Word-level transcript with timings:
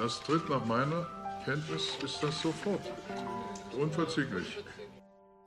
Das 0.00 0.18
tritt 0.22 0.48
nach 0.48 0.64
meiner 0.64 1.06
Kenntnis 1.44 1.98
ist 2.02 2.22
das 2.22 2.40
sofort. 2.40 2.80
Unverzüglich. 3.78 4.56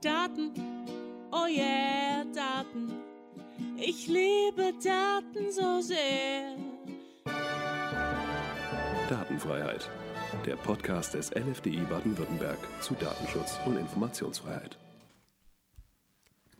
Daten, 0.00 0.52
oh 1.32 1.46
yeah, 1.48 2.24
Daten. 2.32 2.92
Ich 3.76 4.06
liebe 4.06 4.72
Daten 4.80 5.50
so 5.50 5.80
sehr. 5.80 6.56
Datenfreiheit. 9.10 9.90
Der 10.46 10.54
Podcast 10.54 11.14
des 11.14 11.32
LFDI 11.32 11.80
Baden-Württemberg 11.90 12.58
zu 12.80 12.94
Datenschutz 12.94 13.58
und 13.66 13.76
Informationsfreiheit. 13.76 14.78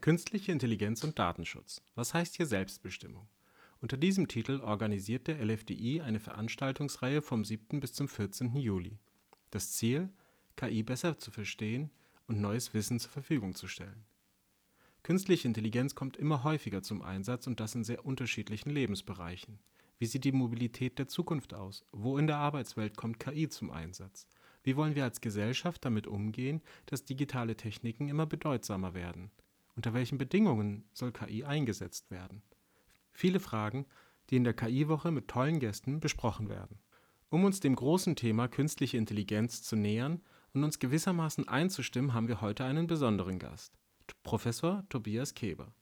Künstliche 0.01 0.51
Intelligenz 0.51 1.05
und 1.05 1.17
Datenschutz. 1.17 1.81
Was 1.95 2.13
heißt 2.13 2.35
hier 2.35 2.47
Selbstbestimmung? 2.47 3.29
Unter 3.85 3.99
diesem 3.99 4.29
Titel 4.29 4.63
organisiert 4.63 5.27
der 5.27 5.45
LFDI 5.45 6.01
eine 6.01 6.19
Veranstaltungsreihe 6.19 7.21
vom 7.21 7.45
7. 7.45 7.81
bis 7.81 7.93
zum 7.93 8.09
14. 8.09 8.57
Juli. 8.57 8.99
Das 9.51 9.73
Ziel, 9.73 10.09
KI 10.57 10.83
besser 10.83 11.19
zu 11.19 11.31
verstehen 11.31 11.91
und 12.27 12.41
neues 12.41 12.73
Wissen 12.73 12.99
zur 12.99 13.11
Verfügung 13.11 13.55
zu 13.55 13.69
stellen. 13.69 14.07
Künstliche 15.03 15.47
Intelligenz 15.47 15.95
kommt 15.95 16.17
immer 16.17 16.45
häufiger 16.45 16.83
zum 16.83 17.03
Einsatz 17.03 17.47
und 17.47 17.61
das 17.61 17.75
in 17.75 17.85
sehr 17.85 18.07
unterschiedlichen 18.07 18.71
Lebensbereichen. 18.71 19.59
Wie 19.99 20.07
sieht 20.07 20.25
die 20.25 20.33
Mobilität 20.33 20.99
der 20.99 21.09
Zukunft 21.09 21.53
aus? 21.53 21.85
Wo 21.93 22.17
in 22.17 22.27
der 22.27 22.39
Arbeitswelt 22.39 22.97
kommt 22.97 23.21
KI 23.21 23.51
zum 23.51 23.71
Einsatz? 23.71 24.27
Wie 24.63 24.77
wollen 24.77 24.95
wir 24.95 25.05
als 25.05 25.21
Gesellschaft 25.21 25.85
damit 25.85 26.07
umgehen, 26.07 26.63
dass 26.87 27.05
digitale 27.05 27.55
Techniken 27.55 28.09
immer 28.09 28.25
bedeutsamer 28.25 28.95
werden? 28.95 29.31
Unter 29.77 29.93
welchen 29.93 30.17
Bedingungen 30.17 30.85
soll 30.95 31.13
KI 31.13 31.45
eingesetzt 31.45 32.11
werden? 32.11 32.41
Viele 33.15 33.41
Fragen, 33.41 33.87
die 34.29 34.37
in 34.37 34.45
der 34.45 34.55
KI-Woche 34.55 35.11
mit 35.11 35.29
tollen 35.29 35.61
Gästen 35.61 36.01
besprochen 36.01 36.49
werden. 36.49 36.81
Um 37.31 37.45
uns 37.45 37.61
dem 37.61 37.77
großen 37.77 38.17
Thema 38.17 38.49
künstliche 38.49 38.97
Intelligenz 38.97 39.63
zu 39.63 39.77
nähern 39.77 40.21
und 40.53 40.65
uns 40.65 40.79
gewissermaßen 40.79 41.49
einzustimmen, 41.49 42.13
haben 42.13 42.29
wir 42.29 42.41
heute 42.41 42.65
einen 42.65 42.87
besonderen 42.87 43.39
Gast, 43.39 43.79
Professor 44.25 44.85
Tobias 44.89 45.35
Keber. 45.35 45.73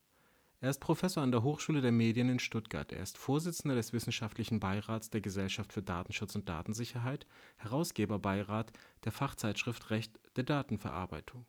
Er 0.61 0.69
ist 0.69 0.79
Professor 0.79 1.21
an 1.21 1.31
der 1.31 1.43
Hochschule 1.43 1.81
der 1.81 1.91
Medien 1.91 2.29
in 2.29 2.39
Stuttgart. 2.39 2.91
Er 2.93 3.03
ist 3.03 3.17
Vorsitzender 3.17 3.75
des 3.75 3.91
Wissenschaftlichen 3.91 4.61
Beirats 4.61 5.09
der 5.09 5.19
Gesellschaft 5.19 5.73
für 5.73 5.83
Datenschutz 5.83 6.35
und 6.35 6.47
Datensicherheit, 6.47 7.25
Herausgeberbeirat 7.57 8.71
der 9.03 9.11
Fachzeitschrift 9.11 9.89
Recht 9.89 10.19
der 10.37 10.45
Datenverarbeitung. 10.45 11.45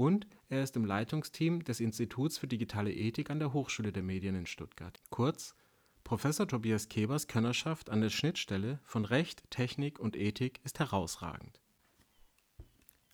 Und 0.00 0.26
er 0.48 0.62
ist 0.62 0.76
im 0.76 0.86
Leitungsteam 0.86 1.62
des 1.62 1.78
Instituts 1.78 2.38
für 2.38 2.46
digitale 2.46 2.90
Ethik 2.90 3.28
an 3.28 3.38
der 3.38 3.52
Hochschule 3.52 3.92
der 3.92 4.02
Medien 4.02 4.34
in 4.34 4.46
Stuttgart. 4.46 4.98
Kurz 5.10 5.54
Professor 6.04 6.48
Tobias 6.48 6.88
Kebers 6.88 7.26
Könnerschaft 7.28 7.90
an 7.90 8.00
der 8.00 8.08
Schnittstelle 8.08 8.78
von 8.82 9.04
Recht, 9.04 9.42
Technik 9.50 10.00
und 10.00 10.16
Ethik 10.16 10.58
ist 10.64 10.78
herausragend. 10.78 11.60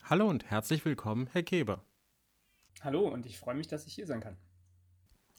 Hallo 0.04 0.28
und 0.28 0.48
herzlich 0.48 0.84
willkommen, 0.84 1.28
Herr 1.32 1.42
Keber. 1.42 1.82
Hallo 2.82 3.08
und 3.08 3.26
ich 3.26 3.40
freue 3.40 3.56
mich, 3.56 3.66
dass 3.66 3.84
ich 3.88 3.94
hier 3.94 4.06
sein 4.06 4.20
kann. 4.20 4.36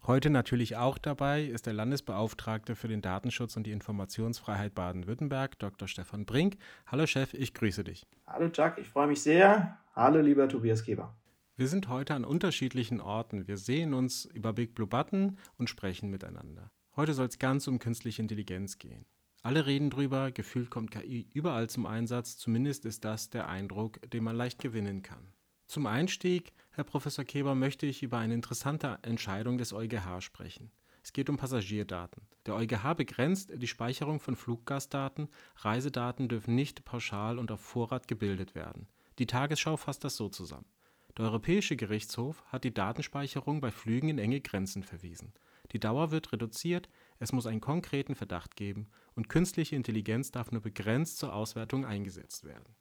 Heute 0.06 0.30
natürlich 0.30 0.76
auch 0.76 0.98
dabei 0.98 1.46
ist 1.46 1.66
der 1.66 1.72
Landesbeauftragte 1.72 2.76
für 2.76 2.90
den 2.90 3.02
Datenschutz 3.02 3.56
und 3.56 3.64
die 3.64 3.72
Informationsfreiheit 3.72 4.76
Baden-Württemberg, 4.76 5.58
Dr. 5.60 5.88
Stefan 5.88 6.26
Brink. 6.26 6.58
Hallo 6.88 7.08
Chef, 7.08 7.34
ich 7.34 7.54
grüße 7.54 7.86
dich. 7.86 8.06
Hallo 8.26 8.50
Jack, 8.54 8.80
ich 8.80 8.90
freue 8.90 9.08
mich 9.08 9.22
sehr. 9.22 9.78
Hallo 9.96 10.20
lieber 10.20 10.50
Tobias 10.50 10.84
Keber. 10.84 11.16
Wir 11.60 11.68
sind 11.68 11.88
heute 11.88 12.14
an 12.14 12.24
unterschiedlichen 12.24 13.02
Orten. 13.02 13.48
Wir 13.48 13.58
sehen 13.58 13.96
uns 13.96 14.26
über 14.26 14.54
Big 14.54 14.76
Blue 14.76 14.86
Button 14.86 15.40
und 15.58 15.72
sprechen 15.72 16.12
miteinander. 16.12 16.70
Heute 16.96 17.16
soll 17.16 17.26
es 17.26 17.40
ganz 17.40 17.68
um 17.68 17.80
künstliche 17.80 18.22
Intelligenz 18.22 18.78
gehen. 18.78 19.08
Alle 19.42 19.66
reden 19.66 19.90
drüber, 19.90 20.32
gefühlt 20.32 20.70
kommt 20.70 20.92
KI 20.92 21.28
überall 21.34 21.68
zum 21.68 21.88
Einsatz, 21.88 22.38
zumindest 22.38 22.86
ist 22.86 23.04
das 23.06 23.32
der 23.32 23.50
Eindruck, 23.50 24.00
den 24.12 24.24
man 24.24 24.36
leicht 24.36 24.60
gewinnen 24.60 25.02
kann. 25.02 25.34
Zum 25.66 25.88
Einstieg, 25.88 26.54
Herr 26.70 26.84
Professor 26.84 27.26
Keber, 27.26 27.56
möchte 27.56 27.88
ich 27.88 28.04
über 28.04 28.20
eine 28.20 28.36
interessante 28.36 29.00
Entscheidung 29.02 29.58
des 29.58 29.74
EuGH 29.74 30.22
sprechen. 30.22 30.70
Es 31.02 31.12
geht 31.12 31.28
um 31.28 31.38
Passagierdaten. 31.38 32.22
Der 32.46 32.54
EuGH 32.54 32.94
begrenzt 32.96 33.52
die 33.56 33.68
Speicherung 33.68 34.20
von 34.20 34.36
Fluggastdaten. 34.36 35.28
Reisedaten 35.56 36.30
dürfen 36.30 36.54
nicht 36.54 36.86
pauschal 36.86 37.40
und 37.40 37.52
auf 37.52 37.62
Vorrat 37.62 38.08
gebildet 38.08 38.54
werden. 38.54 38.88
Die 39.18 39.26
Tagesschau 39.26 39.76
fasst 39.76 40.04
das 40.04 40.18
so 40.18 40.30
zusammen. 40.30 40.68
Der 41.18 41.26
Europäische 41.26 41.76
Gerichtshof 41.76 42.44
hat 42.46 42.64
die 42.64 42.74
Datenspeicherung 42.74 43.60
bei 43.60 43.72
Flügen 43.72 44.10
in 44.10 44.20
enge 44.20 44.40
Grenzen 44.40 44.84
verwiesen. 44.84 45.34
Die 45.72 45.80
Dauer 45.80 46.12
wird 46.12 46.32
reduziert, 46.32 46.90
es 47.18 47.34
muss 47.34 47.48
einen 47.48 47.60
konkreten 47.60 48.14
Verdacht 48.14 48.56
geben 48.56 48.88
und 49.16 49.28
künstliche 49.28 49.76
Intelligenz 49.76 50.30
darf 50.30 50.52
nur 50.52 50.62
begrenzt 50.62 51.18
zur 51.18 51.34
Auswertung 51.34 51.86
eingesetzt 51.86 52.44
werden. 52.44 52.76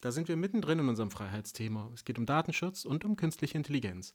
Da 0.00 0.10
sind 0.10 0.26
wir 0.26 0.36
mittendrin 0.36 0.80
in 0.80 0.88
unserem 0.88 1.12
Freiheitsthema. 1.12 1.90
Es 1.94 2.04
geht 2.04 2.18
um 2.18 2.26
Datenschutz 2.26 2.84
und 2.84 3.04
um 3.04 3.14
künstliche 3.14 3.56
Intelligenz. 3.56 4.14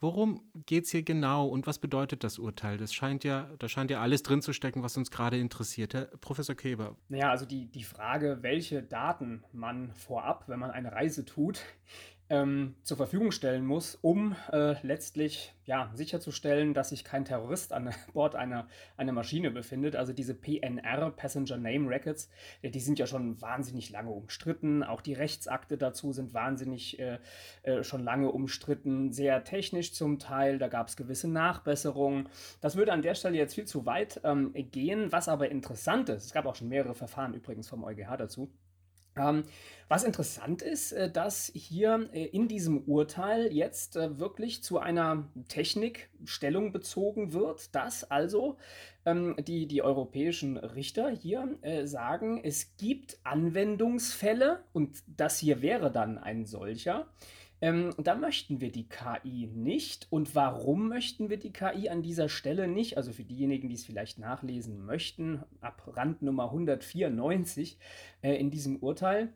Worum 0.00 0.42
geht 0.66 0.84
es 0.84 0.90
hier 0.90 1.02
genau 1.02 1.46
und 1.46 1.66
was 1.66 1.78
bedeutet 1.78 2.24
das 2.24 2.38
Urteil? 2.38 2.76
Das 2.76 2.92
scheint 2.92 3.24
ja, 3.24 3.48
da 3.58 3.68
scheint 3.68 3.90
ja 3.90 4.00
alles 4.02 4.22
drin 4.22 4.42
zu 4.42 4.52
stecken, 4.52 4.82
was 4.82 4.96
uns 4.96 5.10
gerade 5.10 5.38
interessiert. 5.38 5.94
Herr 5.94 6.06
Professor 6.18 6.54
Keber. 6.54 6.96
Naja, 7.08 7.30
also 7.30 7.46
die, 7.46 7.66
die 7.70 7.84
Frage, 7.84 8.38
welche 8.42 8.82
Daten 8.82 9.44
man 9.52 9.94
vorab, 9.94 10.44
wenn 10.48 10.58
man 10.58 10.70
eine 10.70 10.92
Reise 10.92 11.24
tut, 11.24 11.62
ähm, 12.30 12.74
zur 12.82 12.96
Verfügung 12.96 13.32
stellen 13.32 13.66
muss, 13.66 13.96
um 14.00 14.34
äh, 14.50 14.76
letztlich 14.86 15.52
ja, 15.66 15.90
sicherzustellen, 15.94 16.72
dass 16.74 16.90
sich 16.90 17.04
kein 17.04 17.24
Terrorist 17.24 17.72
an 17.72 17.94
Bord 18.14 18.34
einer, 18.34 18.66
einer 18.96 19.12
Maschine 19.12 19.50
befindet. 19.50 19.94
Also 19.94 20.12
diese 20.12 20.34
PNR, 20.34 21.10
Passenger 21.10 21.56
Name 21.58 21.88
Records, 21.88 22.30
äh, 22.62 22.70
die 22.70 22.80
sind 22.80 22.98
ja 22.98 23.06
schon 23.06 23.40
wahnsinnig 23.42 23.90
lange 23.90 24.10
umstritten. 24.10 24.82
Auch 24.82 25.02
die 25.02 25.12
Rechtsakte 25.12 25.76
dazu 25.76 26.12
sind 26.12 26.32
wahnsinnig 26.32 26.98
äh, 26.98 27.18
äh, 27.62 27.84
schon 27.84 28.02
lange 28.02 28.30
umstritten, 28.30 29.12
sehr 29.12 29.44
technisch 29.44 29.92
zum 29.92 30.18
Teil. 30.18 30.58
Da 30.58 30.68
gab 30.68 30.88
es 30.88 30.96
gewisse 30.96 31.28
Nachbesserungen. 31.28 32.28
Das 32.60 32.76
würde 32.76 32.92
an 32.92 33.02
der 33.02 33.14
Stelle 33.14 33.36
jetzt 33.36 33.54
viel 33.54 33.66
zu 33.66 33.84
weit 33.84 34.20
ähm, 34.24 34.54
gehen. 34.54 35.12
Was 35.12 35.28
aber 35.28 35.50
interessant 35.50 36.08
ist, 36.08 36.24
es 36.24 36.32
gab 36.32 36.46
auch 36.46 36.54
schon 36.54 36.68
mehrere 36.68 36.94
Verfahren 36.94 37.34
übrigens 37.34 37.68
vom 37.68 37.84
EuGH 37.84 38.16
dazu. 38.16 38.50
Ähm, 39.16 39.44
was 39.88 40.04
interessant 40.04 40.62
ist, 40.62 40.92
äh, 40.92 41.10
dass 41.10 41.52
hier 41.54 42.08
äh, 42.12 42.24
in 42.24 42.48
diesem 42.48 42.82
Urteil 42.82 43.52
jetzt 43.52 43.96
äh, 43.96 44.18
wirklich 44.18 44.62
zu 44.62 44.78
einer 44.78 45.28
Technik 45.48 46.08
Stellung 46.24 46.72
bezogen 46.72 47.32
wird, 47.32 47.74
dass 47.74 48.10
also 48.10 48.56
ähm, 49.04 49.36
die, 49.46 49.66
die 49.66 49.82
europäischen 49.82 50.56
Richter 50.56 51.10
hier 51.10 51.58
sagen, 51.84 52.40
es 52.42 52.76
gibt 52.76 53.18
Anwendungsfälle 53.24 54.64
und 54.72 55.02
das 55.06 55.38
hier 55.38 55.60
wäre 55.60 55.92
dann 55.92 56.18
ein 56.18 56.46
solcher, 56.46 57.06
ähm, 57.60 57.94
da 57.98 58.14
möchten 58.14 58.60
wir 58.60 58.70
die 58.70 58.88
KI 58.88 59.48
nicht. 59.52 60.06
Und 60.10 60.34
warum 60.34 60.88
möchten 60.88 61.30
wir 61.30 61.38
die 61.38 61.52
KI 61.52 61.88
an 61.88 62.02
dieser 62.02 62.28
Stelle 62.28 62.68
nicht? 62.68 62.96
Also 62.96 63.12
für 63.12 63.24
diejenigen, 63.24 63.68
die 63.68 63.74
es 63.74 63.84
vielleicht 63.84 64.18
nachlesen 64.18 64.84
möchten, 64.84 65.42
ab 65.60 65.82
Randnummer 65.86 66.44
194 66.44 67.78
äh, 68.22 68.34
in 68.34 68.50
diesem 68.50 68.76
Urteil. 68.76 69.32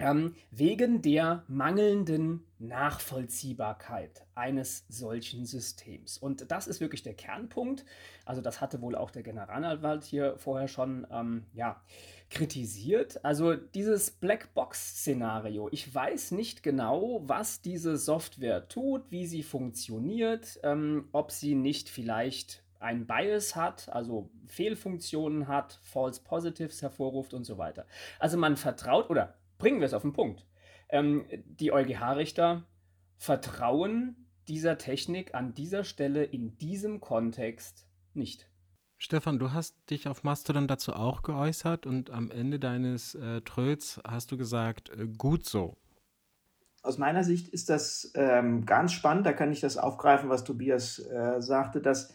Ähm, 0.00 0.36
wegen 0.52 1.02
der 1.02 1.42
mangelnden 1.48 2.44
Nachvollziehbarkeit 2.60 4.24
eines 4.36 4.84
solchen 4.88 5.44
Systems. 5.44 6.18
Und 6.18 6.52
das 6.52 6.68
ist 6.68 6.80
wirklich 6.80 7.02
der 7.02 7.14
Kernpunkt. 7.14 7.84
Also 8.24 8.40
das 8.40 8.60
hatte 8.60 8.80
wohl 8.80 8.94
auch 8.94 9.10
der 9.10 9.24
Generalanwalt 9.24 10.04
hier 10.04 10.38
vorher 10.38 10.68
schon 10.68 11.04
ähm, 11.10 11.46
ja, 11.52 11.82
kritisiert. 12.30 13.24
Also 13.24 13.54
dieses 13.54 14.10
Blackbox-Szenario. 14.10 15.68
Ich 15.72 15.94
weiß 15.94 16.32
nicht 16.32 16.62
genau, 16.62 17.22
was 17.24 17.60
diese 17.62 17.96
Software 17.96 18.68
tut, 18.68 19.10
wie 19.10 19.26
sie 19.26 19.42
funktioniert, 19.42 20.60
ähm, 20.62 21.08
ob 21.12 21.30
sie 21.32 21.54
nicht 21.54 21.88
vielleicht 21.88 22.62
ein 22.80 23.06
Bias 23.06 23.56
hat, 23.56 23.88
also 23.88 24.30
Fehlfunktionen 24.46 25.48
hat, 25.48 25.80
False 25.82 26.20
Positives 26.22 26.82
hervorruft 26.82 27.34
und 27.34 27.44
so 27.44 27.58
weiter. 27.58 27.86
Also 28.18 28.36
man 28.36 28.56
vertraut, 28.56 29.10
oder 29.10 29.34
bringen 29.58 29.80
wir 29.80 29.86
es 29.86 29.94
auf 29.94 30.02
den 30.02 30.12
Punkt, 30.12 30.46
ähm, 30.90 31.24
die 31.44 31.72
EuGH-Richter 31.72 32.64
vertrauen 33.16 34.28
dieser 34.46 34.78
Technik 34.78 35.34
an 35.34 35.54
dieser 35.54 35.84
Stelle 35.84 36.24
in 36.24 36.56
diesem 36.58 37.00
Kontext 37.00 37.86
nicht. 38.14 38.48
Stefan, 39.00 39.38
du 39.38 39.52
hast 39.52 39.76
dich 39.90 40.08
auf 40.08 40.24
Mastodon 40.24 40.66
dazu 40.66 40.92
auch 40.92 41.22
geäußert 41.22 41.86
und 41.86 42.10
am 42.10 42.32
Ende 42.32 42.58
deines 42.58 43.14
äh, 43.14 43.40
Tröts 43.42 44.00
hast 44.06 44.32
du 44.32 44.36
gesagt, 44.36 44.90
äh, 44.90 45.06
gut 45.06 45.46
so. 45.46 45.76
Aus 46.82 46.98
meiner 46.98 47.22
Sicht 47.22 47.48
ist 47.48 47.70
das 47.70 48.10
ähm, 48.16 48.66
ganz 48.66 48.92
spannend, 48.92 49.24
da 49.24 49.32
kann 49.32 49.52
ich 49.52 49.60
das 49.60 49.76
aufgreifen, 49.76 50.28
was 50.30 50.42
Tobias 50.42 50.98
äh, 50.98 51.40
sagte, 51.40 51.80
dass 51.80 52.12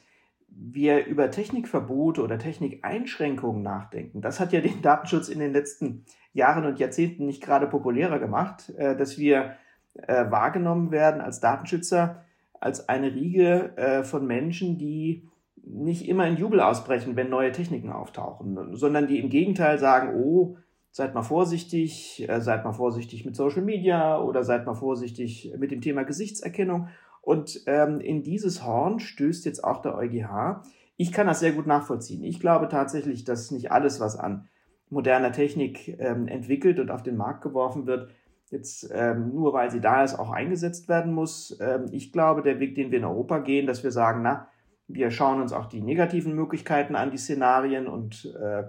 wir 0.49 1.05
über 1.05 1.31
Technikverbote 1.31 2.21
oder 2.21 2.37
Technikeinschränkungen 2.37 3.63
nachdenken. 3.63 4.21
Das 4.21 4.41
hat 4.41 4.51
ja 4.51 4.59
den 4.59 4.81
Datenschutz 4.81 5.29
in 5.29 5.39
den 5.39 5.53
letzten 5.53 6.03
Jahren 6.33 6.65
und 6.65 6.79
Jahrzehnten 6.79 7.25
nicht 7.25 7.41
gerade 7.41 7.67
populärer 7.67 8.19
gemacht, 8.19 8.71
äh, 8.77 8.97
dass 8.97 9.17
wir 9.17 9.55
äh, 9.93 10.29
wahrgenommen 10.29 10.91
werden 10.91 11.21
als 11.21 11.39
Datenschützer, 11.39 12.23
als 12.59 12.89
eine 12.89 13.13
Riege 13.13 13.77
äh, 13.77 14.03
von 14.03 14.27
Menschen, 14.27 14.77
die 14.77 15.29
nicht 15.65 16.07
immer 16.07 16.27
in 16.27 16.37
Jubel 16.37 16.59
ausbrechen, 16.59 17.15
wenn 17.15 17.29
neue 17.29 17.51
Techniken 17.51 17.91
auftauchen, 17.91 18.75
sondern 18.75 19.07
die 19.07 19.19
im 19.19 19.29
Gegenteil 19.29 19.79
sagen, 19.79 20.15
oh, 20.15 20.57
seid 20.91 21.15
mal 21.15 21.23
vorsichtig, 21.23 22.27
äh, 22.29 22.41
seid 22.41 22.63
mal 22.63 22.73
vorsichtig 22.73 23.25
mit 23.25 23.35
Social 23.35 23.63
Media 23.63 24.21
oder 24.21 24.43
seid 24.43 24.65
mal 24.65 24.75
vorsichtig 24.75 25.53
mit 25.57 25.71
dem 25.71 25.81
Thema 25.81 26.03
Gesichtserkennung. 26.03 26.89
Und 27.21 27.63
ähm, 27.67 27.99
in 27.99 28.21
dieses 28.21 28.65
Horn 28.65 28.99
stößt 28.99 29.45
jetzt 29.45 29.63
auch 29.63 29.81
der 29.81 29.95
EuGH. 29.95 30.61
Ich 30.97 31.11
kann 31.11 31.25
das 31.25 31.39
sehr 31.39 31.53
gut 31.53 31.65
nachvollziehen. 31.65 32.23
Ich 32.23 32.39
glaube 32.39 32.67
tatsächlich, 32.67 33.23
dass 33.23 33.49
nicht 33.49 33.71
alles, 33.71 33.99
was 33.99 34.17
an 34.17 34.47
moderner 34.89 35.31
Technik 35.31 35.97
ähm, 35.99 36.27
entwickelt 36.27 36.79
und 36.79 36.91
auf 36.91 37.01
den 37.01 37.17
Markt 37.17 37.41
geworfen 37.41 37.87
wird, 37.87 38.11
jetzt 38.51 38.89
ähm, 38.93 39.33
nur 39.33 39.53
weil 39.53 39.71
sie 39.71 39.81
da 39.81 40.03
ist, 40.03 40.19
auch 40.19 40.29
eingesetzt 40.29 40.87
werden 40.87 41.13
muss. 41.13 41.57
Ähm, 41.59 41.85
ich 41.91 42.11
glaube, 42.11 42.43
der 42.43 42.59
Weg, 42.59 42.75
den 42.75 42.91
wir 42.91 42.99
in 42.99 43.05
Europa 43.05 43.39
gehen, 43.39 43.65
dass 43.65 43.83
wir 43.83 43.91
sagen, 43.91 44.21
na, 44.21 44.47
wir 44.93 45.11
schauen 45.11 45.41
uns 45.41 45.53
auch 45.53 45.65
die 45.65 45.81
negativen 45.81 46.35
Möglichkeiten 46.35 46.95
an, 46.95 47.11
die 47.11 47.17
Szenarien 47.17 47.87
und 47.87 48.33
äh, 48.39 48.63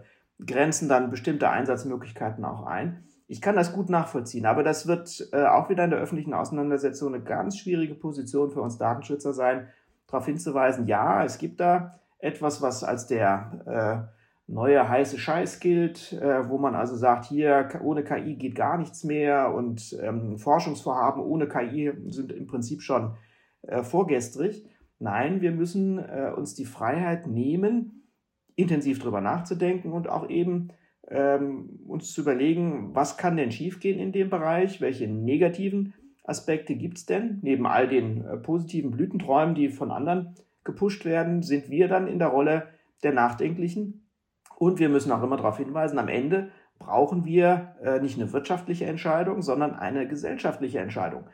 grenzen 0.45 0.89
dann 0.89 1.11
bestimmte 1.11 1.51
Einsatzmöglichkeiten 1.51 2.45
auch 2.45 2.67
ein. 2.67 3.05
Ich 3.27 3.41
kann 3.41 3.57
das 3.57 3.73
gut 3.73 3.89
nachvollziehen, 3.89 4.47
aber 4.47 4.63
das 4.63 4.87
wird 4.87 5.29
äh, 5.33 5.45
auch 5.45 5.69
wieder 5.69 5.85
in 5.85 5.91
der 5.91 6.01
öffentlichen 6.01 6.35
Auseinandersetzung 6.35 7.15
eine 7.15 7.23
ganz 7.23 7.59
schwierige 7.59 7.95
Position 7.95 8.51
für 8.51 8.61
uns 8.61 8.79
Datenschützer 8.79 9.33
sein, 9.33 9.69
darauf 10.07 10.27
hinzuweisen, 10.27 10.87
ja, 10.87 11.25
es 11.25 11.39
gibt 11.39 11.61
da 11.61 12.01
etwas, 12.19 12.63
was 12.63 12.85
als 12.85 13.07
der 13.07 14.09
äh, 14.47 14.53
neue 14.53 14.89
heiße 14.89 15.19
Scheiß 15.19 15.61
gilt, 15.61 16.13
äh, 16.13 16.49
wo 16.49 16.59
man 16.59 16.75
also 16.75 16.97
sagt, 16.97 17.27
hier 17.27 17.69
ohne 17.83 18.05
KI 18.05 18.35
geht 18.37 18.55
gar 18.55 18.79
nichts 18.79 19.05
mehr 19.05 19.55
und 19.55 19.97
ähm, 20.03 20.39
Forschungsvorhaben 20.39 21.23
ohne 21.23 21.49
KI 21.49 21.93
sind 22.09 22.33
im 22.33 22.47
Prinzip 22.47 22.83
schon 22.83 23.17
äh, 23.63 23.83
vorgestrig. 23.83 24.67
Nein, 25.05 25.43
wir 25.43 25.53
müssen 25.53 25.99
äh, 25.99 26.33
uns 26.35 26.55
die 26.55 26.65
Freiheit 26.65 27.27
nehmen, 27.27 28.09
intensiv 28.57 29.01
darüber 29.01 29.21
nachzudenken 29.21 29.93
und 29.93 30.09
auch 30.09 30.31
eben 30.31 30.69
ähm, 31.09 31.79
uns 31.87 32.15
zu 32.15 32.23
überlegen, 32.23 32.95
was 32.95 33.19
kann 33.19 33.37
denn 33.37 33.53
schiefgehen 33.53 33.99
in 33.99 34.13
dem 34.13 34.31
Bereich, 34.31 34.81
welche 34.81 35.07
negativen 35.07 35.93
Aspekte 36.25 36.75
gibt 36.75 36.97
es 36.97 37.05
denn? 37.05 37.41
Neben 37.43 37.67
all 37.67 37.87
den 37.87 38.25
äh, 38.25 38.39
positiven 38.39 38.93
Blütenträumen, 38.93 39.55
die 39.55 39.69
von 39.69 39.91
anderen 39.91 40.37
gepusht 40.65 41.05
werden, 41.05 41.43
sind 41.43 41.69
wir 41.69 41.87
dann 41.87 42.09
in 42.09 42.19
der 42.19 42.29
Rolle 42.29 42.69
der 43.03 43.13
Nachdenklichen. 43.13 44.09
Und 44.57 44.79
wir 44.79 44.89
müssen 44.89 45.13
auch 45.13 45.23
immer 45.23 45.37
darauf 45.37 45.59
hinweisen, 45.59 45.99
am 45.99 46.09
Ende 46.09 46.49
brauchen 46.79 47.27
wir 47.27 47.75
äh, 47.83 48.01
nicht 48.01 48.19
eine 48.19 48.33
wirtschaftliche 48.33 48.87
Entscheidung, 48.87 49.43
sondern 49.43 49.75
eine 49.75 50.09
gesellschaftliche 50.09 50.79
Entscheidung. 50.79 51.25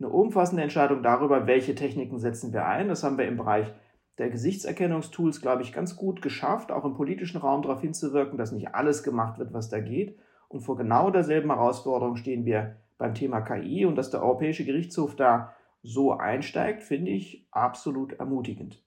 Eine 0.00 0.08
umfassende 0.08 0.62
Entscheidung 0.62 1.02
darüber, 1.02 1.46
welche 1.46 1.74
Techniken 1.74 2.18
setzen 2.18 2.54
wir 2.54 2.66
ein. 2.66 2.88
Das 2.88 3.04
haben 3.04 3.18
wir 3.18 3.28
im 3.28 3.36
Bereich 3.36 3.70
der 4.16 4.30
Gesichtserkennungstools, 4.30 5.42
glaube 5.42 5.62
ich, 5.62 5.74
ganz 5.74 5.96
gut 5.96 6.22
geschafft, 6.22 6.72
auch 6.72 6.86
im 6.86 6.94
politischen 6.94 7.36
Raum 7.36 7.60
darauf 7.60 7.82
hinzuwirken, 7.82 8.38
dass 8.38 8.50
nicht 8.50 8.74
alles 8.74 9.02
gemacht 9.02 9.38
wird, 9.38 9.52
was 9.52 9.68
da 9.68 9.78
geht. 9.80 10.18
Und 10.48 10.62
vor 10.62 10.78
genau 10.78 11.10
derselben 11.10 11.50
Herausforderung 11.50 12.16
stehen 12.16 12.46
wir 12.46 12.76
beim 12.96 13.14
Thema 13.14 13.42
KI 13.42 13.84
und 13.84 13.96
dass 13.96 14.10
der 14.10 14.22
Europäische 14.22 14.64
Gerichtshof 14.64 15.16
da 15.16 15.54
so 15.82 16.12
einsteigt, 16.12 16.82
finde 16.82 17.10
ich 17.10 17.46
absolut 17.50 18.14
ermutigend. 18.14 18.82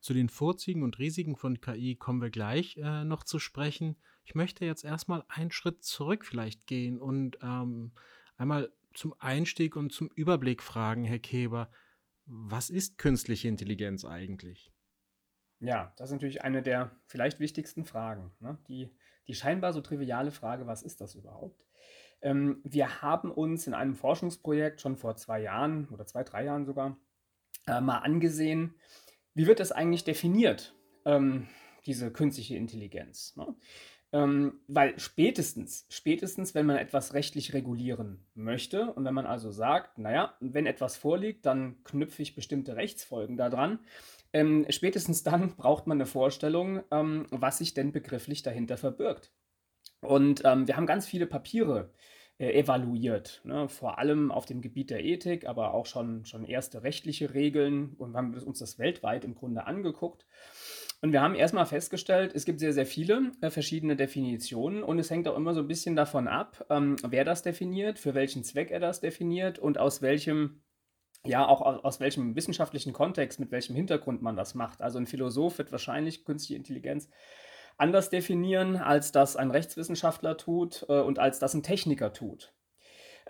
Zu 0.00 0.14
den 0.14 0.28
Vorzügen 0.28 0.82
und 0.82 0.98
Risiken 0.98 1.36
von 1.36 1.60
KI 1.60 1.94
kommen 1.94 2.22
wir 2.22 2.30
gleich 2.30 2.76
äh, 2.76 3.04
noch 3.04 3.22
zu 3.22 3.38
sprechen. 3.38 3.96
Ich 4.24 4.34
möchte 4.34 4.64
jetzt 4.64 4.84
erstmal 4.84 5.24
einen 5.28 5.52
Schritt 5.52 5.84
zurück 5.84 6.24
vielleicht 6.24 6.66
gehen 6.66 6.98
und 7.00 7.38
ähm, 7.42 7.92
einmal 8.36 8.72
zum 8.94 9.14
Einstieg 9.18 9.76
und 9.76 9.92
zum 9.92 10.08
Überblick 10.14 10.62
fragen, 10.62 11.04
Herr 11.04 11.18
Keber. 11.18 11.70
Was 12.26 12.70
ist 12.70 12.98
künstliche 12.98 13.48
Intelligenz 13.48 14.04
eigentlich? 14.04 14.72
Ja, 15.60 15.92
das 15.96 16.08
ist 16.08 16.12
natürlich 16.14 16.42
eine 16.42 16.62
der 16.62 16.90
vielleicht 17.06 17.38
wichtigsten 17.38 17.84
Fragen. 17.84 18.32
Ne? 18.40 18.58
Die, 18.68 18.90
die 19.26 19.34
scheinbar 19.34 19.72
so 19.72 19.80
triviale 19.80 20.30
Frage, 20.30 20.66
was 20.66 20.82
ist 20.82 21.00
das 21.00 21.14
überhaupt? 21.14 21.64
Ähm, 22.22 22.60
wir 22.64 23.02
haben 23.02 23.30
uns 23.30 23.66
in 23.66 23.74
einem 23.74 23.94
Forschungsprojekt 23.94 24.80
schon 24.80 24.96
vor 24.96 25.16
zwei 25.16 25.40
Jahren 25.40 25.88
oder 25.88 26.06
zwei, 26.06 26.24
drei 26.24 26.44
Jahren 26.44 26.64
sogar 26.64 26.96
äh, 27.66 27.80
mal 27.80 27.98
angesehen, 27.98 28.74
wie 29.34 29.46
wird 29.46 29.60
das 29.60 29.72
eigentlich 29.72 30.04
definiert, 30.04 30.74
ähm, 31.04 31.48
diese 31.86 32.12
künstliche 32.12 32.56
Intelligenz? 32.56 33.36
Ne? 33.36 33.54
Ähm, 34.12 34.60
weil 34.66 34.98
spätestens, 34.98 35.86
spätestens, 35.88 36.54
wenn 36.54 36.66
man 36.66 36.76
etwas 36.76 37.14
rechtlich 37.14 37.54
regulieren 37.54 38.26
möchte 38.34 38.92
und 38.92 39.04
wenn 39.04 39.14
man 39.14 39.26
also 39.26 39.52
sagt, 39.52 39.98
naja, 39.98 40.34
wenn 40.40 40.66
etwas 40.66 40.96
vorliegt, 40.96 41.46
dann 41.46 41.84
knüpfe 41.84 42.22
ich 42.22 42.34
bestimmte 42.34 42.74
Rechtsfolgen 42.74 43.36
daran, 43.36 43.78
ähm, 44.32 44.66
spätestens 44.68 45.22
dann 45.22 45.54
braucht 45.56 45.86
man 45.86 45.98
eine 45.98 46.06
Vorstellung, 46.06 46.82
ähm, 46.90 47.26
was 47.30 47.58
sich 47.58 47.74
denn 47.74 47.92
begrifflich 47.92 48.42
dahinter 48.42 48.76
verbirgt. 48.76 49.32
Und 50.00 50.42
ähm, 50.44 50.66
wir 50.66 50.76
haben 50.76 50.86
ganz 50.86 51.06
viele 51.06 51.26
Papiere 51.26 51.92
äh, 52.38 52.58
evaluiert, 52.58 53.42
ne? 53.44 53.68
vor 53.68 53.98
allem 53.98 54.32
auf 54.32 54.46
dem 54.46 54.60
Gebiet 54.60 54.90
der 54.90 55.04
Ethik, 55.04 55.46
aber 55.46 55.74
auch 55.74 55.86
schon, 55.86 56.24
schon 56.24 56.44
erste 56.44 56.82
rechtliche 56.82 57.34
Regeln 57.34 57.94
und 57.98 58.16
haben 58.16 58.34
uns 58.34 58.60
das 58.60 58.78
weltweit 58.78 59.24
im 59.24 59.34
Grunde 59.34 59.66
angeguckt. 59.66 60.26
Und 61.02 61.12
wir 61.12 61.22
haben 61.22 61.34
erstmal 61.34 61.64
festgestellt, 61.64 62.32
es 62.34 62.44
gibt 62.44 62.60
sehr, 62.60 62.74
sehr 62.74 62.84
viele 62.84 63.32
äh, 63.40 63.48
verschiedene 63.50 63.96
Definitionen 63.96 64.82
und 64.82 64.98
es 64.98 65.10
hängt 65.10 65.26
auch 65.28 65.36
immer 65.36 65.54
so 65.54 65.60
ein 65.60 65.68
bisschen 65.68 65.96
davon 65.96 66.28
ab, 66.28 66.66
ähm, 66.68 66.96
wer 67.02 67.24
das 67.24 67.42
definiert, 67.42 67.98
für 67.98 68.14
welchen 68.14 68.44
Zweck 68.44 68.70
er 68.70 68.80
das 68.80 69.00
definiert 69.00 69.58
und 69.58 69.78
aus 69.78 70.02
welchem 70.02 70.62
ja, 71.24 71.46
auch 71.46 71.60
aus 71.60 72.00
welchem 72.00 72.34
wissenschaftlichen 72.34 72.94
Kontext, 72.94 73.40
mit 73.40 73.50
welchem 73.50 73.76
Hintergrund 73.76 74.22
man 74.22 74.36
das 74.36 74.54
macht. 74.54 74.80
Also 74.80 74.98
ein 74.98 75.06
Philosoph 75.06 75.58
wird 75.58 75.70
wahrscheinlich 75.70 76.24
künstliche 76.24 76.56
Intelligenz 76.56 77.10
anders 77.76 78.10
definieren, 78.10 78.76
als 78.76 79.12
das 79.12 79.36
ein 79.36 79.50
Rechtswissenschaftler 79.50 80.36
tut 80.36 80.86
äh, 80.88 81.00
und 81.00 81.18
als 81.18 81.38
das 81.38 81.54
ein 81.54 81.62
Techniker 81.62 82.12
tut. 82.12 82.54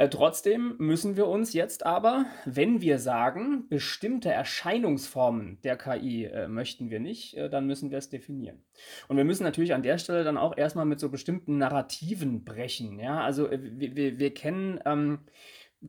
Äh, 0.00 0.08
trotzdem 0.08 0.76
müssen 0.79 1.19
wir 1.19 1.29
uns 1.29 1.52
jetzt 1.52 1.85
aber, 1.85 2.25
wenn 2.47 2.81
wir 2.81 2.99
sagen, 2.99 3.69
bestimmte 3.69 4.31
Erscheinungsformen 4.31 5.61
der 5.61 5.76
KI 5.76 6.25
äh, 6.25 6.49
möchten 6.49 6.88
wir 6.88 7.00
nicht, 7.00 7.37
äh, 7.37 7.50
dann 7.50 7.67
müssen 7.67 7.91
wir 7.91 7.99
es 7.99 8.08
definieren. 8.08 8.64
Und 9.08 9.19
wir 9.19 9.25
müssen 9.25 9.44
natürlich 9.44 9.75
an 9.75 9.82
der 9.82 9.99
Stelle 9.99 10.25
dann 10.25 10.38
auch 10.38 10.56
erstmal 10.56 10.87
mit 10.87 11.00
so 11.00 11.11
bestimmten 11.11 11.58
Narrativen 11.58 12.44
brechen. 12.44 12.99
Ja? 12.99 13.20
Also 13.20 13.47
äh, 13.50 13.58
wir, 13.61 13.94
wir, 13.94 14.19
wir 14.19 14.32
kennen 14.32 14.81
ähm, 14.87 15.19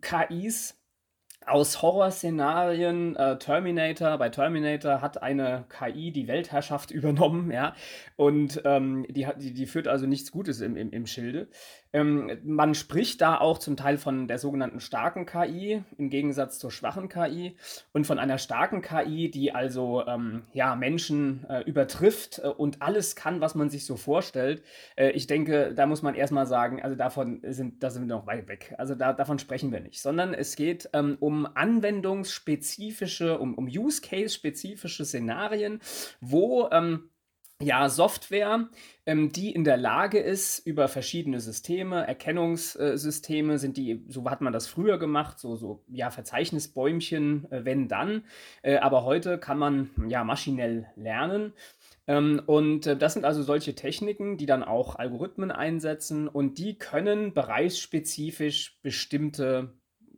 KIs 0.01 0.81
aus 1.45 1.81
Horrorszenarien, 1.81 3.15
äh, 3.15 3.39
Terminator, 3.39 4.17
bei 4.17 4.29
Terminator 4.29 5.01
hat 5.01 5.23
eine 5.23 5.65
KI 5.69 6.11
die 6.11 6.27
Weltherrschaft 6.27 6.91
übernommen, 6.91 7.51
ja, 7.51 7.75
und 8.15 8.61
ähm, 8.65 9.05
die, 9.09 9.27
die, 9.37 9.53
die 9.53 9.65
führt 9.65 9.87
also 9.87 10.05
nichts 10.05 10.31
Gutes 10.31 10.61
im, 10.61 10.75
im, 10.75 10.91
im 10.91 11.07
Schilde. 11.07 11.47
Ähm, 11.93 12.39
man 12.43 12.73
spricht 12.73 13.21
da 13.21 13.37
auch 13.37 13.57
zum 13.57 13.75
Teil 13.75 13.97
von 13.97 14.27
der 14.27 14.39
sogenannten 14.39 14.79
starken 14.79 15.25
KI 15.25 15.83
im 15.97 16.09
Gegensatz 16.09 16.57
zur 16.57 16.71
schwachen 16.71 17.09
KI 17.09 17.55
und 17.91 18.07
von 18.07 18.19
einer 18.19 18.37
starken 18.37 18.81
KI, 18.81 19.29
die 19.29 19.53
also 19.53 20.05
ähm, 20.07 20.43
ja, 20.53 20.75
Menschen 20.75 21.45
äh, 21.49 21.61
übertrifft 21.63 22.39
äh, 22.39 22.47
und 22.47 22.81
alles 22.81 23.15
kann, 23.15 23.41
was 23.41 23.55
man 23.55 23.69
sich 23.69 23.85
so 23.85 23.97
vorstellt. 23.97 24.63
Äh, 24.95 25.11
ich 25.11 25.27
denke, 25.27 25.73
da 25.75 25.85
muss 25.85 26.01
man 26.01 26.15
erstmal 26.15 26.45
sagen, 26.47 26.81
also 26.81 26.95
davon 26.95 27.41
sind, 27.43 27.83
da 27.83 27.89
sind 27.89 28.07
wir 28.07 28.15
noch 28.15 28.27
weit 28.27 28.47
weg. 28.47 28.73
Also 28.77 28.95
da, 28.95 29.13
davon 29.13 29.39
sprechen 29.39 29.71
wir 29.71 29.81
nicht, 29.81 30.01
sondern 30.01 30.33
es 30.33 30.55
geht 30.55 30.89
ähm, 30.93 31.17
um 31.19 31.45
anwendungsspezifische, 31.45 33.37
um, 33.37 33.55
um 33.55 33.65
Use-Case-spezifische 33.65 35.05
Szenarien, 35.05 35.79
wo 36.21 36.69
ähm, 36.71 37.10
ja, 37.61 37.89
Software, 37.89 38.69
ähm, 39.05 39.31
die 39.31 39.51
in 39.51 39.63
der 39.63 39.77
Lage 39.77 40.19
ist, 40.19 40.59
über 40.59 40.87
verschiedene 40.87 41.39
Systeme, 41.39 42.05
Erkennungssysteme 42.07 43.57
sind 43.57 43.77
die, 43.77 44.03
so 44.07 44.29
hat 44.29 44.41
man 44.41 44.53
das 44.53 44.67
früher 44.67 44.97
gemacht, 44.97 45.39
so, 45.39 45.55
so 45.55 45.83
ja, 45.87 46.09
Verzeichnisbäumchen, 46.09 47.51
äh, 47.51 47.65
wenn 47.65 47.87
dann. 47.87 48.25
Äh, 48.61 48.77
aber 48.77 49.03
heute 49.03 49.37
kann 49.37 49.57
man 49.57 49.89
ja 50.07 50.23
maschinell 50.23 50.87
lernen. 50.95 51.53
Ähm, 52.07 52.41
und 52.45 52.87
äh, 52.87 52.97
das 52.97 53.13
sind 53.13 53.25
also 53.25 53.43
solche 53.43 53.75
Techniken, 53.75 54.37
die 54.37 54.45
dann 54.45 54.63
auch 54.63 54.95
Algorithmen 54.95 55.51
einsetzen 55.51 56.27
und 56.27 56.57
die 56.57 56.77
können 56.77 57.33
bereichsspezifisch 57.33 58.79
bestimmte 58.81 59.73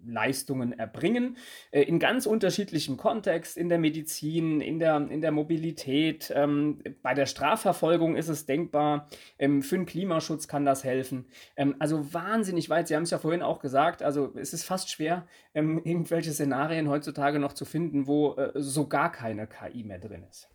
Leistungen 0.05 0.73
erbringen, 0.73 1.37
äh, 1.71 1.81
in 1.83 1.99
ganz 1.99 2.25
unterschiedlichem 2.25 2.97
Kontext, 2.97 3.57
in 3.57 3.69
der 3.69 3.79
Medizin, 3.79 4.61
in 4.61 4.79
der, 4.79 4.97
in 5.09 5.21
der 5.21 5.31
Mobilität. 5.31 6.31
Ähm, 6.35 6.81
bei 7.01 7.13
der 7.13 7.25
Strafverfolgung 7.25 8.15
ist 8.15 8.29
es 8.29 8.45
denkbar, 8.45 9.09
ähm, 9.39 9.61
für 9.61 9.75
den 9.75 9.85
Klimaschutz 9.85 10.47
kann 10.47 10.65
das 10.65 10.83
helfen. 10.83 11.25
Ähm, 11.55 11.75
also 11.79 12.13
wahnsinnig 12.13 12.69
weit, 12.69 12.87
Sie 12.87 12.95
haben 12.95 13.03
es 13.03 13.11
ja 13.11 13.19
vorhin 13.19 13.41
auch 13.41 13.59
gesagt, 13.59 14.03
also 14.03 14.33
es 14.35 14.53
ist 14.53 14.63
fast 14.63 14.89
schwer, 14.89 15.27
irgendwelche 15.53 16.31
Szenarien 16.31 16.89
heutzutage 16.89 17.39
noch 17.39 17.53
zu 17.53 17.65
finden, 17.65 18.07
wo 18.07 18.33
äh, 18.35 18.51
so 18.55 18.87
gar 18.87 19.11
keine 19.11 19.47
KI 19.47 19.83
mehr 19.83 19.99
drin 19.99 20.23
ist. 20.29 20.49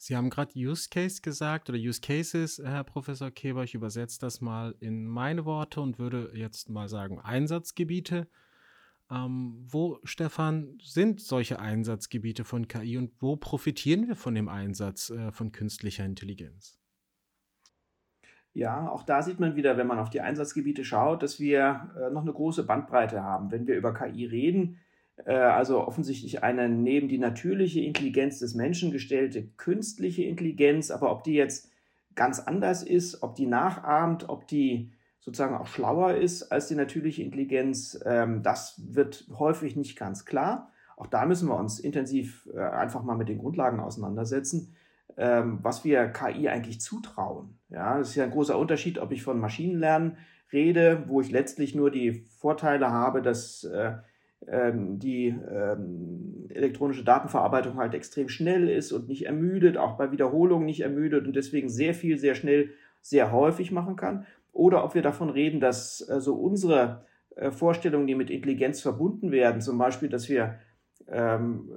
Sie 0.00 0.16
haben 0.16 0.30
gerade 0.30 0.52
Use 0.56 0.88
Case 0.88 1.20
gesagt 1.20 1.68
oder 1.68 1.78
Use 1.78 2.00
Cases, 2.00 2.62
Herr 2.64 2.84
Professor 2.84 3.32
Keber. 3.32 3.64
Ich 3.64 3.74
übersetze 3.74 4.20
das 4.20 4.40
mal 4.40 4.76
in 4.78 5.04
meine 5.04 5.44
Worte 5.44 5.80
und 5.80 5.98
würde 5.98 6.30
jetzt 6.34 6.70
mal 6.70 6.88
sagen 6.88 7.18
Einsatzgebiete. 7.18 8.28
Ähm, 9.10 9.64
wo, 9.66 9.98
Stefan, 10.04 10.78
sind 10.82 11.20
solche 11.20 11.60
Einsatzgebiete 11.60 12.44
von 12.44 12.68
KI 12.68 12.98
und 12.98 13.12
wo 13.20 13.36
profitieren 13.36 14.06
wir 14.06 14.16
von 14.16 14.34
dem 14.34 14.48
Einsatz 14.48 15.10
äh, 15.10 15.32
von 15.32 15.52
künstlicher 15.52 16.04
Intelligenz? 16.04 16.78
Ja, 18.52 18.88
auch 18.90 19.04
da 19.04 19.22
sieht 19.22 19.40
man 19.40 19.56
wieder, 19.56 19.76
wenn 19.76 19.86
man 19.86 19.98
auf 19.98 20.10
die 20.10 20.20
Einsatzgebiete 20.20 20.84
schaut, 20.84 21.22
dass 21.22 21.38
wir 21.38 21.90
äh, 21.96 22.10
noch 22.10 22.22
eine 22.22 22.32
große 22.32 22.64
Bandbreite 22.64 23.22
haben. 23.22 23.50
Wenn 23.50 23.66
wir 23.66 23.76
über 23.76 23.94
KI 23.94 24.26
reden, 24.26 24.78
äh, 25.24 25.32
also 25.32 25.86
offensichtlich 25.86 26.42
eine 26.42 26.68
neben 26.68 27.08
die 27.08 27.18
natürliche 27.18 27.80
Intelligenz 27.80 28.40
des 28.40 28.54
Menschen 28.54 28.90
gestellte 28.90 29.46
künstliche 29.56 30.24
Intelligenz, 30.24 30.90
aber 30.90 31.10
ob 31.12 31.24
die 31.24 31.34
jetzt 31.34 31.70
ganz 32.14 32.40
anders 32.40 32.82
ist, 32.82 33.22
ob 33.22 33.36
die 33.36 33.46
nachahmt, 33.46 34.28
ob 34.28 34.46
die 34.48 34.92
sozusagen 35.20 35.56
auch 35.56 35.66
schlauer 35.66 36.14
ist 36.14 36.50
als 36.52 36.68
die 36.68 36.74
natürliche 36.74 37.22
Intelligenz, 37.22 37.98
ähm, 38.04 38.42
das 38.42 38.80
wird 38.88 39.26
häufig 39.38 39.76
nicht 39.76 39.98
ganz 39.98 40.24
klar. 40.24 40.70
Auch 40.96 41.06
da 41.06 41.26
müssen 41.26 41.48
wir 41.48 41.56
uns 41.56 41.78
intensiv 41.78 42.48
äh, 42.54 42.60
einfach 42.60 43.02
mal 43.02 43.16
mit 43.16 43.28
den 43.28 43.38
Grundlagen 43.38 43.80
auseinandersetzen, 43.80 44.74
ähm, 45.16 45.58
was 45.62 45.84
wir 45.84 46.08
KI 46.08 46.48
eigentlich 46.48 46.80
zutrauen. 46.80 47.58
Ja, 47.68 48.00
es 48.00 48.10
ist 48.10 48.14
ja 48.16 48.24
ein 48.24 48.30
großer 48.30 48.58
Unterschied, 48.58 48.98
ob 48.98 49.12
ich 49.12 49.22
von 49.22 49.38
Maschinenlernen 49.38 50.16
rede, 50.52 51.04
wo 51.06 51.20
ich 51.20 51.30
letztlich 51.30 51.74
nur 51.74 51.90
die 51.90 52.26
Vorteile 52.40 52.90
habe, 52.90 53.22
dass 53.22 53.64
äh, 53.64 53.92
ähm, 54.46 54.98
die 54.98 55.28
ähm, 55.28 56.46
elektronische 56.48 57.04
Datenverarbeitung 57.04 57.76
halt 57.76 57.94
extrem 57.94 58.28
schnell 58.28 58.68
ist 58.68 58.92
und 58.92 59.08
nicht 59.08 59.26
ermüdet, 59.26 59.76
auch 59.76 59.96
bei 59.96 60.10
Wiederholungen 60.12 60.66
nicht 60.66 60.80
ermüdet 60.80 61.26
und 61.26 61.34
deswegen 61.34 61.68
sehr 61.68 61.94
viel, 61.94 62.18
sehr 62.18 62.34
schnell, 62.34 62.70
sehr 63.00 63.32
häufig 63.32 63.72
machen 63.72 63.96
kann. 63.96 64.26
Oder 64.58 64.82
ob 64.82 64.96
wir 64.96 65.02
davon 65.02 65.30
reden, 65.30 65.60
dass 65.60 66.00
äh, 66.08 66.20
so 66.20 66.34
unsere 66.34 67.06
äh, 67.36 67.52
Vorstellungen, 67.52 68.08
die 68.08 68.16
mit 68.16 68.28
Intelligenz 68.28 68.80
verbunden 68.80 69.30
werden, 69.30 69.60
zum 69.60 69.78
Beispiel, 69.78 70.08
dass 70.08 70.28
wir 70.28 70.58
ähm, 71.06 71.70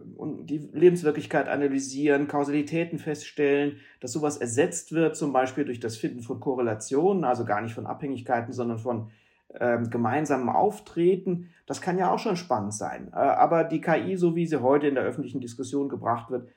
die 0.46 0.58
Lebenswirklichkeit 0.58 1.48
analysieren, 1.48 2.28
Kausalitäten 2.28 2.98
feststellen, 2.98 3.78
dass 4.00 4.14
sowas 4.14 4.38
ersetzt 4.38 4.94
wird, 4.94 5.16
zum 5.16 5.32
Beispiel 5.32 5.64
durch 5.64 5.80
das 5.80 5.96
Finden 5.96 6.24
von 6.24 6.40
Korrelationen, 6.40 7.24
also 7.24 7.46
gar 7.46 7.62
nicht 7.62 7.76
von 7.76 7.86
Abhängigkeiten, 7.86 8.52
sondern 8.52 8.80
von 8.80 9.12
ähm, 9.60 9.92
gemeinsamen 9.92 10.50
Auftreten. 10.50 11.52
Das 11.68 11.82
kann 11.82 12.00
ja 12.00 12.12
auch 12.12 12.18
schon 12.18 12.36
spannend 12.36 12.74
sein. 12.74 13.10
Äh, 13.14 13.18
aber 13.18 13.64
die 13.64 13.80
KI, 13.80 14.18
so 14.18 14.36
wie 14.36 14.48
sie 14.48 14.64
heute 14.64 14.88
in 14.88 14.96
der 14.96 15.04
öffentlichen 15.04 15.40
Diskussion 15.40 15.88
gebracht 15.88 16.32
wird, 16.32 16.50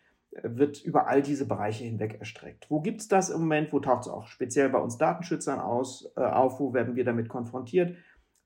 wird 0.42 0.82
über 0.82 1.06
all 1.06 1.22
diese 1.22 1.46
Bereiche 1.46 1.84
hinweg 1.84 2.18
erstreckt. 2.18 2.70
Wo 2.70 2.80
gibt 2.80 3.00
es 3.00 3.08
das 3.08 3.30
im 3.30 3.40
Moment? 3.40 3.72
Wo 3.72 3.80
taucht 3.80 4.02
es 4.02 4.08
auch 4.08 4.26
speziell 4.26 4.68
bei 4.68 4.78
uns 4.78 4.98
Datenschützern 4.98 5.60
aus, 5.60 6.12
äh, 6.16 6.20
auf? 6.20 6.60
Wo 6.60 6.74
werden 6.74 6.96
wir 6.96 7.04
damit 7.04 7.28
konfrontiert? 7.28 7.96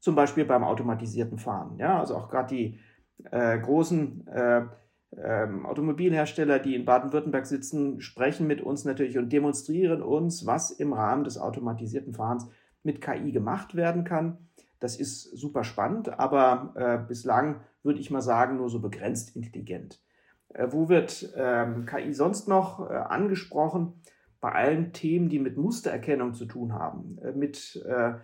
Zum 0.00 0.14
Beispiel 0.14 0.44
beim 0.44 0.64
automatisierten 0.64 1.38
Fahren. 1.38 1.78
Ja, 1.78 1.98
also 1.98 2.16
auch 2.16 2.28
gerade 2.28 2.54
die 2.54 2.78
äh, 3.30 3.58
großen 3.58 4.26
äh, 4.28 4.66
ähm, 5.16 5.66
Automobilhersteller, 5.66 6.58
die 6.58 6.74
in 6.74 6.84
Baden-Württemberg 6.84 7.46
sitzen, 7.46 8.00
sprechen 8.00 8.46
mit 8.46 8.60
uns 8.60 8.84
natürlich 8.84 9.18
und 9.18 9.32
demonstrieren 9.32 10.02
uns, 10.02 10.46
was 10.46 10.70
im 10.70 10.92
Rahmen 10.92 11.24
des 11.24 11.38
automatisierten 11.38 12.12
Fahrens 12.12 12.46
mit 12.82 13.00
KI 13.00 13.32
gemacht 13.32 13.74
werden 13.74 14.04
kann. 14.04 14.38
Das 14.80 14.96
ist 14.96 15.22
super 15.36 15.64
spannend, 15.64 16.18
aber 16.18 16.74
äh, 16.76 17.08
bislang 17.08 17.60
würde 17.82 18.00
ich 18.00 18.10
mal 18.10 18.20
sagen, 18.20 18.58
nur 18.58 18.68
so 18.68 18.80
begrenzt 18.80 19.34
intelligent. 19.34 20.00
Äh, 20.58 20.72
wo 20.72 20.88
wird 20.88 21.32
ähm, 21.36 21.86
KI 21.86 22.12
sonst 22.12 22.48
noch 22.48 22.90
äh, 22.90 22.92
angesprochen? 22.92 24.02
Bei 24.40 24.52
allen 24.52 24.92
Themen, 24.92 25.28
die 25.28 25.38
mit 25.38 25.56
Mustererkennung 25.56 26.34
zu 26.34 26.46
tun 26.46 26.72
haben, 26.72 27.18
äh, 27.22 27.32
mit 27.32 27.82
äh, 27.86 28.14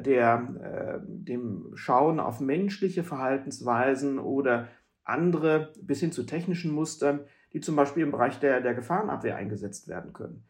der, 0.00 1.00
äh, 1.00 1.06
dem 1.06 1.70
Schauen 1.74 2.18
auf 2.18 2.40
menschliche 2.40 3.04
Verhaltensweisen 3.04 4.18
oder 4.18 4.68
andere 5.04 5.72
bis 5.80 6.00
hin 6.00 6.10
zu 6.10 6.24
technischen 6.24 6.72
Mustern, 6.72 7.20
die 7.52 7.60
zum 7.60 7.76
Beispiel 7.76 8.02
im 8.02 8.10
Bereich 8.10 8.40
der, 8.40 8.60
der 8.60 8.74
Gefahrenabwehr 8.74 9.36
eingesetzt 9.36 9.86
werden 9.86 10.12
können. 10.12 10.44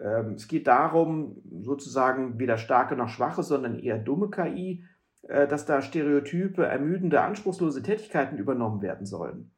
Ähm, 0.00 0.34
es 0.34 0.48
geht 0.48 0.66
darum, 0.66 1.42
sozusagen 1.60 2.40
weder 2.40 2.56
starke 2.56 2.96
noch 2.96 3.08
schwache, 3.08 3.44
sondern 3.44 3.78
eher 3.78 3.98
dumme 3.98 4.30
KI, 4.30 4.84
äh, 5.22 5.46
dass 5.46 5.64
da 5.64 5.80
Stereotype, 5.80 6.64
ermüdende, 6.64 7.20
anspruchslose 7.20 7.82
Tätigkeiten 7.82 8.38
übernommen 8.38 8.82
werden 8.82 9.06
sollen. 9.06 9.52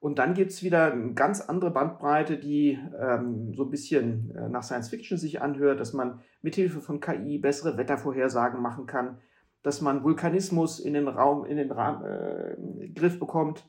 Und 0.00 0.20
dann 0.20 0.34
gibt 0.34 0.52
es 0.52 0.62
wieder 0.62 0.92
eine 0.92 1.14
ganz 1.14 1.40
andere 1.40 1.72
Bandbreite, 1.72 2.38
die 2.38 2.78
ähm, 3.00 3.52
so 3.54 3.64
ein 3.64 3.70
bisschen 3.70 4.32
äh, 4.36 4.48
nach 4.48 4.62
Science 4.62 4.90
Fiction 4.90 5.18
sich 5.18 5.42
anhört, 5.42 5.80
dass 5.80 5.92
man 5.92 6.20
mithilfe 6.40 6.80
von 6.80 7.00
KI 7.00 7.38
bessere 7.38 7.76
Wettervorhersagen 7.76 8.62
machen 8.62 8.86
kann, 8.86 9.18
dass 9.62 9.80
man 9.80 10.04
Vulkanismus 10.04 10.78
in 10.78 10.94
den 10.94 11.08
Raum, 11.08 11.44
in 11.44 11.56
den 11.56 11.72
Raum, 11.72 12.04
äh, 12.04 12.88
Griff 12.90 13.18
bekommt. 13.18 13.68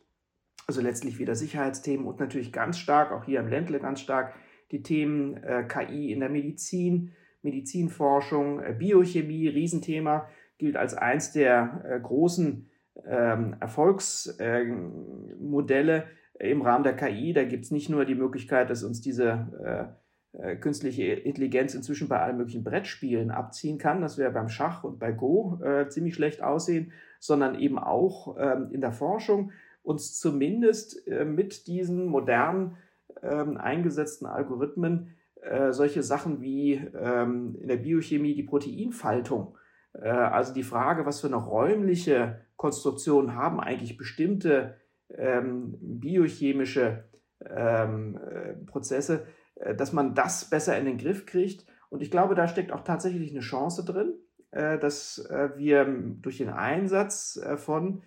Also 0.68 0.82
letztlich 0.82 1.18
wieder 1.18 1.34
Sicherheitsthemen 1.34 2.06
und 2.06 2.20
natürlich 2.20 2.54
ganz 2.54 2.78
stark, 2.78 3.12
auch 3.12 3.24
hier 3.24 3.40
im 3.40 3.48
Ländle 3.48 3.80
ganz 3.80 4.00
stark, 4.00 4.36
die 4.72 4.84
Themen 4.84 5.44
äh, 5.44 5.64
KI 5.68 6.12
in 6.12 6.20
der 6.20 6.30
Medizin, 6.30 7.14
Medizinforschung, 7.42 8.60
äh, 8.60 8.76
Biochemie, 8.78 9.48
Riesenthema, 9.48 10.30
gilt 10.60 10.78
als 10.78 10.94
eins 10.94 11.32
der 11.32 11.84
äh, 11.90 12.00
großen 12.00 12.70
ähm, 13.08 13.56
Erfolgsmodelle 13.60 16.06
im 16.40 16.62
Rahmen 16.62 16.84
der 16.84 16.96
KI. 16.96 17.34
Da 17.34 17.44
gibt 17.44 17.66
es 17.66 17.72
nicht 17.72 17.90
nur 17.90 18.06
die 18.06 18.16
Möglichkeit, 18.16 18.70
dass 18.70 18.84
uns 18.84 19.02
diese 19.02 19.94
äh, 20.34 20.42
äh, 20.42 20.56
künstliche 20.56 21.04
Intelligenz 21.04 21.74
inzwischen 21.74 22.08
bei 22.08 22.20
allen 22.20 22.38
möglichen 22.38 22.64
Brettspielen 22.64 23.32
abziehen 23.32 23.78
kann, 23.78 24.02
dass 24.02 24.18
wir 24.18 24.30
beim 24.30 24.50
Schach 24.50 24.84
und 24.84 25.00
bei 25.00 25.12
Go 25.12 25.60
äh, 25.64 25.90
ziemlich 25.90 26.16
schlecht 26.16 26.42
aussehen, 26.42 26.92
sondern 27.20 27.60
eben 27.60 27.80
auch 27.80 28.38
ähm, 28.40 28.70
in 28.72 28.82
der 28.82 28.92
Forschung 28.92 29.52
uns 29.82 30.20
zumindest 30.20 31.08
äh, 31.08 31.26
mit 31.26 31.68
diesen 31.68 32.06
modernen 32.06 32.78
ähm, 33.24 33.58
eingesetzten 33.58 34.28
Algorithmen 34.28 35.16
äh, 35.42 35.72
solche 35.72 36.04
Sachen 36.04 36.42
wie 36.42 36.74
ähm, 36.74 37.58
in 37.60 37.68
der 37.68 37.78
Biochemie 37.78 38.36
die 38.36 38.44
Proteinfaltung, 38.44 39.58
äh, 39.94 40.10
also 40.10 40.54
die 40.54 40.64
Frage, 40.64 41.06
was 41.06 41.22
für 41.22 41.28
eine 41.28 41.38
räumliche 41.38 42.42
Konstruktion 42.56 43.36
haben 43.36 43.60
eigentlich 43.60 43.98
bestimmte 43.98 44.76
ähm, 45.18 45.76
biochemische 45.80 47.06
ähm, 47.46 48.18
äh, 48.18 48.54
Prozesse, 48.66 49.26
äh, 49.56 49.76
dass 49.76 49.94
man 49.94 50.16
das 50.16 50.50
besser 50.50 50.78
in 50.78 50.86
den 50.86 50.98
Griff 50.98 51.26
kriegt. 51.26 51.66
Und 51.90 52.02
ich 52.02 52.12
glaube, 52.12 52.36
da 52.36 52.48
steckt 52.48 52.72
auch 52.72 52.82
tatsächlich 52.82 53.32
eine 53.32 53.40
Chance 53.40 53.84
drin, 53.84 54.14
äh, 54.52 54.78
dass 54.78 55.28
wir 55.58 55.86
durch 56.22 56.38
den 56.38 56.50
Einsatz 56.50 57.40
von 57.58 58.02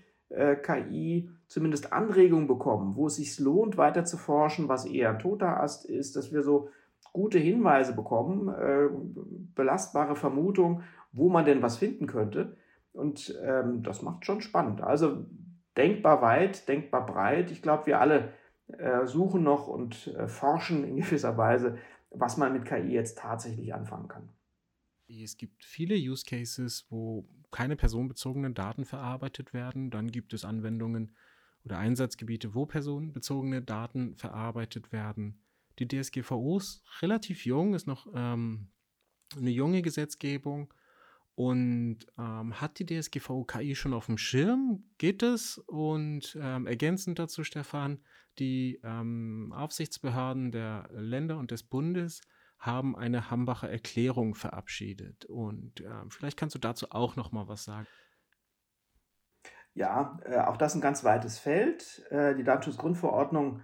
KI 0.62 1.28
zumindest 1.46 1.92
Anregungen 1.92 2.46
bekommen, 2.46 2.96
wo 2.96 3.06
es 3.06 3.16
sich 3.16 3.38
lohnt, 3.38 3.76
weiter 3.76 4.06
zu 4.06 4.16
forschen, 4.16 4.66
was 4.66 4.86
eher 4.86 5.10
ein 5.10 5.18
toter 5.18 5.60
Ast 5.60 5.84
ist, 5.84 6.16
dass 6.16 6.32
wir 6.32 6.42
so 6.42 6.70
gute 7.12 7.38
Hinweise 7.38 7.94
bekommen, 7.94 8.50
belastbare 9.54 10.16
Vermutungen, 10.16 10.84
wo 11.12 11.28
man 11.28 11.44
denn 11.44 11.60
was 11.60 11.76
finden 11.76 12.06
könnte. 12.06 12.56
Und 12.94 13.38
ähm, 13.44 13.82
das 13.82 14.00
macht 14.00 14.24
schon 14.24 14.40
spannend. 14.40 14.80
Also 14.80 15.26
denkbar 15.76 16.22
weit, 16.22 16.68
denkbar 16.68 17.06
breit. 17.06 17.50
Ich 17.50 17.62
glaube, 17.62 17.86
wir 17.86 18.00
alle 18.00 18.32
äh, 18.68 19.06
suchen 19.06 19.42
noch 19.42 19.68
und 19.68 20.08
äh, 20.08 20.28
forschen 20.28 20.84
in 20.84 20.96
gewisser 21.02 21.36
Weise, 21.36 21.78
was 22.10 22.36
man 22.36 22.52
mit 22.52 22.64
KI 22.64 22.92
jetzt 22.92 23.18
tatsächlich 23.18 23.74
anfangen 23.74 24.08
kann. 24.08 24.28
Es 25.08 25.36
gibt 25.36 25.64
viele 25.64 25.94
Use 25.94 26.24
Cases, 26.24 26.86
wo 26.88 27.28
keine 27.50 27.76
personenbezogenen 27.76 28.54
Daten 28.54 28.84
verarbeitet 28.84 29.52
werden. 29.52 29.90
Dann 29.90 30.10
gibt 30.10 30.32
es 30.32 30.44
Anwendungen, 30.44 31.14
oder 31.64 31.78
Einsatzgebiete, 31.78 32.54
wo 32.54 32.66
personenbezogene 32.66 33.62
Daten 33.62 34.16
verarbeitet 34.16 34.92
werden. 34.92 35.40
Die 35.78 35.88
DSGVO 35.88 36.58
ist 36.58 36.82
relativ 37.00 37.44
jung, 37.46 37.74
ist 37.74 37.86
noch 37.86 38.06
ähm, 38.14 38.68
eine 39.36 39.50
junge 39.50 39.82
Gesetzgebung. 39.82 40.72
Und 41.42 42.06
ähm, 42.18 42.60
hat 42.60 42.78
die 42.78 42.86
DSGVO 42.86 43.42
KI 43.42 43.74
schon 43.74 43.94
auf 43.94 44.06
dem 44.06 44.16
Schirm? 44.16 44.84
Geht 44.98 45.24
es? 45.24 45.58
Und 45.58 46.38
ähm, 46.40 46.68
ergänzend 46.68 47.18
dazu, 47.18 47.42
Stefan, 47.42 47.98
die 48.38 48.80
ähm, 48.84 49.52
Aufsichtsbehörden 49.52 50.52
der 50.52 50.88
Länder 50.92 51.38
und 51.38 51.50
des 51.50 51.64
Bundes 51.64 52.20
haben 52.58 52.94
eine 52.94 53.28
Hambacher 53.28 53.68
Erklärung 53.68 54.36
verabschiedet. 54.36 55.24
Und 55.24 55.80
ähm, 55.80 56.12
vielleicht 56.12 56.36
kannst 56.36 56.54
du 56.54 56.60
dazu 56.60 56.86
auch 56.90 57.16
noch 57.16 57.32
mal 57.32 57.48
was 57.48 57.64
sagen. 57.64 57.88
Ja, 59.74 60.20
äh, 60.24 60.38
auch 60.38 60.56
das 60.56 60.76
ein 60.76 60.80
ganz 60.80 61.02
weites 61.02 61.40
Feld. 61.40 62.06
Äh, 62.10 62.36
die 62.36 62.44
Datenschutzgrundverordnung 62.44 63.62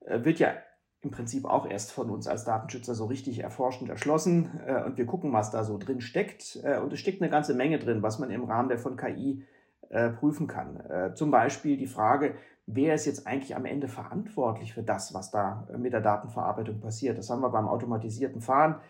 äh, 0.00 0.24
wird 0.24 0.38
ja 0.38 0.54
im 1.00 1.10
Prinzip 1.10 1.44
auch 1.44 1.68
erst 1.68 1.92
von 1.92 2.10
uns 2.10 2.26
als 2.26 2.44
Datenschützer 2.44 2.94
so 2.94 3.06
richtig 3.06 3.40
erforscht 3.40 3.82
und 3.82 3.88
erschlossen. 3.88 4.60
Äh, 4.66 4.82
und 4.84 4.98
wir 4.98 5.06
gucken, 5.06 5.32
was 5.32 5.50
da 5.50 5.64
so 5.64 5.78
drin 5.78 6.00
steckt. 6.00 6.58
Äh, 6.64 6.78
und 6.80 6.92
es 6.92 6.98
steckt 6.98 7.22
eine 7.22 7.30
ganze 7.30 7.54
Menge 7.54 7.78
drin, 7.78 8.02
was 8.02 8.18
man 8.18 8.30
im 8.30 8.44
Rahmen 8.44 8.68
der 8.68 8.78
von 8.78 8.96
KI 8.96 9.44
äh, 9.90 10.10
prüfen 10.10 10.46
kann. 10.46 11.14
zum 11.14 11.30
Beispiel 11.30 11.78
die 11.78 11.86
Frage, 11.86 12.34
wer 12.66 12.94
ist 12.94 13.06
jetzt 13.06 13.26
eigentlich 13.26 13.56
am 13.56 13.64
Ende 13.64 13.88
verantwortlich 13.88 14.74
für 14.74 14.82
das, 14.82 15.14
was 15.14 15.30
da 15.30 15.66
mit 15.78 15.94
der 15.94 16.02
Datenverarbeitung 16.02 16.80
passiert. 16.80 17.16
Das 17.16 17.30
haben 17.30 17.40
wir 17.40 17.48
beim 17.48 17.68
automatisierten 17.68 18.42
Fahren 18.42 18.80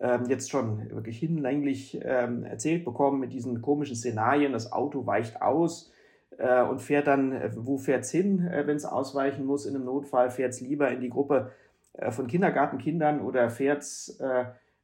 ähm, 0.00 0.24
jetzt 0.28 0.50
schon 0.50 0.90
wirklich 0.90 1.18
hinlänglich 1.18 2.00
ähm, 2.02 2.44
erzählt 2.44 2.84
bekommen 2.84 3.20
mit 3.20 3.32
diesen 3.32 3.60
komischen 3.60 3.96
Szenarien. 3.96 4.52
Das 4.52 4.72
Auto 4.72 5.06
weicht 5.06 5.42
aus 5.42 5.92
äh, 6.38 6.62
und 6.62 6.80
fährt 6.80 7.06
dann, 7.06 7.32
äh, 7.32 7.50
wo 7.56 7.78
fährt 7.78 8.04
es 8.04 8.10
hin, 8.10 8.46
äh, 8.46 8.66
wenn 8.66 8.76
es 8.76 8.84
ausweichen 8.84 9.44
muss 9.44 9.66
in 9.66 9.74
einem 9.74 9.84
Notfall, 9.84 10.30
fährt 10.30 10.52
es 10.52 10.60
lieber 10.60 10.90
in 10.90 11.00
die 11.00 11.10
Gruppe 11.10 11.52
äh, 11.94 12.10
von 12.10 12.26
Kindergartenkindern 12.26 13.20
oder 13.20 13.50
äh, 13.60 13.76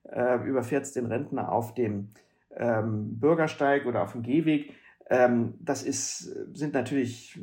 äh, 0.04 0.44
überfährt 0.44 0.84
es 0.84 0.92
den 0.92 1.06
Rentner 1.06 1.52
auf 1.52 1.74
dem 1.74 2.10
ähm, 2.56 3.18
Bürgersteig 3.18 3.86
oder 3.86 4.02
auf 4.02 4.12
dem 4.12 4.22
Gehweg. 4.22 4.74
Ähm, 5.10 5.54
das 5.60 5.82
ist, 5.82 6.20
sind 6.56 6.74
natürlich 6.74 7.40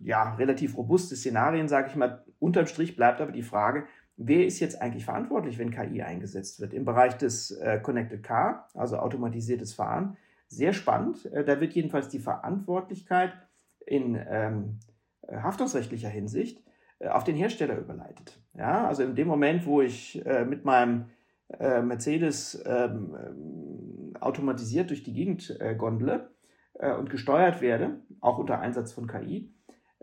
ja, 0.00 0.34
relativ 0.34 0.76
robuste 0.76 1.16
Szenarien, 1.16 1.68
sage 1.68 1.88
ich 1.88 1.96
mal. 1.96 2.24
Unterm 2.38 2.66
Strich 2.66 2.96
bleibt 2.96 3.20
aber 3.20 3.32
die 3.32 3.42
Frage, 3.42 3.84
wer 4.16 4.46
ist 4.46 4.60
jetzt 4.60 4.80
eigentlich 4.80 5.04
verantwortlich, 5.04 5.58
wenn 5.58 5.70
KI 5.70 6.02
eingesetzt 6.02 6.60
wird? 6.60 6.74
Im 6.74 6.84
Bereich 6.84 7.16
des 7.16 7.50
äh, 7.50 7.80
Connected 7.80 8.22
Car, 8.22 8.68
also 8.74 8.98
automatisiertes 8.98 9.74
Fahren, 9.74 10.16
sehr 10.48 10.72
spannend. 10.72 11.26
Äh, 11.26 11.44
da 11.44 11.60
wird 11.60 11.74
jedenfalls 11.74 12.08
die 12.08 12.18
Verantwortlichkeit 12.18 13.32
in 13.84 14.20
ähm, 14.28 14.80
haftungsrechtlicher 15.30 16.08
Hinsicht 16.08 16.62
äh, 16.98 17.08
auf 17.08 17.24
den 17.24 17.36
Hersteller 17.36 17.78
überleitet. 17.78 18.40
Ja, 18.54 18.86
also 18.86 19.02
in 19.02 19.14
dem 19.14 19.28
Moment, 19.28 19.66
wo 19.66 19.80
ich 19.80 20.24
äh, 20.26 20.44
mit 20.44 20.64
meinem 20.64 21.06
äh, 21.48 21.82
Mercedes 21.82 22.62
ähm, 22.66 23.16
ähm 23.16 23.92
automatisiert 24.18 24.88
durch 24.88 25.02
die 25.02 25.12
Gegend 25.12 25.60
äh, 25.60 25.74
gondle 25.74 26.30
äh, 26.78 26.94
und 26.94 27.10
gesteuert 27.10 27.60
werde, 27.60 28.00
auch 28.22 28.38
unter 28.38 28.60
Einsatz 28.60 28.92
von 28.92 29.06
KI, 29.06 29.52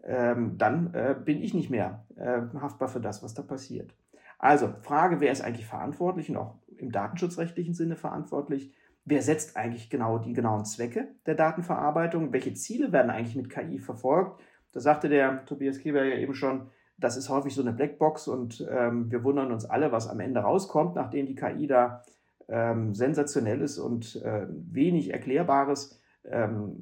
ähm, 0.04 0.60
dann 0.60 0.92
bin 1.26 1.42
ich 1.42 1.56
nicht 1.56 1.72
mehr 1.72 2.06
haftbar 2.16 2.90
für 2.90 3.00
das, 3.00 3.24
was 3.24 3.34
da 3.34 3.42
passiert. 3.42 3.96
Also 4.38 4.74
Frage, 4.82 5.20
wer 5.20 5.32
ist 5.32 5.42
eigentlich 5.42 5.66
verantwortlich 5.66 6.30
und 6.30 6.38
auch 6.38 6.60
im 6.78 6.92
datenschutzrechtlichen 6.92 7.74
Sinne 7.74 7.96
verantwortlich? 7.96 8.72
Wer 9.06 9.22
setzt 9.22 9.58
eigentlich 9.58 9.90
genau 9.90 10.18
die 10.18 10.34
genauen 10.34 10.66
Zwecke 10.66 11.10
der 11.26 11.36
Datenverarbeitung? 11.36 12.32
Welche 12.32 12.54
Ziele 12.54 12.92
werden 12.92 13.12
eigentlich 13.12 13.36
mit 13.36 13.50
KI 13.50 13.80
verfolgt? 13.80 14.40
Da 14.72 14.80
sagte 14.80 15.10
der 15.10 15.46
Tobias 15.46 15.80
Keber 15.80 16.04
ja 16.04 16.18
eben 16.18 16.34
schon, 16.34 16.70
das 16.98 17.18
ist 17.18 17.30
häufig 17.30 17.54
so 17.54 17.62
eine 17.62 17.74
Blackbox 17.74 18.28
und 18.28 18.66
ähm, 18.72 19.12
wir 19.12 19.24
wundern 19.24 19.52
uns 19.52 19.66
alle, 19.66 19.92
was 19.92 20.08
am 20.08 20.20
Ende 20.20 20.40
rauskommt, 20.40 20.96
nachdem 20.96 21.26
die 21.26 21.36
KI 21.36 21.68
da 21.68 22.04
ähm, 22.48 22.94
sensationell 22.94 23.62
ist 23.62 23.78
und 23.78 24.22
äh, 24.24 24.48
wenig 24.50 25.12
Erklärbares 25.12 26.02
ähm, 26.26 26.78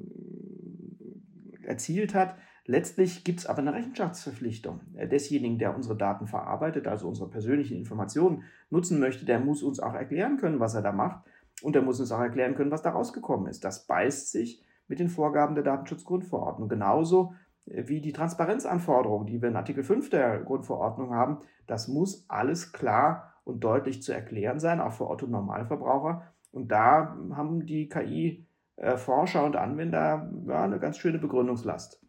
erzielt 1.64 2.14
hat. 2.14 2.36
Letztlich 2.64 3.24
gibt 3.24 3.40
es 3.40 3.46
aber 3.46 3.58
eine 3.58 3.74
Rechenschaftsverpflichtung. 3.74 4.80
Äh, 4.94 5.08
desjenigen, 5.08 5.58
der 5.58 5.74
unsere 5.74 5.96
Daten 5.96 6.26
verarbeitet, 6.26 6.86
also 6.86 7.08
unsere 7.08 7.28
persönlichen 7.28 7.76
Informationen 7.76 8.44
nutzen 8.70 9.00
möchte, 9.00 9.24
der 9.24 9.40
muss 9.40 9.62
uns 9.62 9.80
auch 9.80 9.94
erklären 9.94 10.36
können, 10.36 10.60
was 10.60 10.74
er 10.74 10.82
da 10.82 10.92
macht. 10.92 11.24
Und 11.62 11.76
er 11.76 11.82
muss 11.82 12.00
uns 12.00 12.12
auch 12.12 12.20
erklären 12.20 12.54
können, 12.54 12.70
was 12.70 12.82
da 12.82 12.90
rausgekommen 12.90 13.46
ist. 13.46 13.64
Das 13.64 13.86
beißt 13.86 14.30
sich 14.30 14.62
mit 14.88 14.98
den 14.98 15.08
Vorgaben 15.08 15.54
der 15.54 15.64
Datenschutzgrundverordnung. 15.64 16.68
Genauso 16.68 17.34
äh, 17.66 17.84
wie 17.86 18.00
die 18.00 18.12
Transparenzanforderungen, 18.12 19.26
die 19.26 19.40
wir 19.40 19.48
in 19.48 19.56
Artikel 19.56 19.84
5 19.84 20.10
der 20.10 20.40
Grundverordnung 20.40 21.14
haben. 21.14 21.38
Das 21.66 21.88
muss 21.88 22.24
alles 22.28 22.72
klar 22.72 23.34
und 23.44 23.64
deutlich 23.64 24.02
zu 24.02 24.12
erklären 24.12 24.60
sein, 24.60 24.80
auch 24.80 24.92
für 24.92 25.08
Otto 25.08 25.26
Normalverbraucher. 25.26 26.32
Und 26.52 26.70
da 26.70 27.16
haben 27.32 27.66
die 27.66 27.88
KI-Forscher 27.88 29.42
äh, 29.42 29.46
und 29.46 29.56
Anwender 29.56 30.30
ja, 30.46 30.64
eine 30.64 30.78
ganz 30.78 30.98
schöne 30.98 31.18
Begründungslast. 31.18 32.00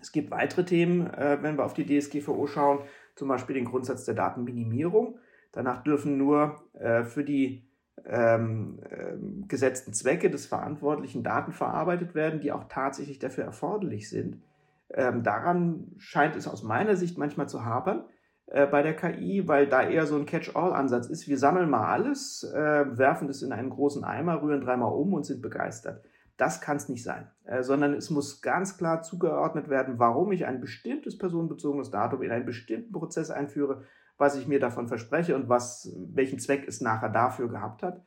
Es 0.00 0.12
gibt 0.12 0.30
weitere 0.30 0.64
Themen, 0.64 1.06
äh, 1.12 1.38
wenn 1.42 1.56
wir 1.56 1.64
auf 1.64 1.74
die 1.74 1.86
DSGVO 1.86 2.46
schauen, 2.46 2.80
zum 3.14 3.28
Beispiel 3.28 3.54
den 3.54 3.64
Grundsatz 3.64 4.04
der 4.04 4.14
Datenminimierung. 4.14 5.18
Danach 5.52 5.82
dürfen 5.82 6.18
nur 6.18 6.60
für 7.04 7.24
die 7.24 7.66
ähm, 8.08 8.78
äh, 8.88 9.14
gesetzten 9.48 9.92
Zwecke 9.92 10.30
des 10.30 10.46
Verantwortlichen 10.46 11.22
Daten 11.22 11.52
verarbeitet 11.52 12.14
werden, 12.14 12.40
die 12.40 12.52
auch 12.52 12.64
tatsächlich 12.68 13.18
dafür 13.18 13.44
erforderlich 13.44 14.08
sind. 14.08 14.42
Ähm, 14.90 15.22
daran 15.22 15.92
scheint 15.98 16.36
es 16.36 16.46
aus 16.46 16.62
meiner 16.62 16.96
Sicht 16.96 17.18
manchmal 17.18 17.48
zu 17.48 17.64
hapern 17.64 18.04
äh, 18.46 18.66
bei 18.66 18.82
der 18.82 18.94
KI, 18.94 19.48
weil 19.48 19.66
da 19.66 19.82
eher 19.82 20.06
so 20.06 20.16
ein 20.16 20.26
Catch-all-Ansatz 20.26 21.06
ist. 21.08 21.26
Wir 21.26 21.38
sammeln 21.38 21.68
mal 21.68 21.86
alles, 21.88 22.44
äh, 22.44 22.96
werfen 22.96 23.28
es 23.28 23.42
in 23.42 23.52
einen 23.52 23.70
großen 23.70 24.04
Eimer, 24.04 24.40
rühren 24.40 24.60
dreimal 24.60 24.92
um 24.92 25.12
und 25.12 25.26
sind 25.26 25.42
begeistert. 25.42 26.04
Das 26.36 26.60
kann 26.60 26.76
es 26.76 26.88
nicht 26.88 27.02
sein, 27.02 27.28
äh, 27.44 27.62
sondern 27.62 27.94
es 27.94 28.10
muss 28.10 28.42
ganz 28.42 28.76
klar 28.76 29.02
zugeordnet 29.02 29.68
werden, 29.68 29.98
warum 29.98 30.30
ich 30.32 30.46
ein 30.46 30.60
bestimmtes 30.60 31.18
personenbezogenes 31.18 31.90
Datum 31.90 32.22
in 32.22 32.30
einen 32.30 32.44
bestimmten 32.44 32.92
Prozess 32.92 33.30
einführe, 33.30 33.82
was 34.18 34.36
ich 34.36 34.46
mir 34.46 34.60
davon 34.60 34.88
verspreche 34.88 35.34
und 35.36 35.48
was, 35.48 35.94
welchen 35.96 36.38
Zweck 36.38 36.66
es 36.66 36.80
nachher 36.80 37.08
dafür 37.08 37.48
gehabt 37.48 37.82
hat. 37.82 38.02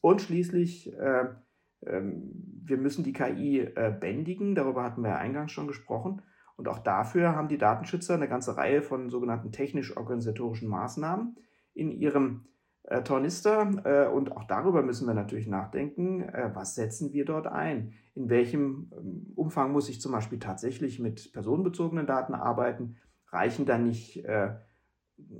Und 0.00 0.22
schließlich, 0.22 0.92
äh, 0.92 1.26
äh, 1.80 2.02
wir 2.64 2.76
müssen 2.76 3.04
die 3.04 3.12
KI 3.12 3.60
äh, 3.60 3.94
bändigen, 3.98 4.54
darüber 4.54 4.84
hatten 4.84 5.02
wir 5.02 5.10
ja 5.10 5.16
eingangs 5.16 5.52
schon 5.52 5.66
gesprochen. 5.66 6.22
Und 6.56 6.68
auch 6.68 6.78
dafür 6.78 7.36
haben 7.36 7.48
die 7.48 7.58
Datenschützer 7.58 8.14
eine 8.14 8.28
ganze 8.28 8.56
Reihe 8.56 8.82
von 8.82 9.10
sogenannten 9.10 9.52
technisch-organisatorischen 9.52 10.68
Maßnahmen 10.68 11.36
in 11.74 11.90
ihrem 11.90 12.46
äh, 12.84 13.02
Tornister. 13.02 13.70
Äh, 13.84 14.12
und 14.12 14.32
auch 14.32 14.44
darüber 14.44 14.82
müssen 14.82 15.06
wir 15.06 15.14
natürlich 15.14 15.46
nachdenken, 15.46 16.22
äh, 16.22 16.50
was 16.54 16.74
setzen 16.74 17.12
wir 17.12 17.24
dort 17.24 17.46
ein? 17.46 17.92
In 18.14 18.30
welchem 18.30 18.90
ähm, 18.96 19.32
Umfang 19.34 19.72
muss 19.72 19.88
ich 19.88 20.00
zum 20.00 20.12
Beispiel 20.12 20.38
tatsächlich 20.38 20.98
mit 20.98 21.32
personenbezogenen 21.32 22.06
Daten 22.06 22.34
arbeiten? 22.34 22.96
Reichen 23.30 23.66
da 23.66 23.76
nicht 23.76 24.24
äh, 24.24 24.54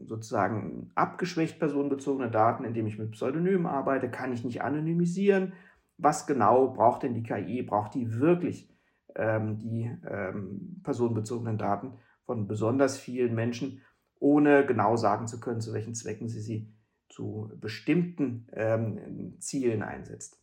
sozusagen 0.04 0.90
abgeschwächt 0.94 1.58
personenbezogene 1.58 2.30
Daten, 2.30 2.64
indem 2.64 2.86
ich 2.86 2.98
mit 2.98 3.12
Pseudonymen 3.12 3.66
arbeite? 3.66 4.10
Kann 4.10 4.32
ich 4.32 4.44
nicht 4.44 4.62
anonymisieren? 4.62 5.52
Was 5.98 6.26
genau 6.26 6.72
braucht 6.72 7.02
denn 7.02 7.14
die 7.14 7.22
KI? 7.22 7.62
Braucht 7.62 7.94
die 7.94 8.18
wirklich 8.18 8.70
ähm, 9.14 9.58
die 9.58 9.90
ähm, 10.08 10.80
personenbezogenen 10.82 11.58
Daten 11.58 11.94
von 12.24 12.46
besonders 12.46 12.98
vielen 12.98 13.34
Menschen, 13.34 13.82
ohne 14.18 14.66
genau 14.66 14.96
sagen 14.96 15.26
zu 15.26 15.40
können, 15.40 15.60
zu 15.60 15.72
welchen 15.72 15.94
Zwecken 15.94 16.28
sie 16.28 16.40
sie 16.40 16.72
zu 17.08 17.50
bestimmten 17.60 18.48
ähm, 18.52 19.36
Zielen 19.38 19.82
einsetzt. 19.82 20.42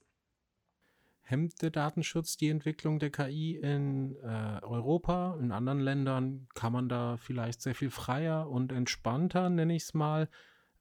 Hemmt 1.25 1.61
der 1.61 1.69
Datenschutz 1.69 2.35
die 2.35 2.49
Entwicklung 2.49 2.99
der 2.99 3.09
KI 3.09 3.55
in 3.55 4.15
äh, 4.17 4.59
Europa? 4.61 5.37
In 5.39 5.51
anderen 5.51 5.79
Ländern 5.79 6.47
kann 6.53 6.73
man 6.73 6.89
da 6.89 7.15
vielleicht 7.17 7.61
sehr 7.61 7.75
viel 7.75 7.89
freier 7.89 8.49
und 8.49 8.73
entspannter, 8.73 9.49
nenne 9.49 9.75
ich 9.75 9.83
es 9.83 9.93
mal, 9.93 10.27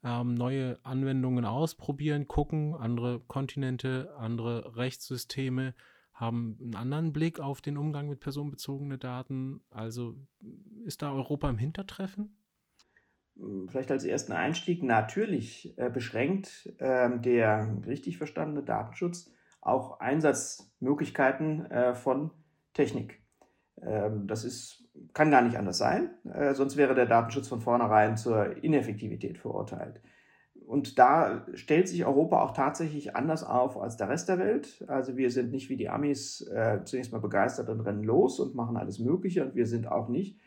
ähm, 0.02 0.35
neue 0.35 0.85
Anwendungen 0.85 1.44
ausprobieren, 1.44 2.26
gucken. 2.26 2.74
Andere 2.74 3.20
Kontinente, 3.20 4.12
andere 4.18 4.76
Rechtssysteme 4.76 5.74
haben 6.12 6.59
einen 6.61 6.74
anderen 6.74 7.12
Blick 7.12 7.38
auf 7.38 7.61
den 7.61 7.76
Umgang 7.76 8.09
mit 8.09 8.18
personenbezogenen 8.18 8.98
Daten. 8.98 9.61
Also 9.70 10.16
ist 10.85 11.02
da 11.02 11.12
Europa 11.12 11.48
im 11.48 11.59
Hintertreffen? 11.59 12.37
vielleicht 13.68 13.90
als 13.90 14.05
ersten 14.05 14.33
Einstieg, 14.33 14.83
natürlich 14.83 15.72
äh, 15.78 15.90
beschränkt 15.90 16.70
äh, 16.78 17.18
der 17.18 17.78
richtig 17.87 18.18
verstandene 18.18 18.62
Datenschutz 18.62 19.33
auch 19.62 20.01
Einsatzmöglichkeiten 20.01 21.70
äh, 21.70 21.94
von 21.94 22.31
Technik. 22.75 23.22
Ähm, 23.81 24.27
das 24.27 24.44
ist, 24.44 24.85
kann 25.14 25.31
gar 25.31 25.42
nicht 25.42 25.57
anders 25.57 25.79
sein, 25.79 26.11
äh, 26.33 26.55
sonst 26.55 26.77
wäre 26.77 26.94
der 26.94 27.07
Datenschutz 27.07 27.48
von 27.48 27.61
vornherein 27.61 28.16
zur 28.16 28.62
Ineffektivität 28.62 29.38
verurteilt. 29.38 30.03
Und 30.66 30.98
da 30.98 31.46
stellt 31.55 31.88
sich 31.88 32.05
Europa 32.05 32.42
auch 32.42 32.53
tatsächlich 32.53 33.16
anders 33.16 33.42
auf 33.42 33.81
als 33.81 33.96
der 33.96 34.09
Rest 34.09 34.29
der 34.29 34.38
Welt. 34.38 34.85
Also 34.87 35.16
wir 35.16 35.31
sind 35.31 35.51
nicht 35.51 35.70
wie 35.70 35.77
die 35.77 35.88
Amis 35.88 36.42
äh, 36.42 36.81
zunächst 36.85 37.12
mal 37.12 37.20
begeistert 37.20 37.68
und 37.68 37.81
rennen 37.81 38.05
los 38.05 38.38
und 38.38 38.55
machen 38.55 38.77
alles 38.77 38.98
Mögliche 38.98 39.44
und 39.44 39.55
wir 39.55 39.66
sind 39.66 39.88
auch 39.88 40.09
nicht 40.09 40.38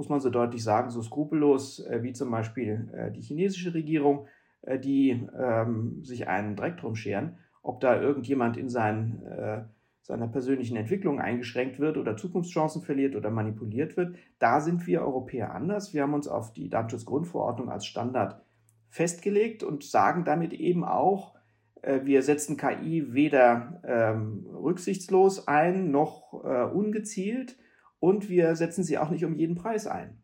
muss 0.00 0.08
man 0.08 0.20
so 0.20 0.30
deutlich 0.30 0.64
sagen, 0.64 0.88
so 0.88 1.02
skrupellos 1.02 1.80
äh, 1.80 2.02
wie 2.02 2.14
zum 2.14 2.30
Beispiel 2.30 2.88
äh, 2.94 3.12
die 3.12 3.20
chinesische 3.20 3.74
Regierung, 3.74 4.28
äh, 4.62 4.78
die 4.78 5.28
ähm, 5.38 6.02
sich 6.02 6.26
einen 6.26 6.56
Dreck 6.56 6.78
drum 6.78 6.96
scheren, 6.96 7.36
ob 7.62 7.80
da 7.80 8.00
irgendjemand 8.00 8.56
in 8.56 8.68
seinen, 8.68 9.22
äh, 9.26 9.64
seiner 10.02 10.28
persönlichen 10.28 10.76
Entwicklung 10.76 11.20
eingeschränkt 11.20 11.78
wird 11.78 11.96
oder 11.96 12.16
Zukunftschancen 12.16 12.82
verliert 12.82 13.16
oder 13.16 13.30
manipuliert 13.30 13.96
wird. 13.96 14.16
Da 14.38 14.60
sind 14.60 14.86
wir 14.86 15.02
Europäer 15.02 15.54
anders. 15.54 15.94
Wir 15.94 16.02
haben 16.02 16.14
uns 16.14 16.28
auf 16.28 16.52
die 16.52 16.68
Datenschutzgrundverordnung 16.68 17.70
als 17.70 17.86
Standard 17.86 18.42
festgelegt 18.88 19.62
und 19.62 19.84
sagen 19.84 20.24
damit 20.24 20.52
eben 20.52 20.84
auch, 20.84 21.34
äh, 21.82 22.00
wir 22.04 22.22
setzen 22.22 22.56
KI 22.56 23.12
weder 23.12 23.80
ähm, 23.84 24.46
rücksichtslos 24.52 25.48
ein 25.48 25.90
noch 25.90 26.44
äh, 26.44 26.64
ungezielt 26.64 27.56
und 27.98 28.28
wir 28.28 28.56
setzen 28.56 28.84
sie 28.84 28.98
auch 28.98 29.10
nicht 29.10 29.24
um 29.24 29.34
jeden 29.34 29.54
Preis 29.54 29.86
ein. 29.86 30.19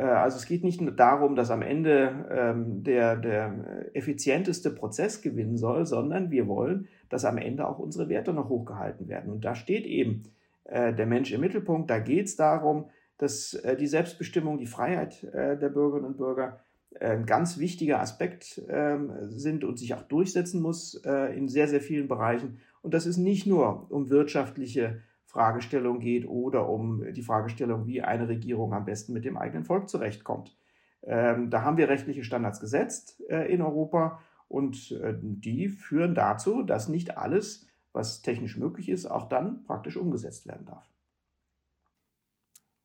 Äh, 0.00 0.04
also 0.04 0.36
es 0.38 0.46
geht 0.46 0.64
nicht 0.64 0.80
nur 0.80 0.92
darum, 0.92 1.36
dass 1.36 1.50
am 1.50 1.62
Ende 1.62 2.26
ähm, 2.30 2.82
der, 2.82 3.16
der 3.16 3.90
effizienteste 3.94 4.70
Prozess 4.70 5.20
gewinnen 5.20 5.58
soll, 5.58 5.86
sondern 5.86 6.30
wir 6.30 6.48
wollen, 6.48 6.88
dass 7.08 7.24
am 7.24 7.38
Ende 7.38 7.68
auch 7.68 7.78
unsere 7.78 8.08
Werte 8.08 8.32
noch 8.32 8.48
hochgehalten 8.48 9.08
werden. 9.08 9.30
Und 9.30 9.44
da 9.44 9.54
steht 9.54 9.84
eben 9.84 10.22
äh, 10.64 10.94
der 10.94 11.06
Mensch 11.06 11.32
im 11.32 11.40
Mittelpunkt. 11.40 11.90
Da 11.90 11.98
geht 11.98 12.26
es 12.26 12.36
darum, 12.36 12.86
dass 13.18 13.54
äh, 13.54 13.76
die 13.76 13.86
Selbstbestimmung, 13.86 14.58
die 14.58 14.66
Freiheit 14.66 15.22
der 15.32 15.68
Bürgerinnen 15.68 16.06
und 16.06 16.16
Bürger 16.16 16.60
ein 16.98 17.24
ganz 17.24 17.58
wichtiger 17.58 18.00
Aspekt 18.00 18.60
ähm, 18.68 19.12
sind 19.28 19.62
und 19.62 19.78
sich 19.78 19.94
auch 19.94 20.02
durchsetzen 20.02 20.60
muss 20.60 20.94
in 20.94 21.48
sehr, 21.48 21.68
sehr 21.68 21.80
vielen 21.80 22.08
Bereichen. 22.08 22.58
Und 22.82 22.94
das 22.94 23.06
ist 23.06 23.16
nicht 23.16 23.46
nur 23.46 23.86
um 23.90 24.10
wirtschaftliche 24.10 25.00
Fragestellung 25.30 26.00
geht 26.00 26.26
oder 26.26 26.68
um 26.68 27.12
die 27.12 27.22
Fragestellung, 27.22 27.86
wie 27.86 28.02
eine 28.02 28.28
Regierung 28.28 28.74
am 28.74 28.84
besten 28.84 29.12
mit 29.12 29.24
dem 29.24 29.36
eigenen 29.36 29.64
Volk 29.64 29.88
zurechtkommt. 29.88 30.56
Ähm, 31.02 31.50
da 31.50 31.62
haben 31.62 31.76
wir 31.76 31.88
rechtliche 31.88 32.24
Standards 32.24 32.58
gesetzt 32.58 33.22
äh, 33.28 33.52
in 33.52 33.62
Europa 33.62 34.20
und 34.48 34.90
äh, 34.90 35.14
die 35.20 35.68
führen 35.68 36.16
dazu, 36.16 36.64
dass 36.64 36.88
nicht 36.88 37.16
alles, 37.16 37.68
was 37.92 38.22
technisch 38.22 38.56
möglich 38.56 38.88
ist, 38.88 39.06
auch 39.06 39.28
dann 39.28 39.62
praktisch 39.62 39.96
umgesetzt 39.96 40.48
werden 40.48 40.66
darf. 40.66 40.90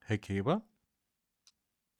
Herr 0.01 0.19
Keber? 0.19 0.61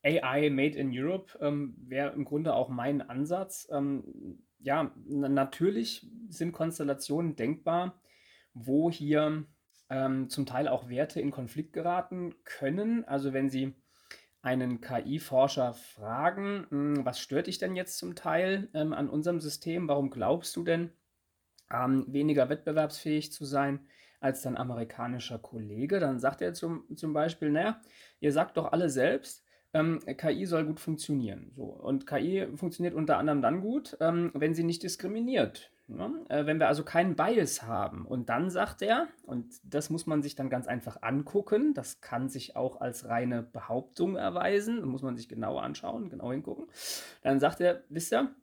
AI 0.04 0.52
Made 0.52 0.78
in 0.78 0.92
Europe 0.94 1.40
ähm, 1.42 1.76
wäre 1.80 2.14
im 2.14 2.24
Grunde 2.24 2.54
auch 2.54 2.70
mein 2.70 3.02
Ansatz. 3.02 3.68
Ähm, 3.72 4.44
ja, 4.60 4.92
natürlich 5.08 6.08
sind 6.30 6.52
Konstellationen 6.52 7.36
denkbar, 7.36 8.00
wo 8.54 8.92
hier 8.92 9.46
ähm, 9.90 10.30
zum 10.30 10.46
Teil 10.46 10.68
auch 10.68 10.90
Werte 10.90 11.22
in 11.22 11.32
Konflikt 11.32 11.74
geraten 11.74 12.36
können. 12.44 13.06
Also 13.06 13.34
wenn 13.34 13.50
Sie 13.50 13.74
einen 14.42 14.80
KI-Forscher 14.80 15.74
fragen, 15.74 16.68
hm, 16.70 17.06
was 17.06 17.20
stört 17.20 17.48
dich 17.48 17.58
denn 17.58 17.76
jetzt 17.76 17.98
zum 17.98 18.16
Teil 18.16 18.70
ähm, 18.74 18.94
an 18.94 19.10
unserem 19.10 19.40
System? 19.40 19.88
Warum 19.88 20.12
glaubst 20.12 20.56
du 20.56 20.64
denn, 20.64 20.92
ähm, 21.72 22.06
weniger 22.08 22.48
wettbewerbsfähig 22.50 23.32
zu 23.32 23.44
sein 23.44 23.88
als 24.20 24.44
dein 24.44 24.58
amerikanischer 24.58 25.40
Kollege? 25.40 26.00
Dann 26.00 26.20
sagt 26.20 26.42
er 26.42 26.54
zum, 26.54 26.86
zum 26.96 27.14
Beispiel, 27.14 27.50
naja, 27.50 27.82
ihr 28.20 28.32
sagt 28.32 28.58
doch 28.58 28.72
alle 28.72 28.90
selbst, 28.90 29.44
ähm, 29.74 30.00
KI 30.18 30.46
soll 30.46 30.66
gut 30.66 30.80
funktionieren. 30.80 31.52
So. 31.56 31.64
Und 31.64 32.08
KI 32.08 32.48
funktioniert 32.56 32.94
unter 32.94 33.18
anderem 33.18 33.42
dann 33.42 33.62
gut, 33.62 33.98
ähm, 34.00 34.32
wenn 34.34 34.54
sie 34.54 34.64
nicht 34.64 34.84
diskriminiert. 34.84 35.72
Ja? 35.88 36.12
Äh, 36.30 36.46
wenn 36.46 36.60
wir 36.60 36.68
also 36.68 36.84
keinen 36.84 37.16
Bias 37.16 37.64
haben. 37.64 38.06
Und 38.06 38.30
dann 38.30 38.50
sagt 38.50 38.82
er, 38.82 39.08
und 39.24 39.54
das 39.64 39.90
muss 39.90 40.08
man 40.08 40.22
sich 40.22 40.36
dann 40.36 40.50
ganz 40.50 40.68
einfach 40.68 41.02
angucken, 41.02 41.74
das 41.74 42.02
kann 42.02 42.30
sich 42.30 42.56
auch 42.56 42.82
als 42.82 43.08
reine 43.08 43.44
Behauptung 43.44 44.16
erweisen, 44.16 44.80
da 44.80 44.86
muss 44.86 45.04
man 45.04 45.16
sich 45.16 45.30
genau 45.30 45.58
anschauen, 45.58 46.10
genau 46.10 46.32
hingucken. 46.32 46.66
Dann 47.22 47.40
sagt 47.40 47.62
er, 47.62 47.84
wisst 47.90 48.14
ihr, 48.14 48.34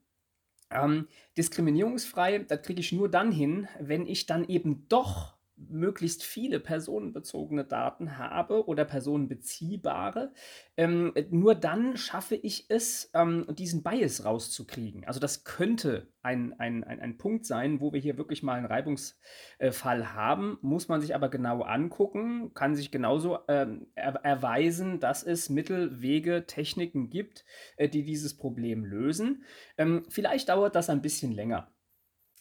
ähm, 0.71 1.09
diskriminierungsfrei, 1.37 2.39
das 2.41 2.63
kriege 2.63 2.81
ich 2.81 2.93
nur 2.93 3.11
dann 3.11 3.33
hin, 3.33 3.69
wenn 3.79 4.07
ich 4.07 4.27
dann 4.27 4.45
eben 4.45 4.89
doch 4.89 5.35
möglichst 5.69 6.23
viele 6.23 6.61
personenbezogene 6.61 7.65
Daten 7.65 8.19
habe 8.19 8.67
oder 8.67 8.85
personenbeziehbare, 8.85 10.33
ähm, 10.77 11.13
nur 11.31 11.55
dann 11.55 11.97
schaffe 11.97 12.35
ich 12.35 12.67
es, 12.69 13.11
ähm, 13.15 13.47
diesen 13.51 13.83
Bias 13.83 14.25
rauszukriegen. 14.25 15.05
Also 15.05 15.21
das 15.21 15.45
könnte 15.45 16.09
ein, 16.23 16.59
ein, 16.59 16.85
ein, 16.85 17.01
ein 17.01 17.19
Punkt 17.19 17.47
sein, 17.47 17.81
wo 17.81 17.93
wir 17.93 18.01
hier 18.01 18.17
wirklich 18.17 18.43
mal 18.43 18.55
einen 18.55 18.67
Reibungsfall 18.67 20.15
haben, 20.15 20.59
muss 20.63 20.89
man 20.89 21.01
sich 21.01 21.15
aber 21.15 21.29
genau 21.29 21.63
angucken, 21.63 22.55
kann 22.55 22.75
sich 22.75 22.91
genauso 22.91 23.39
ähm, 23.49 23.87
er 23.95 24.15
erweisen, 24.25 25.01
dass 25.01 25.23
es 25.23 25.51
Mittel, 25.51 26.01
Wege, 26.01 26.47
Techniken 26.47 27.11
gibt, 27.11 27.45
äh, 27.77 27.89
die 27.89 28.05
dieses 28.05 28.37
Problem 28.37 28.85
lösen. 28.85 29.45
Ähm, 29.77 30.05
vielleicht 30.09 30.49
dauert 30.49 30.75
das 30.75 30.91
ein 30.91 31.03
bisschen 31.03 31.33
länger. 31.33 31.69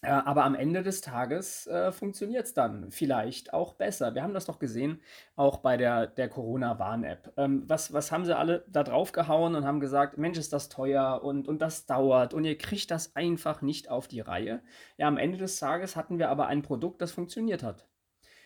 Äh, 0.04 0.10
aber 0.10 0.44
am 0.46 0.56
Ende 0.56 0.82
des 0.82 1.02
Tages 1.02 1.68
äh, 1.68 1.92
funktioniert 1.92 2.46
es 2.48 2.54
dann 2.54 2.90
vielleicht 2.92 3.54
auch 3.54 3.74
besser. 3.74 4.16
Wir 4.16 4.24
haben 4.24 4.34
das 4.34 4.46
doch 4.46 4.58
gesehen, 4.58 5.02
auch 5.36 5.58
bei 5.58 5.78
der, 5.78 6.08
der 6.08 6.28
Corona-Warn-App. 6.28 7.34
Ähm, 7.38 7.64
was, 7.68 7.94
was 7.94 8.12
haben 8.12 8.26
sie 8.26 8.36
alle 8.36 8.66
da 8.68 8.84
drauf 8.84 9.12
gehauen 9.12 9.56
und 9.56 9.66
haben 9.66 9.80
gesagt, 9.80 10.18
Mensch, 10.18 10.40
ist 10.40 10.54
das 10.54 10.70
teuer 10.70 11.22
und, 11.24 11.48
und 11.48 11.62
das 11.62 11.86
dauert 11.86 12.34
und 12.34 12.46
ihr 12.46 12.58
kriegt 12.58 12.90
das 12.90 13.16
einfach 13.16 13.62
nicht 13.62 13.90
auf 13.90 14.08
die 14.08 14.22
Reihe. 14.22 14.64
Ja, 14.98 15.08
am 15.08 15.18
Ende 15.18 15.38
des 15.38 15.60
Tages 15.60 15.96
hatten 15.96 16.18
wir 16.18 16.30
aber 16.30 16.48
ein 16.48 16.64
Produkt, 16.64 17.02
das 17.02 17.12
funktioniert 17.12 17.62
hat. 17.64 17.88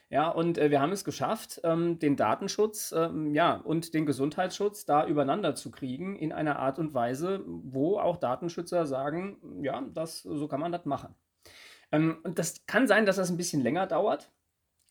Ja, 0.09 0.29
und 0.29 0.57
äh, 0.57 0.69
wir 0.71 0.81
haben 0.81 0.91
es 0.91 1.03
geschafft, 1.03 1.61
ähm, 1.63 1.99
den 1.99 2.15
Datenschutz 2.15 2.93
ähm, 2.95 3.33
ja, 3.33 3.55
und 3.55 3.93
den 3.93 4.05
Gesundheitsschutz 4.05 4.85
da 4.85 5.07
übereinander 5.07 5.55
zu 5.55 5.71
kriegen 5.71 6.15
in 6.15 6.31
einer 6.31 6.59
Art 6.59 6.79
und 6.79 6.93
Weise, 6.93 7.43
wo 7.45 7.97
auch 7.97 8.17
Datenschützer 8.17 8.85
sagen, 8.85 9.37
ja, 9.63 9.81
das, 9.93 10.21
so 10.21 10.47
kann 10.47 10.59
man 10.59 10.71
das 10.71 10.85
machen. 10.85 11.15
Ähm, 11.95 12.17
und 12.23 12.39
das 12.39 12.65
kann 12.65 12.87
sein, 12.87 13.05
dass 13.05 13.15
das 13.15 13.29
ein 13.29 13.37
bisschen 13.37 13.61
länger 13.61 13.87
dauert, 13.87 14.31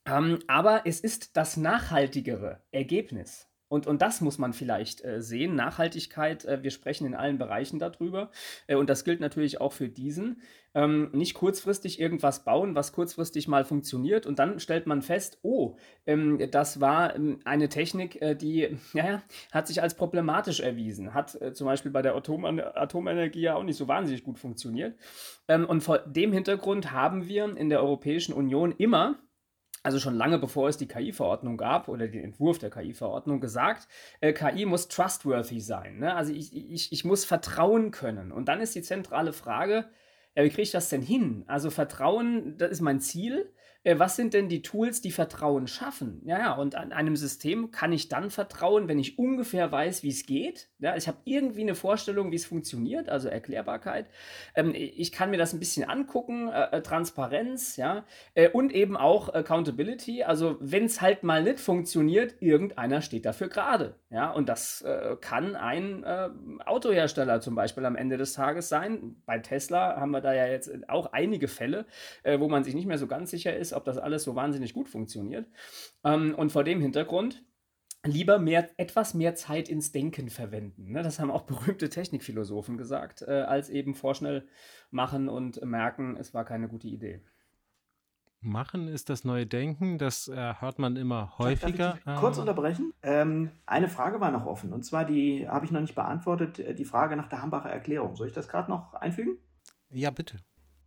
ähm, 0.06 0.38
aber 0.46 0.86
es 0.86 1.00
ist 1.00 1.36
das 1.36 1.56
nachhaltigere 1.56 2.62
Ergebnis. 2.70 3.48
Und, 3.68 3.86
und 3.86 4.02
das 4.02 4.20
muss 4.20 4.38
man 4.38 4.52
vielleicht 4.52 5.04
äh, 5.04 5.22
sehen. 5.22 5.54
Nachhaltigkeit, 5.54 6.44
äh, 6.44 6.62
wir 6.62 6.70
sprechen 6.70 7.06
in 7.06 7.14
allen 7.14 7.38
Bereichen 7.38 7.78
darüber. 7.78 8.30
Äh, 8.66 8.76
und 8.76 8.90
das 8.90 9.04
gilt 9.04 9.20
natürlich 9.20 9.60
auch 9.60 9.72
für 9.72 9.88
diesen. 9.88 10.42
Ähm, 10.74 11.10
nicht 11.12 11.34
kurzfristig 11.34 12.00
irgendwas 12.00 12.44
bauen, 12.44 12.74
was 12.74 12.92
kurzfristig 12.92 13.48
mal 13.48 13.64
funktioniert. 13.64 14.26
Und 14.26 14.38
dann 14.38 14.58
stellt 14.60 14.86
man 14.86 15.02
fest, 15.02 15.38
oh, 15.42 15.76
ähm, 16.06 16.38
das 16.50 16.80
war 16.80 17.14
ähm, 17.14 17.40
eine 17.44 17.68
Technik, 17.68 18.20
äh, 18.20 18.34
die 18.34 18.76
ja, 18.92 19.22
hat 19.52 19.66
sich 19.66 19.80
als 19.80 19.94
problematisch 19.94 20.60
erwiesen. 20.60 21.14
Hat 21.14 21.40
äh, 21.40 21.52
zum 21.52 21.66
Beispiel 21.66 21.92
bei 21.92 22.02
der 22.02 22.14
Atom 22.14 22.44
Atomenergie 22.44 23.42
ja 23.42 23.54
auch 23.54 23.62
nicht 23.62 23.76
so 23.76 23.88
wahnsinnig 23.88 24.24
gut 24.24 24.38
funktioniert. 24.38 24.98
Ähm, 25.48 25.64
und 25.64 25.82
vor 25.82 25.98
dem 25.98 26.32
Hintergrund 26.32 26.92
haben 26.92 27.28
wir 27.28 27.56
in 27.56 27.70
der 27.70 27.80
Europäischen 27.80 28.34
Union 28.34 28.72
immer 28.76 29.16
also 29.84 30.00
schon 30.00 30.14
lange 30.14 30.38
bevor 30.38 30.68
es 30.68 30.78
die 30.78 30.88
KI-Verordnung 30.88 31.58
gab 31.58 31.88
oder 31.88 32.08
den 32.08 32.24
Entwurf 32.24 32.58
der 32.58 32.70
KI-Verordnung 32.70 33.40
gesagt, 33.40 33.86
äh, 34.20 34.32
KI 34.32 34.64
muss 34.64 34.88
trustworthy 34.88 35.60
sein. 35.60 35.98
Ne? 35.98 36.16
Also 36.16 36.32
ich, 36.32 36.56
ich, 36.56 36.90
ich 36.90 37.04
muss 37.04 37.24
vertrauen 37.26 37.90
können. 37.90 38.32
Und 38.32 38.46
dann 38.48 38.60
ist 38.60 38.74
die 38.74 38.82
zentrale 38.82 39.34
Frage, 39.34 39.84
ja, 40.34 40.42
wie 40.42 40.48
kriege 40.48 40.62
ich 40.62 40.70
das 40.70 40.88
denn 40.88 41.02
hin? 41.02 41.44
Also 41.46 41.70
Vertrauen, 41.70 42.56
das 42.56 42.70
ist 42.70 42.80
mein 42.80 42.98
Ziel 42.98 43.52
was 43.84 44.16
sind 44.16 44.32
denn 44.32 44.48
die 44.48 44.62
Tools, 44.62 45.02
die 45.02 45.10
Vertrauen 45.10 45.66
schaffen? 45.66 46.22
Ja, 46.24 46.38
ja, 46.38 46.52
und 46.54 46.74
an 46.74 46.92
einem 46.92 47.16
System 47.16 47.70
kann 47.70 47.92
ich 47.92 48.08
dann 48.08 48.30
vertrauen, 48.30 48.88
wenn 48.88 48.98
ich 48.98 49.18
ungefähr 49.18 49.70
weiß, 49.70 50.02
wie 50.02 50.08
es 50.08 50.24
geht. 50.24 50.68
Ja, 50.78 50.96
ich 50.96 51.06
habe 51.06 51.18
irgendwie 51.24 51.60
eine 51.60 51.74
Vorstellung, 51.74 52.30
wie 52.32 52.36
es 52.36 52.46
funktioniert, 52.46 53.10
also 53.10 53.28
Erklärbarkeit. 53.28 54.06
Ähm, 54.54 54.72
ich 54.74 55.12
kann 55.12 55.30
mir 55.30 55.36
das 55.36 55.52
ein 55.52 55.58
bisschen 55.58 55.88
angucken, 55.88 56.48
äh, 56.48 56.78
äh 56.78 56.82
Transparenz, 56.82 57.76
ja, 57.76 58.06
äh, 58.34 58.48
und 58.48 58.72
eben 58.72 58.96
auch 58.96 59.32
Accountability. 59.32 60.22
Also 60.22 60.56
wenn 60.60 60.86
es 60.86 61.02
halt 61.02 61.22
mal 61.22 61.42
nicht 61.42 61.60
funktioniert, 61.60 62.36
irgendeiner 62.40 63.02
steht 63.02 63.26
dafür 63.26 63.48
gerade. 63.48 63.96
Ja, 64.10 64.30
und 64.30 64.48
das 64.48 64.80
äh, 64.82 65.16
kann 65.20 65.56
ein 65.56 66.04
äh, 66.04 66.30
Autohersteller 66.64 67.40
zum 67.40 67.54
Beispiel 67.54 67.84
am 67.84 67.96
Ende 67.96 68.16
des 68.16 68.32
Tages 68.32 68.70
sein. 68.70 69.16
Bei 69.26 69.38
Tesla 69.40 70.00
haben 70.00 70.12
wir 70.12 70.22
da 70.22 70.32
ja 70.32 70.46
jetzt 70.46 70.70
auch 70.88 71.12
einige 71.12 71.48
Fälle, 71.48 71.84
wo 72.38 72.48
man 72.48 72.64
sich 72.64 72.74
nicht 72.74 72.86
mehr 72.86 72.98
so 72.98 73.06
ganz 73.06 73.30
sicher 73.30 73.54
ist, 73.56 73.73
ob 73.74 73.84
das 73.84 73.98
alles 73.98 74.24
so 74.24 74.34
wahnsinnig 74.34 74.72
gut 74.72 74.88
funktioniert. 74.88 75.48
Ähm, 76.04 76.34
und 76.34 76.52
vor 76.52 76.64
dem 76.64 76.80
Hintergrund 76.80 77.44
lieber 78.04 78.38
mehr, 78.38 78.68
etwas 78.76 79.14
mehr 79.14 79.34
Zeit 79.34 79.68
ins 79.68 79.92
Denken 79.92 80.28
verwenden. 80.28 80.92
Ne? 80.92 81.02
Das 81.02 81.18
haben 81.18 81.30
auch 81.30 81.42
berühmte 81.42 81.88
Technikphilosophen 81.88 82.76
gesagt, 82.76 83.22
äh, 83.22 83.42
als 83.42 83.70
eben 83.70 83.94
vorschnell 83.94 84.46
machen 84.90 85.28
und 85.28 85.64
merken, 85.64 86.16
es 86.16 86.34
war 86.34 86.44
keine 86.44 86.68
gute 86.68 86.88
Idee. 86.88 87.22
Machen 88.40 88.88
ist 88.88 89.08
das 89.08 89.24
neue 89.24 89.46
Denken, 89.46 89.96
das 89.96 90.28
äh, 90.28 90.54
hört 90.58 90.78
man 90.78 90.96
immer 90.96 91.38
häufiger. 91.38 91.98
Darf 92.04 92.16
ich 92.16 92.20
kurz 92.20 92.36
unterbrechen? 92.36 92.92
Ähm, 93.02 93.50
eine 93.64 93.88
Frage 93.88 94.20
war 94.20 94.30
noch 94.30 94.44
offen 94.44 94.74
und 94.74 94.84
zwar 94.84 95.06
die 95.06 95.48
habe 95.48 95.64
ich 95.64 95.72
noch 95.72 95.80
nicht 95.80 95.94
beantwortet, 95.94 96.58
äh, 96.58 96.74
die 96.74 96.84
Frage 96.84 97.16
nach 97.16 97.28
der 97.28 97.40
Hambacher 97.40 97.70
Erklärung. 97.70 98.16
Soll 98.16 98.26
ich 98.26 98.34
das 98.34 98.48
gerade 98.48 98.70
noch 98.70 98.92
einfügen? 98.92 99.38
Ja, 99.88 100.10
bitte. 100.10 100.36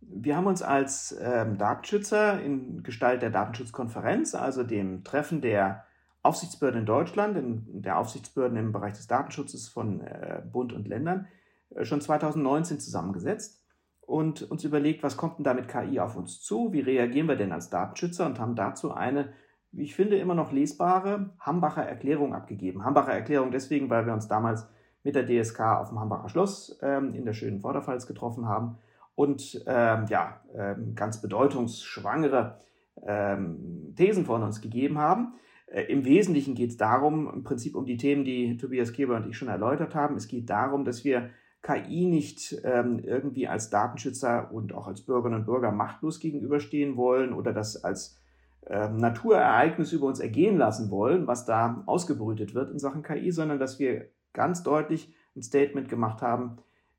Wir 0.00 0.36
haben 0.36 0.46
uns 0.46 0.62
als 0.62 1.16
ähm, 1.20 1.58
Datenschützer 1.58 2.40
in 2.40 2.82
Gestalt 2.82 3.22
der 3.22 3.30
Datenschutzkonferenz, 3.30 4.34
also 4.34 4.62
dem 4.62 5.04
Treffen 5.04 5.40
der 5.40 5.84
Aufsichtsbehörden 6.22 6.80
in 6.80 6.86
Deutschland, 6.86 7.36
in 7.36 7.82
der 7.82 7.98
Aufsichtsbehörden 7.98 8.58
im 8.58 8.72
Bereich 8.72 8.94
des 8.94 9.06
Datenschutzes 9.06 9.68
von 9.68 10.00
äh, 10.00 10.42
Bund 10.50 10.72
und 10.72 10.86
Ländern, 10.86 11.26
äh, 11.70 11.84
schon 11.84 12.00
2019 12.00 12.80
zusammengesetzt 12.80 13.64
und 14.00 14.42
uns 14.50 14.64
überlegt, 14.64 15.02
was 15.02 15.16
kommt 15.16 15.38
denn 15.38 15.44
da 15.44 15.54
mit 15.54 15.68
KI 15.68 16.00
auf 16.00 16.16
uns 16.16 16.40
zu, 16.40 16.72
wie 16.72 16.80
reagieren 16.80 17.28
wir 17.28 17.36
denn 17.36 17.52
als 17.52 17.70
Datenschützer 17.70 18.26
und 18.26 18.38
haben 18.38 18.54
dazu 18.54 18.92
eine, 18.92 19.32
wie 19.72 19.82
ich 19.82 19.94
finde, 19.94 20.16
immer 20.16 20.34
noch 20.34 20.52
lesbare 20.52 21.30
Hambacher 21.40 21.84
Erklärung 21.84 22.34
abgegeben. 22.34 22.84
Hambacher 22.84 23.12
Erklärung 23.12 23.50
deswegen, 23.50 23.90
weil 23.90 24.06
wir 24.06 24.14
uns 24.14 24.28
damals 24.28 24.66
mit 25.02 25.14
der 25.14 25.26
DSK 25.26 25.60
auf 25.60 25.90
dem 25.90 26.00
Hambacher 26.00 26.28
Schloss 26.28 26.78
ähm, 26.82 27.14
in 27.14 27.24
der 27.24 27.34
schönen 27.34 27.60
Vorderpfalz 27.60 28.06
getroffen 28.06 28.46
haben 28.46 28.78
und 29.18 29.64
ähm, 29.66 30.04
ja, 30.08 30.40
ähm, 30.54 30.94
ganz 30.94 31.20
bedeutungsschwangere 31.20 32.60
ähm, 33.04 33.92
Thesen 33.96 34.24
von 34.24 34.44
uns 34.44 34.60
gegeben 34.60 34.98
haben. 34.98 35.34
Äh, 35.66 35.82
Im 35.92 36.04
Wesentlichen 36.04 36.54
geht 36.54 36.70
es 36.70 36.76
darum, 36.76 37.28
im 37.28 37.42
Prinzip 37.42 37.74
um 37.74 37.84
die 37.84 37.96
Themen, 37.96 38.24
die 38.24 38.56
Tobias 38.58 38.92
Keber 38.92 39.16
und 39.16 39.28
ich 39.28 39.36
schon 39.36 39.48
erläutert 39.48 39.96
haben. 39.96 40.14
Es 40.14 40.28
geht 40.28 40.48
darum, 40.48 40.84
dass 40.84 41.04
wir 41.04 41.30
KI 41.62 42.06
nicht 42.06 42.60
ähm, 42.62 43.00
irgendwie 43.00 43.48
als 43.48 43.70
Datenschützer 43.70 44.52
und 44.52 44.72
auch 44.72 44.86
als 44.86 45.00
Bürgerinnen 45.00 45.40
und 45.40 45.46
Bürger 45.46 45.72
machtlos 45.72 46.20
gegenüberstehen 46.20 46.96
wollen 46.96 47.32
oder 47.32 47.52
das 47.52 47.82
als 47.82 48.20
ähm, 48.68 48.98
Naturereignis 48.98 49.92
über 49.92 50.06
uns 50.06 50.20
ergehen 50.20 50.56
lassen 50.56 50.92
wollen, 50.92 51.26
was 51.26 51.44
da 51.44 51.82
ausgebrütet 51.86 52.54
wird 52.54 52.70
in 52.70 52.78
Sachen 52.78 53.02
KI, 53.02 53.32
sondern 53.32 53.58
dass 53.58 53.80
wir 53.80 54.10
ganz 54.32 54.62
deutlich 54.62 55.12
ein 55.34 55.42
Statement 55.42 55.88
gemacht 55.88 56.22
haben, 56.22 56.58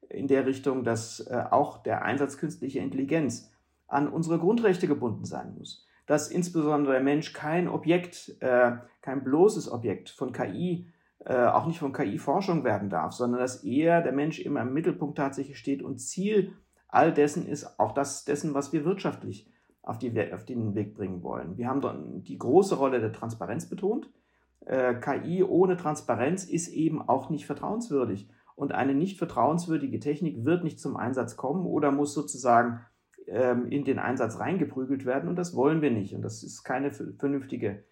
in 0.10 0.28
der 0.28 0.46
Richtung, 0.46 0.84
dass 0.84 1.20
äh, 1.20 1.44
auch 1.52 1.82
der 1.84 2.04
Einsatz 2.04 2.38
künstlicher 2.38 2.82
Intelligenz 2.82 3.52
an 3.88 4.08
unsere 4.08 4.40
Grundrechte 4.40 4.88
gebunden 4.88 5.26
sein 5.26 5.56
muss. 5.58 5.86
dass 6.06 6.32
insbesondere 6.32 6.94
der 6.94 7.04
Mensch 7.04 7.34
kein 7.34 7.68
Objekt, 7.68 8.36
äh, 8.40 8.72
kein 9.02 9.24
bloßes 9.24 9.72
Objekt 9.72 10.10
von 10.10 10.34
KI, 10.34 10.88
äh, 11.24 11.46
auch 11.46 11.68
nicht 11.68 11.78
von 11.78 11.94
KI-Forschung 11.94 12.64
werden 12.64 12.90
darf, 12.90 13.14
sondern 13.14 13.40
dass 13.40 13.64
eher 13.64 14.02
der 14.02 14.12
Mensch 14.12 14.40
immer 14.40 14.62
im 14.62 14.74
Mittelpunkt 14.74 15.20
tatsächlich 15.20 15.60
steht 15.60 15.84
und 15.84 16.00
Ziel 16.00 16.54
all 16.88 17.14
dessen 17.14 17.46
ist 17.46 17.80
auch 17.80 17.92
das 17.92 18.26
dessen, 18.26 18.56
was 18.56 18.74
wir 18.74 18.86
wirtschaftlich 18.86 19.52
auf, 19.84 20.00
die, 20.00 20.34
auf 20.34 20.46
den 20.46 20.74
Weg 20.74 20.96
bringen 20.96 21.22
wollen. 21.22 21.60
Wir 21.60 21.68
haben 21.68 21.82
dann 21.82 22.24
die 22.24 22.40
große 22.40 22.76
Rolle 22.76 23.00
der 23.00 23.14
Transparenz 23.14 23.70
betont. 23.70 24.10
KI 24.66 25.44
ohne 25.44 25.78
Transparenz 25.78 26.44
ist 26.44 26.68
eben 26.68 27.02
auch 27.08 27.30
nicht 27.30 27.46
vertrauenswürdig. 27.46 28.28
Und 28.60 28.74
eine 28.74 28.94
nicht 28.94 29.18
vertrauenswürdige 29.18 30.02
Technik 30.02 30.44
wird 30.44 30.66
nicht 30.66 30.82
zum 30.82 30.98
Einsatz 30.98 31.38
kommen 31.38 31.66
oder 31.66 31.94
muss 31.94 32.14
sozusagen 32.14 32.82
ähm, 33.28 33.68
in 33.68 33.86
den 33.86 34.00
Einsatz 34.00 34.38
reingeprügelt 34.38 35.06
werden. 35.06 35.30
Und 35.30 35.38
das 35.38 35.56
wollen 35.56 35.82
wir 35.82 35.92
nicht. 35.92 36.14
Und 36.14 36.24
das 36.24 36.44
ist 36.44 36.66
keine 36.66 36.92
vernünftige 36.92 37.86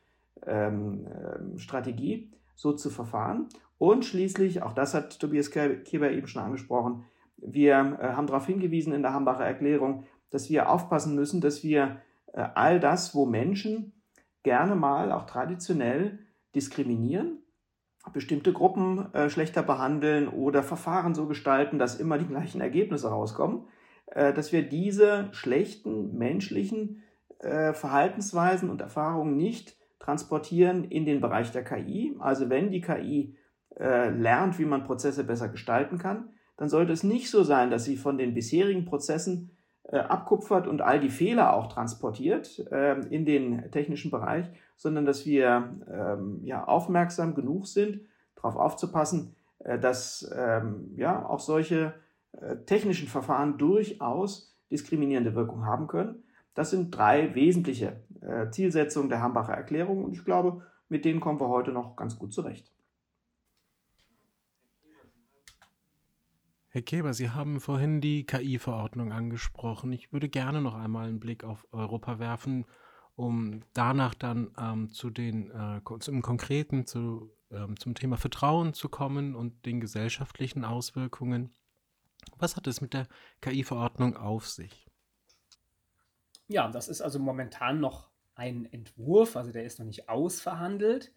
ähm, 0.45 1.07
ähm, 1.07 1.57
Strategie, 1.57 2.33
so 2.55 2.73
zu 2.73 2.89
verfahren. 2.89 3.47
Und 3.77 4.03
schließlich, 4.03 4.61
auch 4.61 4.73
das 4.73 4.93
hat 4.93 5.17
Tobias 5.21 5.51
Keber 5.51 6.11
eben 6.11 6.27
schon 6.27 6.43
angesprochen, 6.43 7.05
wir 7.37 7.75
äh, 8.01 8.09
haben 8.09 8.27
darauf 8.27 8.45
hingewiesen 8.45 8.91
in 8.91 9.03
der 9.03 9.13
Hambacher 9.13 9.45
Erklärung, 9.45 10.03
dass 10.31 10.49
wir 10.49 10.69
aufpassen 10.69 11.15
müssen, 11.15 11.39
dass 11.39 11.63
wir 11.63 12.01
äh, 12.33 12.45
all 12.55 12.81
das, 12.81 13.15
wo 13.15 13.25
Menschen 13.25 13.93
gerne 14.43 14.75
mal 14.75 15.13
auch 15.13 15.27
traditionell 15.27 16.19
diskriminieren, 16.55 17.36
bestimmte 18.09 18.53
Gruppen 18.53 19.13
äh, 19.13 19.29
schlechter 19.29 19.63
behandeln 19.63 20.27
oder 20.27 20.63
Verfahren 20.63 21.15
so 21.15 21.27
gestalten, 21.27 21.79
dass 21.79 21.99
immer 21.99 22.17
die 22.17 22.27
gleichen 22.27 22.61
Ergebnisse 22.61 23.09
rauskommen, 23.09 23.67
äh, 24.07 24.33
dass 24.33 24.51
wir 24.51 24.63
diese 24.63 25.29
schlechten 25.31 26.17
menschlichen 26.17 27.03
äh, 27.39 27.73
Verhaltensweisen 27.73 28.69
und 28.69 28.81
Erfahrungen 28.81 29.37
nicht 29.37 29.77
transportieren 29.99 30.85
in 30.85 31.05
den 31.05 31.21
Bereich 31.21 31.51
der 31.51 31.63
KI. 31.63 32.15
Also 32.19 32.49
wenn 32.49 32.71
die 32.71 32.81
KI 32.81 33.35
äh, 33.79 34.09
lernt, 34.09 34.57
wie 34.59 34.65
man 34.65 34.83
Prozesse 34.83 35.23
besser 35.23 35.49
gestalten 35.49 35.97
kann, 35.97 36.29
dann 36.57 36.69
sollte 36.69 36.93
es 36.93 37.03
nicht 37.03 37.29
so 37.29 37.43
sein, 37.43 37.69
dass 37.69 37.83
sie 37.83 37.97
von 37.97 38.17
den 38.17 38.33
bisherigen 38.33 38.85
Prozessen 38.85 39.51
äh, 39.89 39.97
abkupfert 39.97 40.67
und 40.67 40.81
all 40.81 40.99
die 40.99 41.09
Fehler 41.09 41.53
auch 41.53 41.67
transportiert 41.67 42.59
äh, 42.71 42.99
in 43.09 43.25
den 43.25 43.71
technischen 43.71 44.11
Bereich, 44.11 44.45
sondern 44.75 45.05
dass 45.05 45.25
wir 45.25 45.75
ähm, 45.89 46.41
ja, 46.43 46.65
aufmerksam 46.65 47.35
genug 47.35 47.67
sind, 47.67 48.01
darauf 48.35 48.55
aufzupassen, 48.55 49.35
äh, 49.59 49.79
dass 49.79 50.29
ähm, 50.35 50.91
ja, 50.95 51.25
auch 51.25 51.39
solche 51.39 51.93
äh, 52.33 52.57
technischen 52.65 53.07
Verfahren 53.07 53.57
durchaus 53.57 54.55
diskriminierende 54.71 55.35
Wirkung 55.35 55.65
haben 55.65 55.87
können. 55.87 56.23
Das 56.53 56.71
sind 56.71 56.91
drei 56.91 57.33
wesentliche 57.35 58.01
äh, 58.21 58.49
Zielsetzungen 58.49 59.09
der 59.09 59.21
Hambacher 59.21 59.53
Erklärung 59.53 60.03
und 60.03 60.13
ich 60.13 60.25
glaube, 60.25 60.63
mit 60.89 61.05
denen 61.05 61.19
kommen 61.19 61.39
wir 61.39 61.49
heute 61.49 61.71
noch 61.71 61.95
ganz 61.95 62.17
gut 62.19 62.33
zurecht. 62.33 62.71
Herr 66.77 66.83
Keber, 66.83 67.15
Sie 67.15 67.31
haben 67.31 67.59
vorhin 67.59 68.01
die 68.01 68.23
KI-Verordnung 68.23 69.11
angesprochen. 69.11 69.91
Ich 69.91 70.13
würde 70.13 70.29
gerne 70.29 70.61
noch 70.61 70.75
einmal 70.75 71.07
einen 71.07 71.19
Blick 71.19 71.43
auf 71.43 71.65
Europa 71.71 72.19
werfen, 72.19 72.65
um 73.15 73.61
danach 73.73 74.13
dann 74.13 74.51
ähm, 74.59 74.91
zu 74.91 75.09
den, 75.09 75.49
äh, 75.49 75.81
zum 75.99 76.21
Konkreten 76.21 76.85
zu, 76.85 77.33
ähm, 77.49 77.79
zum 77.79 77.95
Thema 77.95 78.17
Vertrauen 78.17 78.75
zu 78.75 78.89
kommen 78.89 79.33
und 79.33 79.65
den 79.65 79.79
gesellschaftlichen 79.79 80.63
Auswirkungen. 80.63 81.51
Was 82.37 82.55
hat 82.55 82.67
es 82.67 82.79
mit 82.79 82.93
der 82.93 83.07
KI-Verordnung 83.41 84.15
auf 84.15 84.47
sich? 84.47 84.85
Ja, 86.47 86.69
das 86.69 86.89
ist 86.89 87.01
also 87.01 87.17
momentan 87.17 87.79
noch 87.79 88.11
ein 88.35 88.71
Entwurf, 88.71 89.35
also 89.35 89.51
der 89.51 89.63
ist 89.63 89.79
noch 89.79 89.87
nicht 89.87 90.09
ausverhandelt. 90.09 91.11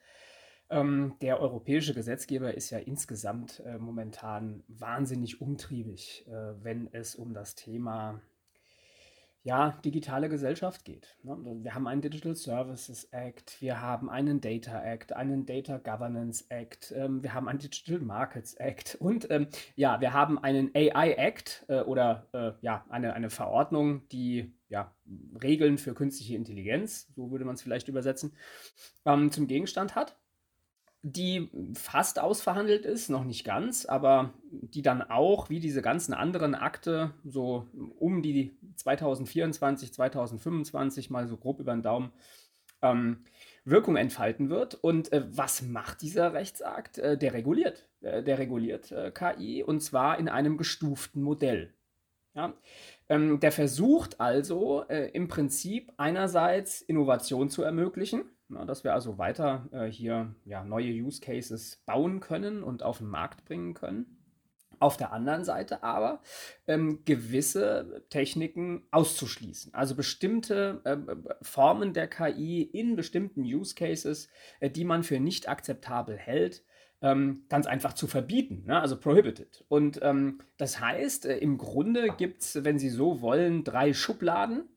Ähm, 0.71 1.15
der 1.21 1.41
europäische 1.41 1.95
Gesetzgeber 1.95 2.55
ist 2.55 2.71
ja 2.71 2.79
insgesamt 2.79 3.61
äh, 3.67 3.77
momentan 3.77 4.63
wahnsinnig 4.69 5.41
umtriebig, 5.41 6.25
äh, 6.29 6.33
wenn 6.63 6.89
es 6.93 7.17
um 7.17 7.35
das 7.35 7.57
Thema 7.57 8.21
ja, 9.43 9.71
digitale 9.85 10.29
Gesellschaft 10.29 10.85
geht. 10.85 11.17
Ne? 11.23 11.37
Wir 11.63 11.75
haben 11.75 11.87
einen 11.87 12.03
Digital 12.03 12.37
Services 12.37 13.05
Act, 13.11 13.61
wir 13.61 13.81
haben 13.81 14.11
einen 14.11 14.41
Data 14.41 14.81
Act, 14.85 15.15
einen 15.15 15.47
Data 15.47 15.79
Governance 15.79 16.45
Act, 16.51 16.93
ähm, 16.95 17.23
wir 17.23 17.33
haben 17.33 17.49
einen 17.49 17.59
Digital 17.59 18.01
Markets 18.01 18.55
Act 18.55 18.97
und 19.01 19.29
ähm, 19.31 19.49
ja, 19.77 20.01
wir 20.01 20.13
haben 20.13 20.39
einen 20.39 20.71
AI 20.75 21.13
Act 21.13 21.65
äh, 21.69 21.81
oder 21.81 22.29
äh, 22.33 22.53
ja, 22.61 22.85
eine, 22.91 23.15
eine 23.15 23.31
Verordnung, 23.31 24.07
die 24.11 24.53
ja, 24.69 24.95
Regeln 25.43 25.79
für 25.79 25.95
künstliche 25.95 26.37
Intelligenz, 26.37 27.09
so 27.17 27.31
würde 27.31 27.47
man 27.47 27.55
es 27.55 27.63
vielleicht 27.63 27.89
übersetzen, 27.89 28.37
ähm, 29.07 29.33
zum 29.33 29.47
Gegenstand 29.47 29.97
hat 29.97 30.20
die 31.03 31.49
fast 31.75 32.19
ausverhandelt 32.19 32.85
ist, 32.85 33.09
noch 33.09 33.25
nicht 33.25 33.45
ganz, 33.45 33.87
aber 33.87 34.35
die 34.51 34.83
dann 34.83 35.03
auch, 35.03 35.49
wie 35.49 35.61
diese 35.61 35.81
ganzen 35.81 36.13
anderen 36.13 36.55
Akte, 36.55 37.13
so 37.25 37.67
um 37.99 38.23
die 38.23 38.57
2024, 38.77 39.95
2025 39.95 41.11
mal 41.11 41.27
so 41.27 41.37
grob 41.37 41.61
über 41.61 41.73
den 41.73 41.83
Daumen 41.83 42.13
ähm, 42.83 43.25
Wirkung 43.65 43.97
entfalten 43.97 44.51
wird. 44.51 44.75
Und 44.75 45.13
äh, 45.13 45.25
was 45.31 45.63
macht 45.63 46.03
dieser 46.03 46.33
Rechtsakt? 46.35 46.99
Äh, 46.99 47.17
der 47.17 47.33
reguliert. 47.33 47.89
Äh, 48.03 48.23
der 48.23 48.39
reguliert 48.39 48.93
äh, 48.93 49.11
KI 49.11 49.63
und 49.63 49.81
zwar 49.81 50.19
in 50.19 50.29
einem 50.29 50.57
gestuften 50.59 51.23
Modell. 51.23 51.73
Ja? 52.35 52.55
Ähm, 53.09 53.41
der 53.41 53.53
versucht 53.53 54.21
also 54.21 54.85
äh, 54.89 55.11
im 55.13 55.29
Prinzip 55.29 55.93
einerseits 55.97 56.81
Innovation 56.83 57.51
zu 57.51 57.63
ermöglichen 57.63 58.25
na, 58.51 58.65
dass 58.65 58.85
wir 58.85 58.93
also 58.93 59.17
weiter 59.17 59.69
äh, 59.73 59.87
hier 59.87 60.35
ja, 60.45 60.65
neue 60.65 60.93
Use 60.93 61.21
Cases 61.21 61.81
bauen 61.87 62.21
können 62.21 62.63
und 62.63 62.83
auf 62.83 62.99
den 62.99 63.07
Markt 63.07 63.45
bringen 63.45 63.75
können. 63.75 64.17
Auf 64.81 64.97
der 64.97 65.13
anderen 65.13 65.45
Seite 65.45 65.83
aber 65.83 66.23
ähm, 66.67 67.05
gewisse 67.05 68.05
Techniken 68.09 68.87
auszuschließen. 68.91 69.75
Also 69.75 69.95
bestimmte 69.95 70.81
äh, 70.85 70.97
Formen 71.43 71.93
der 71.93 72.09
KI 72.09 72.63
in 72.63 72.97
bestimmten 72.97 73.43
Use 73.43 73.75
Cases, 73.75 74.29
äh, 74.59 74.71
die 74.71 74.85
man 74.85 75.05
für 75.05 75.21
nicht 75.21 75.49
akzeptabel 75.49 76.17
hält, 76.17 76.65
ähm, 77.03 77.45
ganz 77.49 77.67
einfach 77.67 77.95
zu 77.95 78.07
verbieten, 78.07 78.65
ne? 78.67 78.81
also 78.81 78.99
prohibited. 78.99 79.65
Und 79.69 80.01
ähm, 80.03 80.41
das 80.57 80.81
heißt, 80.81 81.27
äh, 81.27 81.39
im 81.39 81.59
Grunde 81.59 82.09
gibt 82.17 82.43
es, 82.43 82.65
wenn 82.65 82.79
Sie 82.79 82.91
so 82.91 83.21
wollen, 83.21 83.65
drei 83.65 83.93
Schubladen, 83.93 84.69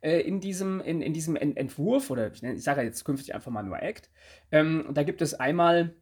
äh, 0.00 0.20
in 0.20 0.40
diesem, 0.40 0.80
in, 0.80 1.00
in 1.00 1.12
diesem 1.12 1.34
Ent 1.34 1.56
Entwurf, 1.56 2.10
oder 2.10 2.30
ich, 2.32 2.42
ich 2.42 2.62
sage 2.62 2.82
jetzt 2.82 3.04
künftig 3.04 3.34
einfach 3.34 3.50
mal 3.50 3.62
nur 3.62 3.82
Act, 3.82 4.10
ähm, 4.52 4.90
da 4.92 5.02
gibt 5.02 5.22
es 5.22 5.34
einmal 5.34 5.96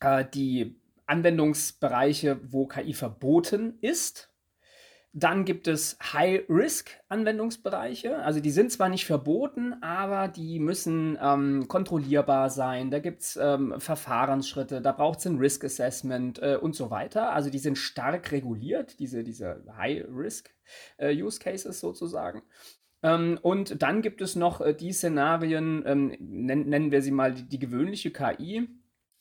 äh, 0.00 0.24
die 0.32 0.80
Anwendungsbereiche, 1.06 2.40
wo 2.44 2.66
KI 2.66 2.94
verboten 2.94 3.78
ist. 3.80 4.31
Dann 5.14 5.44
gibt 5.44 5.68
es 5.68 5.98
High-Risk-Anwendungsbereiche. 6.00 8.16
Also 8.18 8.40
die 8.40 8.50
sind 8.50 8.72
zwar 8.72 8.88
nicht 8.88 9.04
verboten, 9.04 9.74
aber 9.82 10.28
die 10.28 10.58
müssen 10.58 11.18
ähm, 11.20 11.68
kontrollierbar 11.68 12.48
sein. 12.48 12.90
Da 12.90 12.98
gibt 12.98 13.20
es 13.20 13.38
ähm, 13.40 13.74
Verfahrensschritte, 13.78 14.80
da 14.80 14.92
braucht 14.92 15.18
es 15.18 15.26
ein 15.26 15.36
Risk-Assessment 15.36 16.40
äh, 16.40 16.56
und 16.56 16.74
so 16.74 16.90
weiter. 16.90 17.32
Also 17.32 17.50
die 17.50 17.58
sind 17.58 17.76
stark 17.76 18.32
reguliert, 18.32 18.98
diese, 19.00 19.22
diese 19.22 19.62
High-Risk-Use-Cases 19.76 21.76
äh, 21.76 21.78
sozusagen. 21.78 22.40
Ähm, 23.02 23.38
und 23.42 23.82
dann 23.82 24.00
gibt 24.00 24.22
es 24.22 24.34
noch 24.34 24.62
äh, 24.62 24.74
die 24.74 24.92
Szenarien, 24.92 25.84
ähm, 25.86 26.16
nennen, 26.20 26.70
nennen 26.70 26.90
wir 26.90 27.02
sie 27.02 27.10
mal 27.10 27.34
die, 27.34 27.46
die 27.48 27.58
gewöhnliche 27.58 28.12
KI. 28.12 28.66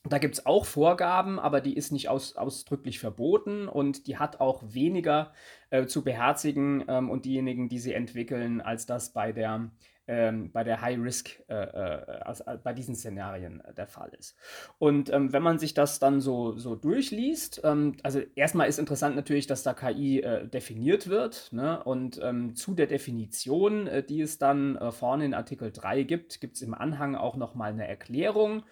Da 0.10 0.18
gibt 0.18 0.34
es 0.34 0.46
auch 0.46 0.66
Vorgaben, 0.66 1.40
aber 1.40 1.62
die 1.62 1.76
ist 1.76 1.92
nicht 1.92 2.10
aus, 2.10 2.36
ausdrücklich 2.36 3.00
verboten 3.00 3.68
und 3.68 4.08
die 4.08 4.18
hat 4.18 4.40
auch 4.40 4.64
weniger 4.66 5.32
äh, 5.70 5.86
zu 5.86 6.04
beherzigen 6.04 6.84
ähm, 6.88 7.10
und 7.10 7.26
diejenigen, 7.26 7.70
die 7.70 7.78
sie 7.78 7.94
entwickeln, 7.94 8.62
als 8.62 8.88
das 8.88 9.14
bei 9.14 9.32
der 9.32 9.70
ähm, 10.08 10.52
bei 10.52 10.64
der 10.64 10.82
High 10.82 11.00
Risk, 11.00 11.42
äh, 11.48 11.54
äh, 11.54 12.22
also, 12.26 12.44
bei 12.64 12.74
diesen 12.74 12.96
Szenarien 12.96 13.62
äh, 13.62 13.74
der 13.74 13.88
Fall 13.88 14.12
ist. 14.20 14.36
Und 14.78 15.10
ähm, 15.10 15.32
wenn 15.32 15.42
man 15.42 15.58
sich 15.58 15.74
das 15.74 16.00
dann 16.00 16.20
so, 16.20 16.58
so 16.58 16.76
durchliest, 16.76 17.62
ähm, 17.64 17.96
also 18.04 18.20
erstmal 18.36 18.68
ist 18.68 18.78
interessant 18.80 19.16
natürlich, 19.16 19.48
dass 19.48 19.64
da 19.64 19.74
KI 19.74 20.20
äh, 20.20 20.48
definiert 20.48 21.08
wird. 21.08 21.54
Ne? 21.54 21.82
Und 21.84 22.20
ähm, 22.22 22.56
zu 22.56 22.74
der 22.74 22.88
Definition, 22.88 23.90
die 24.10 24.22
es 24.22 24.38
dann 24.38 24.78
vorne 24.92 25.26
in 25.26 25.34
Artikel 25.34 25.72
3 25.72 26.04
gibt, 26.04 26.42
gibt 26.42 26.56
es 26.56 26.62
im 26.62 26.74
Anhang 26.74 27.16
auch 27.16 27.38
nochmal 27.38 27.72
eine 27.72 27.88
Erklärung. 27.88 28.64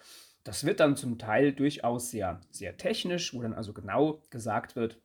Das 0.44 0.64
wird 0.64 0.80
dann 0.80 0.96
zum 0.96 1.18
Teil 1.18 1.52
durchaus 1.52 2.10
sehr, 2.10 2.40
sehr 2.50 2.76
technisch, 2.76 3.34
wo 3.34 3.42
dann 3.42 3.52
also 3.52 3.72
genau 3.72 4.22
gesagt 4.30 4.74
wird, 4.74 5.00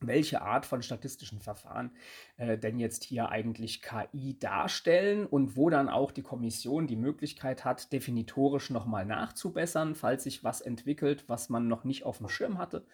welche 0.00 0.42
Art 0.42 0.66
von 0.66 0.82
statistischen 0.82 1.40
Verfahren 1.40 1.92
äh, 2.36 2.58
denn 2.58 2.78
jetzt 2.78 3.04
hier 3.04 3.30
eigentlich 3.30 3.82
KI 3.82 4.38
darstellen 4.38 5.26
und 5.26 5.56
wo 5.56 5.70
dann 5.70 5.88
auch 5.88 6.10
die 6.10 6.22
Kommission 6.22 6.86
die 6.86 6.96
Möglichkeit 6.96 7.64
hat, 7.64 7.92
definitorisch 7.92 8.70
nochmal 8.70 9.06
nachzubessern, 9.06 9.94
falls 9.94 10.24
sich 10.24 10.44
was 10.44 10.60
entwickelt, 10.60 11.24
was 11.28 11.48
man 11.48 11.68
noch 11.68 11.84
nicht 11.84 12.04
auf 12.04 12.18
dem 12.18 12.28
Schirm 12.28 12.58
hatte. 12.58 12.84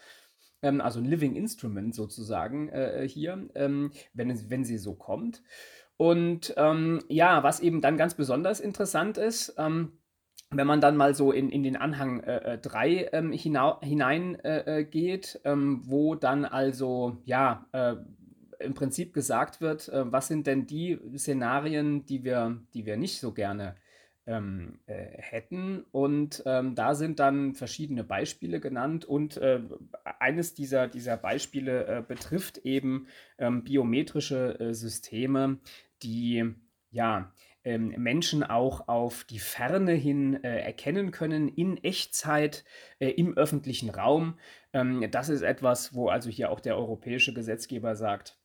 Ähm, 0.63 0.81
also 0.81 1.01
ein 1.01 1.07
Living 1.07 1.35
Instrument 1.35 1.95
sozusagen 1.95 2.69
äh, 2.69 3.09
hier, 3.09 3.49
ähm, 3.55 3.93
wenn, 4.13 4.51
wenn 4.51 4.65
sie 4.65 4.79
so 4.79 4.95
kommt. 4.95 5.43
Und 5.97 6.55
ähm, 6.57 7.03
ja, 7.09 7.43
was 7.43 7.61
eben 7.61 7.83
dann 7.83 7.99
ganz 7.99 8.15
besonders 8.15 8.61
interessant 8.61 9.19
ist, 9.19 9.55
ähm, 9.59 10.00
wenn 10.51 10.67
man 10.67 10.81
dann 10.81 10.97
mal 10.97 11.15
so 11.15 11.33
in, 11.33 11.51
in 11.51 11.63
den 11.63 11.77
Anhang 11.77 12.23
3 12.23 12.89
äh, 12.89 13.11
ähm, 13.13 13.33
hineingeht, 13.33 14.41
äh, 14.45 15.49
äh 15.49 15.53
ähm, 15.53 15.83
wo 15.85 16.15
dann 16.15 16.45
also 16.45 17.19
ja 17.25 17.67
äh, 17.73 17.97
im 18.59 18.75
Prinzip 18.75 19.15
gesagt 19.15 19.61
wird, 19.61 19.89
äh, 19.89 20.11
was 20.11 20.29
sind 20.29 20.47
denn 20.47 20.67
die 20.67 20.99
Szenarien, 21.17 22.05
die 22.07 22.25
wir, 22.25 22.61
die 22.75 22.87
wir 22.87 22.97
nicht 22.97 23.21
so 23.21 23.33
gerne 23.33 23.77
ähm, 24.27 24.79
äh, 24.87 25.07
hätten. 25.19 25.85
Und 25.93 26.43
ähm, 26.47 26.75
da 26.75 26.95
sind 26.95 27.19
dann 27.19 27.55
verschiedene 27.55 28.05
Beispiele 28.05 28.61
genannt 28.61 29.05
und 29.05 29.37
äh, 29.39 29.61
eines 30.19 30.55
dieser, 30.55 30.89
dieser 30.89 31.17
Beispiele 31.17 31.87
äh, 31.87 32.03
betrifft 32.07 32.59
eben 32.59 33.07
ähm, 33.39 33.65
biometrische 33.65 34.59
äh, 34.61 34.75
Systeme, 34.75 35.59
die 36.03 36.55
ja 36.91 37.33
ähm, 37.65 37.89
Menschen 37.99 38.43
auch 38.43 38.89
auf 38.89 39.25
die 39.25 39.39
Ferne 39.39 39.93
hin 39.93 40.43
äh, 40.45 40.61
erkennen 40.61 41.11
können 41.11 41.49
in 41.49 41.77
Echtzeit 41.79 42.65
äh, 42.99 43.11
im 43.11 43.37
öffentlichen 43.37 43.91
Raum. 43.91 44.39
Ähm, 44.73 45.07
das 45.11 45.29
ist 45.29 45.43
etwas, 45.43 45.95
wo 45.95 46.09
also 46.09 46.31
hier 46.31 46.51
auch 46.51 46.61
der 46.61 46.77
europäische 46.77 47.35
Gesetzgeber 47.35 47.97
sagt, 47.97 48.39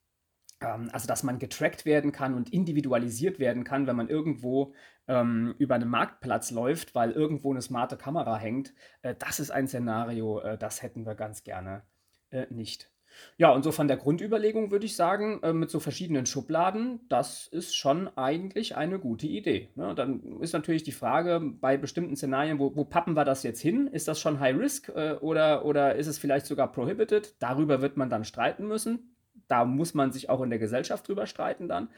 ähm, 0.62 0.90
also 0.92 1.08
dass 1.08 1.24
man 1.24 1.40
getrackt 1.40 1.86
werden 1.86 2.12
kann 2.12 2.34
und 2.34 2.52
individualisiert 2.52 3.40
werden 3.40 3.64
kann, 3.64 3.88
wenn 3.88 3.96
man 3.96 4.10
irgendwo 4.10 4.74
ähm, 5.08 5.56
über 5.60 5.76
einen 5.76 5.90
Marktplatz 5.90 6.52
läuft, 6.52 6.96
weil 6.96 7.12
irgendwo 7.12 7.52
eine 7.52 7.62
smarte 7.62 7.98
Kamera 7.98 8.38
hängt. 8.38 8.74
Äh, 9.02 9.16
das 9.18 9.40
ist 9.40 9.52
ein 9.52 9.68
Szenario, 9.68 10.40
äh, 10.40 10.58
das 10.58 10.82
hätten 10.82 11.06
wir 11.06 11.16
ganz 11.16 11.44
gerne 11.44 11.84
äh, 12.32 12.48
nicht. 12.50 12.92
Ja, 13.38 13.52
und 13.52 13.64
so 13.64 13.72
von 13.72 13.88
der 13.88 13.98
Grundüberlegung 13.98 14.72
würde 14.72 14.86
ich 14.86 14.96
sagen, 14.96 15.42
äh, 15.44 15.54
mit 15.54 15.70
so 15.70 15.80
verschiedenen 15.80 16.26
Schubladen, 16.26 17.02
das 17.10 17.48
ist 17.48 17.76
schon 17.76 18.08
eigentlich 18.18 18.76
eine 18.76 19.00
gute 19.00 19.28
Idee. 19.28 19.70
Ne? 19.76 19.94
Dann 19.96 20.40
ist 20.42 20.54
natürlich 20.54 20.84
die 20.84 20.92
Frage 20.92 21.42
bei 21.42 21.78
bestimmten 21.78 22.16
Szenarien, 22.16 22.60
wo, 22.60 22.76
wo 22.76 22.86
pappen 22.86 23.16
wir 23.16 23.26
das 23.26 23.44
jetzt 23.44 23.62
hin? 23.62 23.88
Ist 23.88 24.08
das 24.08 24.20
schon 24.20 24.40
High 24.40 24.58
Risk 24.58 24.90
äh, 24.90 25.14
oder, 25.22 25.66
oder 25.66 25.96
ist 25.96 26.08
es 26.08 26.18
vielleicht 26.18 26.46
sogar 26.46 26.72
Prohibited? 26.72 27.36
Darüber 27.40 27.82
wird 27.82 27.98
man 27.98 28.10
dann 28.10 28.24
streiten 28.24 28.68
müssen. 28.68 29.16
Da 29.48 29.66
muss 29.66 29.94
man 29.94 30.12
sich 30.12 30.30
auch 30.30 30.42
in 30.42 30.50
der 30.50 30.60
Gesellschaft 30.60 31.08
drüber 31.08 31.28
streiten 31.28 31.68
dann. 31.68 31.90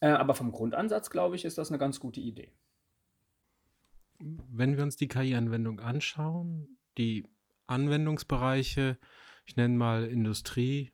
Äh, 0.00 0.08
aber 0.08 0.34
vom 0.34 0.50
Grundansatz, 0.50 1.10
glaube 1.10 1.36
ich, 1.36 1.44
ist 1.44 1.58
das 1.58 1.70
eine 1.70 1.78
ganz 1.78 2.00
gute 2.00 2.20
Idee. 2.20 2.50
Wenn 4.18 4.76
wir 4.76 4.82
uns 4.82 4.96
die 4.96 5.08
KI-Anwendung 5.08 5.80
anschauen, 5.80 6.78
die 6.98 7.26
Anwendungsbereiche, 7.66 8.98
ich 9.50 9.56
nenne 9.56 9.76
mal 9.76 10.04
Industrie 10.04 10.92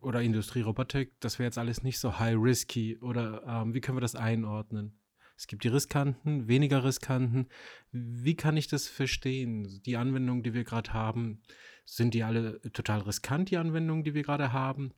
oder 0.00 0.22
Industrierobotik, 0.22 1.20
das 1.20 1.38
wäre 1.38 1.46
jetzt 1.46 1.58
alles 1.58 1.82
nicht 1.82 1.98
so 1.98 2.18
high 2.18 2.36
risky 2.38 2.96
oder 2.96 3.42
ähm, 3.46 3.74
wie 3.74 3.82
können 3.82 3.98
wir 3.98 4.00
das 4.00 4.14
einordnen? 4.14 4.98
Es 5.36 5.46
gibt 5.46 5.62
die 5.62 5.68
riskanten, 5.68 6.48
weniger 6.48 6.84
riskanten. 6.84 7.48
Wie 7.92 8.34
kann 8.34 8.56
ich 8.56 8.66
das 8.66 8.88
verstehen? 8.88 9.82
Die 9.84 9.98
Anwendungen, 9.98 10.42
die 10.42 10.54
wir 10.54 10.64
gerade 10.64 10.94
haben, 10.94 11.42
sind 11.84 12.14
die 12.14 12.22
alle 12.22 12.62
total 12.72 13.00
riskant, 13.00 13.50
die 13.50 13.58
Anwendungen, 13.58 14.04
die 14.04 14.14
wir 14.14 14.22
gerade 14.22 14.54
haben? 14.54 14.94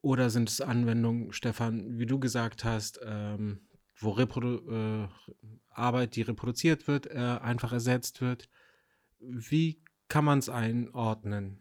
Oder 0.00 0.30
sind 0.30 0.48
es 0.48 0.62
Anwendungen, 0.62 1.34
Stefan, 1.34 1.98
wie 1.98 2.06
du 2.06 2.18
gesagt 2.18 2.64
hast, 2.64 3.00
ähm, 3.04 3.68
wo 3.98 4.12
Reprodu 4.12 4.70
äh, 4.70 5.08
Arbeit, 5.68 6.16
die 6.16 6.22
reproduziert 6.22 6.88
wird, 6.88 7.06
äh, 7.06 7.18
einfach 7.18 7.74
ersetzt 7.74 8.22
wird? 8.22 8.48
Wie 9.18 9.84
kann 10.14 10.24
man 10.24 10.38
es 10.38 10.48
einordnen? 10.48 11.58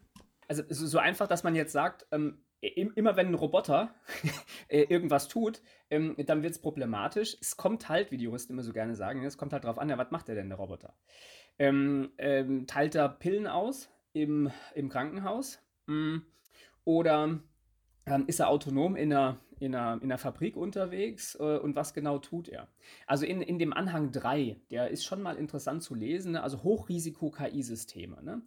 Also 0.48 0.62
so 0.70 1.00
einfach, 1.00 1.26
dass 1.26 1.44
man 1.44 1.56
jetzt 1.56 1.72
sagt, 1.72 2.06
ähm, 2.12 2.38
immer 2.62 3.16
wenn 3.16 3.30
ein 3.30 3.34
Roboter 3.34 3.96
äh, 4.68 4.84
irgendwas 4.84 5.28
tut, 5.28 5.64
ähm, 5.90 6.16
dann 6.28 6.44
wird 6.44 6.54
es 6.54 6.62
problematisch. 6.62 7.36
Es 7.42 7.58
kommt 7.58 7.90
halt, 7.90 8.12
wie 8.12 8.18
die 8.18 8.26
Juristen 8.26 8.54
immer 8.54 8.62
so 8.62 8.72
gerne 8.72 8.94
sagen, 8.94 9.26
es 9.26 9.40
kommt 9.40 9.54
halt 9.54 9.64
darauf 9.64 9.80
an, 9.80 9.90
ja, 9.90 9.98
was 9.98 10.12
macht 10.12 10.28
der 10.28 10.36
denn, 10.36 10.50
der 10.50 10.60
Roboter? 10.60 10.94
Ähm, 11.58 12.12
ähm, 12.20 12.68
teilt 12.68 12.94
er 12.94 13.10
Pillen 13.10 13.48
aus 13.48 13.90
im, 14.12 14.52
im 14.76 14.88
Krankenhaus? 14.88 15.58
Mhm. 15.88 16.22
Oder 16.84 17.40
ähm, 18.06 18.24
ist 18.28 18.40
er 18.40 18.50
autonom 18.50 18.96
in 18.96 19.12
einer, 19.12 19.40
in 19.60 19.76
einer, 19.76 20.02
in 20.02 20.12
einer 20.12 20.18
Fabrik 20.18 20.58
unterwegs 20.58 21.36
äh, 21.36 21.58
und 21.58 21.76
was 21.76 21.94
genau 21.94 22.20
tut 22.20 22.48
er? 22.48 22.68
Also 23.08 23.26
in, 23.26 23.42
in 23.42 23.60
dem 23.60 23.74
Anhang 23.74 24.12
3, 24.12 24.58
der 24.72 24.90
ist 24.90 25.06
schon 25.06 25.22
mal 25.22 25.36
interessant 25.36 25.84
zu 25.84 25.96
lesen, 25.96 26.34
ne? 26.34 26.44
also 26.44 26.64
Hochrisiko-KI-Systeme. 26.64 28.22
Ne? 28.24 28.42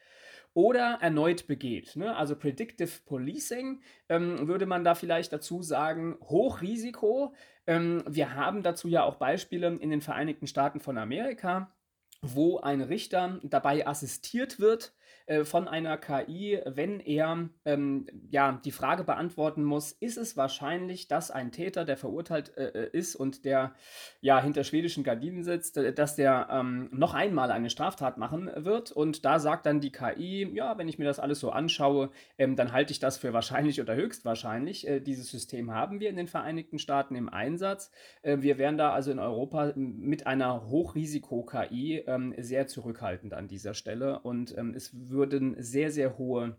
oder 0.57 0.97
erneut 1.01 1.45
begeht. 1.45 1.95
Ne? 1.95 2.15
Also 2.17 2.35
Predictive 2.35 2.89
Policing 3.05 3.79
ähm, 4.09 4.47
würde 4.47 4.65
man 4.65 4.83
da 4.83 4.95
vielleicht 4.95 5.31
dazu 5.31 5.61
sagen, 5.61 6.17
Hochrisiko. 6.19 7.35
Ähm, 7.67 8.03
wir 8.07 8.33
haben 8.33 8.63
dazu 8.63 8.87
ja 8.87 9.03
auch 9.03 9.17
Beispiele 9.17 9.67
in 9.67 9.91
den 9.91 10.01
Vereinigten 10.01 10.47
Staaten 10.47 10.79
von 10.79 10.97
Amerika, 10.97 11.71
wo 12.21 12.59
ein 12.59 12.81
Richter 12.81 13.39
dabei 13.43 13.87
assistiert 13.87 14.59
wird, 14.59 14.93
äh, 15.27 15.43
von 15.43 15.67
einer 15.67 15.97
KI, 15.97 16.59
wenn 16.65 17.01
er 17.01 17.49
ähm, 17.65 18.07
ja, 18.31 18.59
die 18.63 18.71
Frage 18.71 19.03
beantworten 19.03 19.63
muss, 19.63 19.91
ist 19.91 20.17
es 20.17 20.37
wahrscheinlich, 20.37 21.09
dass 21.09 21.31
ein 21.31 21.51
Täter, 21.51 21.83
der 21.83 21.97
verurteilt 21.97 22.55
äh, 22.57 22.69
äh, 22.69 22.89
ist 22.97 23.15
und 23.15 23.43
der 23.43 23.75
ja 24.21 24.41
hinter 24.41 24.63
schwedischen 24.63 25.03
Gardinen 25.03 25.43
sitzt, 25.43 25.77
äh, 25.77 25.93
dass 25.93 26.15
der 26.15 26.47
ähm, 26.49 26.89
noch 26.93 27.13
einmal 27.13 27.51
eine 27.51 27.69
Straftat 27.69 28.17
machen 28.17 28.49
wird. 28.55 28.93
Und 28.93 29.25
da 29.25 29.39
sagt 29.39 29.65
dann 29.65 29.81
die 29.81 29.91
KI, 29.91 30.49
ja, 30.53 30.77
wenn 30.77 30.87
ich 30.87 30.97
mir 30.97 31.05
das 31.05 31.19
alles 31.19 31.41
so 31.41 31.51
anschaue, 31.51 32.09
ähm, 32.37 32.55
dann 32.55 32.71
halte 32.71 32.91
ich 32.93 32.99
das 32.99 33.17
für 33.17 33.33
wahrscheinlich 33.33 33.81
oder 33.81 33.95
höchstwahrscheinlich. 33.95 34.87
Äh, 34.87 35.01
dieses 35.01 35.29
System 35.29 35.71
haben 35.71 35.99
wir 35.99 36.09
in 36.09 36.15
den 36.15 36.27
Vereinigten 36.27 36.79
Staaten 36.79 37.15
im 37.15 37.27
Einsatz. 37.27 37.91
Äh, 38.21 38.37
wir 38.39 38.57
wären 38.57 38.77
da 38.77 38.93
also 38.93 39.11
in 39.11 39.19
Europa 39.19 39.73
mit 39.75 40.25
einer 40.25 40.69
Hochrisiko-KI 40.69 42.05
ähm, 42.07 42.33
sehr 42.37 42.67
zurückhaltend 42.67 43.33
an 43.33 43.47
dieser 43.47 43.73
Stelle 43.73 44.19
und 44.19 44.57
ähm, 44.57 44.73
es 44.73 44.93
würde 44.93 45.27
würden 45.27 45.61
sehr, 45.61 45.91
sehr 45.91 46.17
hohe 46.17 46.57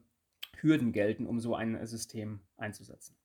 Hürden 0.61 0.92
gelten, 0.92 1.26
um 1.26 1.40
so 1.40 1.54
ein 1.54 1.87
System 1.87 2.40
einzusetzen. 2.56 3.16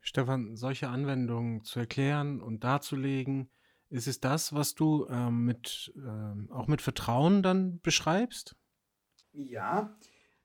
Stefan, 0.00 0.56
solche 0.56 0.88
Anwendungen 0.88 1.62
zu 1.64 1.78
erklären 1.78 2.40
und 2.40 2.64
darzulegen, 2.64 3.50
ist 3.88 4.08
es 4.08 4.20
das, 4.20 4.52
was 4.52 4.74
du 4.74 5.06
ähm, 5.08 5.44
mit, 5.44 5.92
ähm, 5.96 6.48
auch 6.50 6.66
mit 6.66 6.82
Vertrauen 6.82 7.42
dann 7.42 7.80
beschreibst? 7.80 8.56
Ja, 9.32 9.96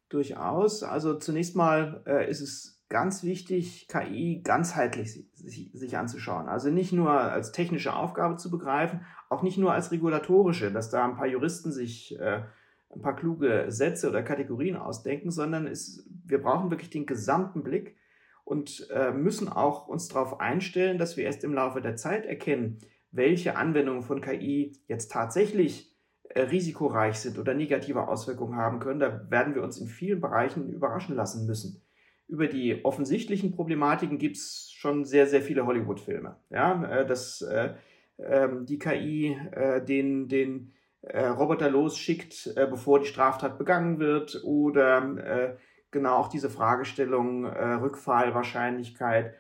durchaus. 0.09 0.83
Also 0.83 1.17
zunächst 1.17 1.55
mal 1.55 2.03
äh, 2.05 2.29
ist 2.29 2.41
es 2.41 2.76
ganz 2.89 3.23
wichtig, 3.23 3.87
KI 3.87 4.41
ganzheitlich 4.43 5.25
sich, 5.33 5.71
sich, 5.73 5.97
anzuschauen. 5.97 6.47
Also 6.47 6.69
nicht 6.69 6.93
nur 6.93 7.11
als 7.11 7.51
technische 7.51 7.95
Aufgabe 7.95 8.37
zu 8.37 8.49
begreifen, 8.49 9.05
auch 9.29 9.43
nicht 9.43 9.57
nur 9.57 9.73
als 9.73 9.91
regulatorische, 9.91 10.71
dass 10.71 10.89
da 10.89 11.03
ein 11.03 11.15
paar 11.15 11.27
Juristen 11.27 11.71
sich 11.71 12.17
äh, 12.19 12.43
ein 12.89 13.01
paar 13.01 13.15
kluge 13.15 13.65
Sätze 13.69 14.09
oder 14.09 14.23
Kategorien 14.23 14.77
ausdenken, 14.77 15.31
sondern 15.31 15.67
es, 15.67 16.07
wir 16.25 16.41
brauchen 16.41 16.71
wirklich 16.71 16.89
den 16.89 17.05
gesamten 17.05 17.63
Blick 17.63 17.97
und 18.45 18.87
äh, 18.91 19.11
müssen 19.11 19.49
auch 19.49 19.87
uns 19.87 20.07
darauf 20.07 20.39
einstellen, 20.39 20.97
dass 20.97 21.17
wir 21.17 21.25
erst 21.25 21.43
im 21.43 21.53
Laufe 21.53 21.81
der 21.81 21.97
Zeit 21.97 22.25
erkennen, 22.25 22.79
welche 23.11 23.57
Anwendungen 23.57 24.03
von 24.03 24.21
KI 24.21 24.79
jetzt 24.87 25.11
tatsächlich 25.11 25.93
äh, 26.29 26.41
risikoreich 26.41 27.19
sind 27.19 27.37
oder 27.39 27.53
negative 27.53 28.07
Auswirkungen 28.07 28.55
haben 28.55 28.79
können. 28.79 29.01
Da 29.01 29.29
werden 29.29 29.53
wir 29.53 29.63
uns 29.63 29.77
in 29.79 29.87
vielen 29.87 30.21
Bereichen 30.21 30.69
überraschen 30.69 31.15
lassen 31.15 31.45
müssen. 31.45 31.81
Über 32.27 32.47
die 32.47 32.83
offensichtlichen 32.83 33.51
Problematiken 33.51 34.17
gibt 34.17 34.37
es 34.37 34.71
schon 34.73 35.05
sehr, 35.05 35.27
sehr 35.27 35.41
viele 35.41 35.65
Hollywood-Filme. 35.65 36.35
Ja, 36.49 36.83
äh, 36.83 37.05
dass 37.05 37.41
äh, 37.41 37.73
ähm, 38.19 38.65
die 38.65 38.79
KI 38.79 39.37
äh, 39.51 39.83
den, 39.83 40.27
den 40.27 40.73
äh, 41.01 41.27
Roboter 41.27 41.69
losschickt, 41.69 42.51
äh, 42.55 42.67
bevor 42.67 42.99
die 42.99 43.05
Straftat 43.05 43.57
begangen 43.57 43.99
wird 43.99 44.41
oder 44.43 45.17
äh, 45.17 45.55
genau 45.91 46.17
auch 46.17 46.27
diese 46.27 46.49
Fragestellung 46.49 47.45
Rückfallwahrscheinlichkeit. 47.45 49.33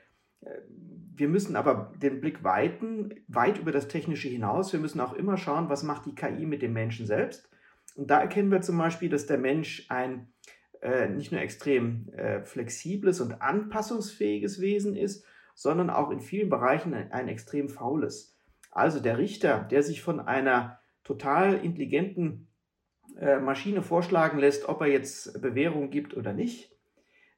Wir 1.13 1.27
müssen 1.27 1.57
aber 1.57 1.91
den 2.01 2.21
Blick 2.21 2.41
weiten, 2.43 3.13
weit 3.27 3.59
über 3.59 3.73
das 3.73 3.89
Technische 3.89 4.29
hinaus. 4.29 4.71
Wir 4.71 4.79
müssen 4.79 5.01
auch 5.01 5.11
immer 5.13 5.35
schauen, 5.35 5.67
was 5.67 5.83
macht 5.83 6.05
die 6.05 6.15
KI 6.15 6.45
mit 6.45 6.61
dem 6.61 6.71
Menschen 6.71 7.05
selbst. 7.05 7.49
Und 7.95 8.09
da 8.09 8.21
erkennen 8.21 8.49
wir 8.49 8.61
zum 8.61 8.77
Beispiel, 8.77 9.09
dass 9.09 9.25
der 9.25 9.39
Mensch 9.39 9.87
ein 9.89 10.31
äh, 10.81 11.09
nicht 11.09 11.31
nur 11.31 11.41
extrem 11.41 12.09
äh, 12.13 12.43
flexibles 12.43 13.21
und 13.21 13.41
anpassungsfähiges 13.41 14.61
Wesen 14.61 14.95
ist, 14.95 15.25
sondern 15.55 15.89
auch 15.89 16.11
in 16.11 16.19
vielen 16.19 16.49
Bereichen 16.49 16.93
ein, 16.93 17.11
ein 17.11 17.27
extrem 17.27 17.69
faules. 17.69 18.35
Also 18.71 18.99
der 18.99 19.17
Richter, 19.17 19.67
der 19.71 19.81
sich 19.81 20.01
von 20.01 20.19
einer 20.19 20.79
total 21.03 21.55
intelligenten 21.55 22.47
äh, 23.19 23.39
Maschine 23.39 23.81
vorschlagen 23.81 24.37
lässt, 24.37 24.69
ob 24.69 24.81
er 24.81 24.87
jetzt 24.87 25.41
Bewährung 25.41 25.89
gibt 25.89 26.15
oder 26.15 26.33
nicht, 26.33 26.71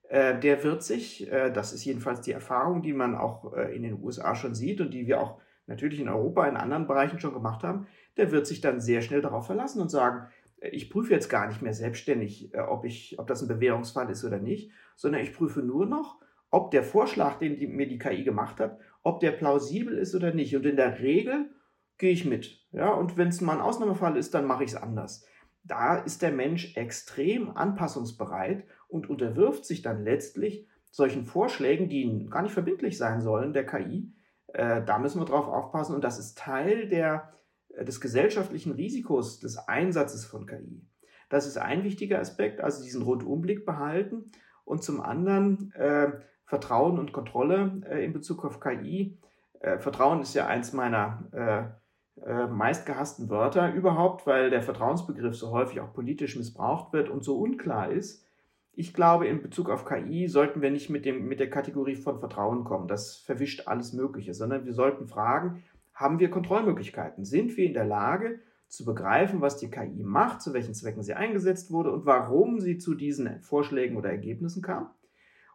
äh, 0.09 0.37
der 0.39 0.63
wird 0.63 0.83
sich, 0.83 1.31
äh, 1.31 1.51
das 1.51 1.71
ist 1.71 1.85
jedenfalls 1.85 2.21
die 2.21 2.31
Erfahrung, 2.31 2.81
die 2.81 2.93
man 2.93 3.15
auch 3.15 3.53
äh, 3.53 3.73
in 3.75 3.83
den 3.83 4.03
USA 4.03 4.35
schon 4.35 4.55
sieht 4.55 4.81
und 4.81 4.91
die 4.93 5.07
wir 5.07 5.21
auch 5.21 5.39
natürlich 5.67 5.99
in 5.99 6.09
Europa 6.09 6.47
in 6.47 6.57
anderen 6.57 6.87
Bereichen 6.87 7.19
schon 7.19 7.33
gemacht 7.33 7.63
haben, 7.63 7.87
der 8.17 8.31
wird 8.31 8.47
sich 8.47 8.59
dann 8.59 8.81
sehr 8.81 9.01
schnell 9.01 9.21
darauf 9.21 9.45
verlassen 9.45 9.81
und 9.81 9.89
sagen, 9.89 10.27
ich 10.61 10.89
prüfe 10.89 11.13
jetzt 11.13 11.29
gar 11.29 11.47
nicht 11.47 11.61
mehr 11.61 11.73
selbstständig, 11.73 12.51
ob, 12.67 12.85
ich, 12.85 13.17
ob 13.17 13.27
das 13.27 13.41
ein 13.41 13.47
Bewährungsfall 13.47 14.09
ist 14.09 14.25
oder 14.25 14.39
nicht, 14.39 14.71
sondern 14.95 15.21
ich 15.21 15.33
prüfe 15.33 15.61
nur 15.61 15.85
noch, 15.85 16.19
ob 16.51 16.71
der 16.71 16.83
Vorschlag, 16.83 17.37
den 17.37 17.57
die, 17.57 17.67
mir 17.67 17.87
die 17.87 17.99
KI 17.99 18.23
gemacht 18.23 18.59
hat, 18.59 18.79
ob 19.03 19.19
der 19.19 19.31
plausibel 19.31 19.97
ist 19.97 20.15
oder 20.15 20.33
nicht. 20.33 20.55
Und 20.55 20.65
in 20.65 20.75
der 20.75 20.99
Regel 20.99 21.49
gehe 21.97 22.11
ich 22.11 22.25
mit. 22.25 22.65
Ja, 22.71 22.89
und 22.89 23.17
wenn 23.17 23.27
es 23.27 23.41
mal 23.41 23.53
ein 23.53 23.61
Ausnahmefall 23.61 24.17
ist, 24.17 24.33
dann 24.33 24.45
mache 24.45 24.63
ich 24.63 24.71
es 24.71 24.75
anders. 24.75 25.25
Da 25.63 25.97
ist 25.97 26.21
der 26.21 26.31
Mensch 26.31 26.75
extrem 26.75 27.55
anpassungsbereit 27.55 28.65
und 28.87 29.09
unterwirft 29.09 29.65
sich 29.65 29.81
dann 29.81 30.03
letztlich 30.03 30.67
solchen 30.91 31.25
Vorschlägen, 31.25 31.89
die 31.89 32.27
gar 32.29 32.41
nicht 32.41 32.53
verbindlich 32.53 32.97
sein 32.97 33.21
sollen, 33.21 33.53
der 33.53 33.65
KI. 33.65 34.11
Äh, 34.47 34.83
da 34.83 34.97
müssen 34.97 35.21
wir 35.21 35.25
drauf 35.25 35.47
aufpassen 35.47 35.93
und 35.93 36.03
das 36.03 36.17
ist 36.17 36.37
Teil 36.37 36.89
der, 36.89 37.15
äh, 37.15 37.38
des 37.77 38.01
gesellschaftlichen 38.01 38.73
Risikos 38.73 39.39
des 39.39 39.57
Einsatzes 39.57 40.25
von 40.25 40.45
KI. 40.45 40.85
Das 41.29 41.45
ist 41.45 41.57
ein 41.57 41.83
wichtiger 41.83 42.19
Aspekt, 42.19 42.61
also 42.61 42.83
diesen 42.83 43.03
Rundumblick 43.03 43.65
behalten 43.65 44.31
und 44.65 44.83
zum 44.83 45.01
anderen 45.01 45.71
äh, 45.73 46.11
Vertrauen 46.45 46.97
und 46.97 47.13
Kontrolle 47.13 47.81
äh, 47.87 48.03
in 48.03 48.13
Bezug 48.13 48.43
auf 48.43 48.59
KI. 48.59 49.17
Äh, 49.59 49.77
Vertrauen 49.77 50.21
ist 50.21 50.33
ja 50.33 50.47
eins 50.47 50.73
meiner 50.73 51.23
äh, 51.31 51.79
äh, 52.25 52.47
meistgehassten 52.47 53.29
Wörter 53.29 53.73
überhaupt, 53.73 54.25
weil 54.27 54.49
der 54.49 54.63
Vertrauensbegriff 54.63 55.35
so 55.35 55.51
häufig 55.51 55.79
auch 55.79 55.93
politisch 55.93 56.35
missbraucht 56.35 56.91
wird 56.91 57.09
und 57.09 57.23
so 57.23 57.39
unklar 57.39 57.91
ist. 57.91 58.25
Ich 58.73 58.93
glaube, 58.93 59.27
in 59.27 59.41
Bezug 59.41 59.69
auf 59.69 59.85
KI 59.85 60.27
sollten 60.27 60.61
wir 60.61 60.71
nicht 60.71 60.89
mit, 60.89 61.05
dem, 61.05 61.27
mit 61.27 61.39
der 61.39 61.49
Kategorie 61.49 61.95
von 61.95 62.19
Vertrauen 62.19 62.63
kommen. 62.63 62.87
Das 62.87 63.17
verwischt 63.17 63.67
alles 63.67 63.93
Mögliche, 63.93 64.33
sondern 64.33 64.65
wir 64.65 64.73
sollten 64.73 65.07
fragen, 65.07 65.63
haben 65.99 66.19
wir 66.19 66.29
Kontrollmöglichkeiten? 66.29 67.25
Sind 67.25 67.57
wir 67.57 67.65
in 67.65 67.73
der 67.73 67.83
Lage 67.83 68.39
zu 68.69 68.85
begreifen, 68.85 69.41
was 69.41 69.57
die 69.57 69.69
KI 69.69 70.01
macht, 70.01 70.41
zu 70.41 70.53
welchen 70.53 70.73
Zwecken 70.73 71.03
sie 71.03 71.13
eingesetzt 71.13 71.71
wurde 71.71 71.91
und 71.91 72.05
warum 72.05 72.61
sie 72.61 72.77
zu 72.77 72.95
diesen 72.95 73.41
Vorschlägen 73.41 73.97
oder 73.97 74.09
Ergebnissen 74.09 74.61
kam? 74.61 74.91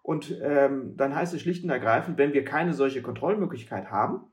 Und 0.03 0.39
ähm, 0.43 0.99
dann 0.99 1.15
heißt 1.15 1.33
es 1.33 1.41
schlicht 1.41 1.65
und 1.65 1.71
ergreifend, 1.71 2.19
wenn 2.19 2.35
wir 2.35 2.45
keine 2.45 2.75
solche 2.75 3.01
Kontrollmöglichkeit 3.01 3.91
haben 3.91 4.27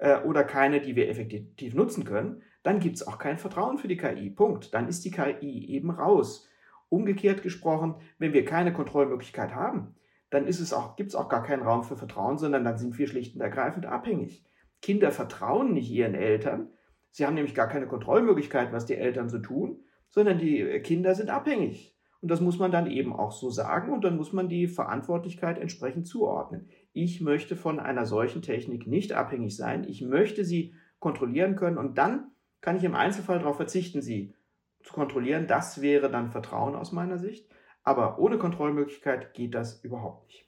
äh, 0.00 0.18
oder 0.22 0.42
keine, 0.42 0.80
die 0.80 0.96
wir 0.96 1.08
effektiv 1.08 1.72
nutzen 1.72 2.04
können, 2.04 2.42
dann 2.64 2.80
gibt 2.80 2.96
es 2.96 3.06
auch 3.06 3.18
kein 3.18 3.38
Vertrauen 3.38 3.78
für 3.78 3.86
die 3.86 3.96
KI. 3.96 4.30
Punkt. 4.30 4.74
Dann 4.74 4.88
ist 4.88 5.04
die 5.04 5.12
KI 5.12 5.68
eben 5.68 5.92
raus. 5.92 6.48
Umgekehrt 6.88 7.44
gesprochen, 7.44 7.94
wenn 8.18 8.32
wir 8.32 8.44
keine 8.44 8.72
Kontrollmöglichkeit 8.72 9.54
haben, 9.54 9.94
dann 10.30 10.46
gibt 10.46 10.58
es 10.58 10.72
auch, 10.72 10.96
auch 11.14 11.28
gar 11.28 11.44
keinen 11.44 11.62
Raum 11.62 11.84
für 11.84 11.96
Vertrauen, 11.96 12.38
sondern 12.38 12.64
dann 12.64 12.76
sind 12.76 12.98
wir 12.98 13.06
schlicht 13.06 13.36
und 13.36 13.40
ergreifend 13.40 13.86
abhängig. 13.86 14.44
Kinder 14.80 15.10
vertrauen 15.10 15.72
nicht 15.72 15.90
ihren 15.90 16.14
Eltern. 16.14 16.70
Sie 17.10 17.26
haben 17.26 17.34
nämlich 17.34 17.54
gar 17.54 17.68
keine 17.68 17.86
Kontrollmöglichkeit, 17.86 18.72
was 18.72 18.86
die 18.86 18.96
Eltern 18.96 19.28
so 19.28 19.38
tun, 19.38 19.84
sondern 20.08 20.38
die 20.38 20.80
Kinder 20.80 21.14
sind 21.14 21.30
abhängig. 21.30 21.96
Und 22.20 22.30
das 22.30 22.40
muss 22.40 22.58
man 22.58 22.72
dann 22.72 22.90
eben 22.90 23.12
auch 23.12 23.30
so 23.30 23.48
sagen 23.48 23.92
und 23.92 24.02
dann 24.02 24.16
muss 24.16 24.32
man 24.32 24.48
die 24.48 24.66
Verantwortlichkeit 24.66 25.58
entsprechend 25.58 26.06
zuordnen. 26.06 26.68
Ich 26.92 27.20
möchte 27.20 27.54
von 27.54 27.78
einer 27.78 28.06
solchen 28.06 28.42
Technik 28.42 28.86
nicht 28.86 29.12
abhängig 29.12 29.56
sein. 29.56 29.84
Ich 29.84 30.02
möchte 30.02 30.44
sie 30.44 30.74
kontrollieren 30.98 31.54
können 31.54 31.78
und 31.78 31.96
dann 31.96 32.32
kann 32.60 32.76
ich 32.76 32.82
im 32.82 32.96
Einzelfall 32.96 33.38
darauf 33.38 33.56
verzichten, 33.56 34.02
sie 34.02 34.34
zu 34.82 34.92
kontrollieren. 34.92 35.46
Das 35.46 35.80
wäre 35.80 36.10
dann 36.10 36.30
Vertrauen 36.30 36.74
aus 36.74 36.90
meiner 36.90 37.18
Sicht. 37.18 37.48
Aber 37.84 38.18
ohne 38.18 38.38
Kontrollmöglichkeit 38.38 39.32
geht 39.32 39.54
das 39.54 39.82
überhaupt 39.84 40.26
nicht. 40.26 40.44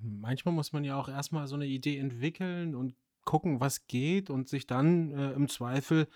Manchmal 0.00 0.54
muss 0.54 0.72
man 0.72 0.84
ja 0.84 0.96
auch 0.96 1.08
erstmal 1.08 1.46
so 1.46 1.56
eine 1.56 1.66
Idee 1.66 1.98
entwickeln 1.98 2.74
und 2.74 2.94
gucken, 3.24 3.60
was 3.60 3.86
geht 3.86 4.30
und 4.30 4.48
sich 4.48 4.66
dann 4.66 5.10
äh, 5.12 5.32
im 5.32 5.48
Zweifel 5.48 6.08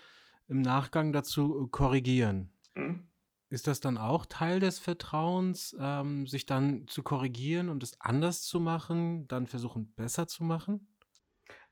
im 0.47 0.61
Nachgang 0.61 1.13
dazu 1.13 1.67
korrigieren. 1.71 2.51
Mhm. 2.75 3.07
Ist 3.51 3.67
das 3.67 3.79
dann 3.79 3.97
auch 3.97 4.27
Teil 4.27 4.59
des 4.59 4.77
Vertrauens, 4.77 5.75
ähm, 5.79 6.27
sich 6.27 6.45
dann 6.45 6.87
zu 6.87 7.01
korrigieren 7.01 7.69
und 7.69 7.81
es 7.81 7.99
anders 7.99 8.43
zu 8.43 8.59
machen, 8.59 9.27
dann 9.27 9.47
versuchen 9.47 9.91
besser 9.95 10.27
zu 10.27 10.43
machen? 10.43 10.87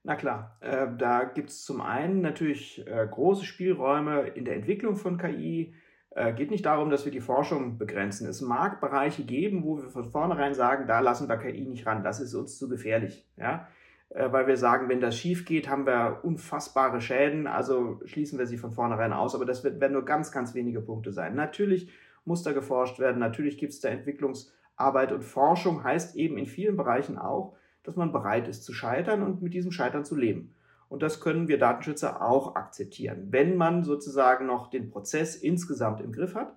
Na 0.03 0.15
klar, 0.15 0.57
äh, 0.61 0.88
da 0.97 1.25
gibt 1.25 1.49
es 1.49 1.65
zum 1.65 1.81
einen 1.81 2.21
natürlich 2.21 2.85
äh, 2.88 3.07
große 3.09 3.45
Spielräume 3.45 4.21
in 4.29 4.45
der 4.45 4.55
Entwicklung 4.55 4.95
von 4.95 5.17
KI. 5.17 5.75
Äh, 6.11 6.33
geht 6.33 6.49
nicht 6.49 6.65
darum, 6.65 6.89
dass 6.89 7.05
wir 7.05 7.11
die 7.11 7.19
Forschung 7.19 7.77
begrenzen. 7.77 8.27
Es 8.27 8.41
mag 8.41 8.81
Bereiche 8.81 9.23
geben, 9.23 9.63
wo 9.63 9.77
wir 9.77 9.89
von 9.89 10.09
vornherein 10.09 10.55
sagen, 10.55 10.88
da 10.88 10.99
lassen 10.99 11.29
wir 11.29 11.38
KI 11.38 11.65
nicht 11.65 11.85
ran, 11.85 12.03
das 12.03 12.19
ist 12.19 12.33
uns 12.33 12.57
zu 12.57 12.69
gefährlich. 12.69 13.27
Ja? 13.38 13.67
Äh, 14.10 14.32
weil 14.32 14.47
wir 14.47 14.58
sagen, 14.58 14.89
wenn 14.89 15.01
das 15.01 15.18
schief 15.18 15.45
geht, 15.45 15.70
haben 15.70 15.86
wir 15.86 16.20
unfassbare 16.24 17.01
Schäden, 17.01 17.47
also 17.47 18.01
schließen 18.05 18.39
wir 18.39 18.47
sie 18.47 18.58
von 18.58 18.72
vornherein 18.72 19.14
aus. 19.14 19.36
Aber 19.36 19.45
das 19.45 19.64
wird, 19.64 19.80
werden 19.80 19.93
nur 19.93 20.05
ganz, 20.05 20.32
ganz 20.32 20.53
wenige 20.53 20.82
Punkte 20.82 21.12
sein. 21.12 21.36
Natürlich 21.36 21.89
muss 22.26 22.43
da 22.43 22.51
geforscht 22.51 22.99
werden, 22.99 23.20
natürlich 23.20 23.58
gibt 23.58 23.74
es 23.74 23.80
da 23.80 23.89
Entwicklungsarbeit 23.89 25.12
und 25.12 25.24
Forschung 25.24 25.84
heißt 25.84 26.16
eben 26.18 26.38
in 26.38 26.45
vielen 26.45 26.76
Bereichen 26.76 27.18
auch, 27.18 27.55
dass 27.84 27.95
man 27.95 28.12
bereit 28.12 28.49
ist 28.49 28.66
zu 28.66 28.74
scheitern 28.74 29.24
und 29.24 29.41
mit 29.41 29.53
diesem 29.53 29.72
Scheitern 29.72 30.03
zu 30.03 30.16
leben. 30.16 30.53
Und 30.89 31.03
das 31.03 31.22
können 31.22 31.47
wir 31.47 31.58
Datenschützer 31.58 32.22
auch 32.22 32.55
akzeptieren, 32.55 33.28
wenn 33.32 33.55
man 33.55 33.84
sozusagen 33.84 34.45
noch 34.45 34.70
den 34.70 34.89
Prozess 34.89 35.36
insgesamt 35.36 36.01
im 36.01 36.12
Griff 36.12 36.36
hat, 36.36 36.53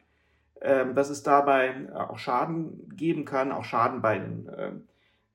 ähm, 0.61 0.94
dass 0.94 1.11
es 1.11 1.22
dabei 1.22 1.88
auch 1.94 2.18
Schaden 2.18 2.88
geben 2.96 3.24
kann, 3.24 3.53
auch 3.53 3.64
Schaden 3.64 4.03
bei 4.03 4.18
den 4.18 4.51
ähm, 4.57 4.76
äh, 4.76 4.89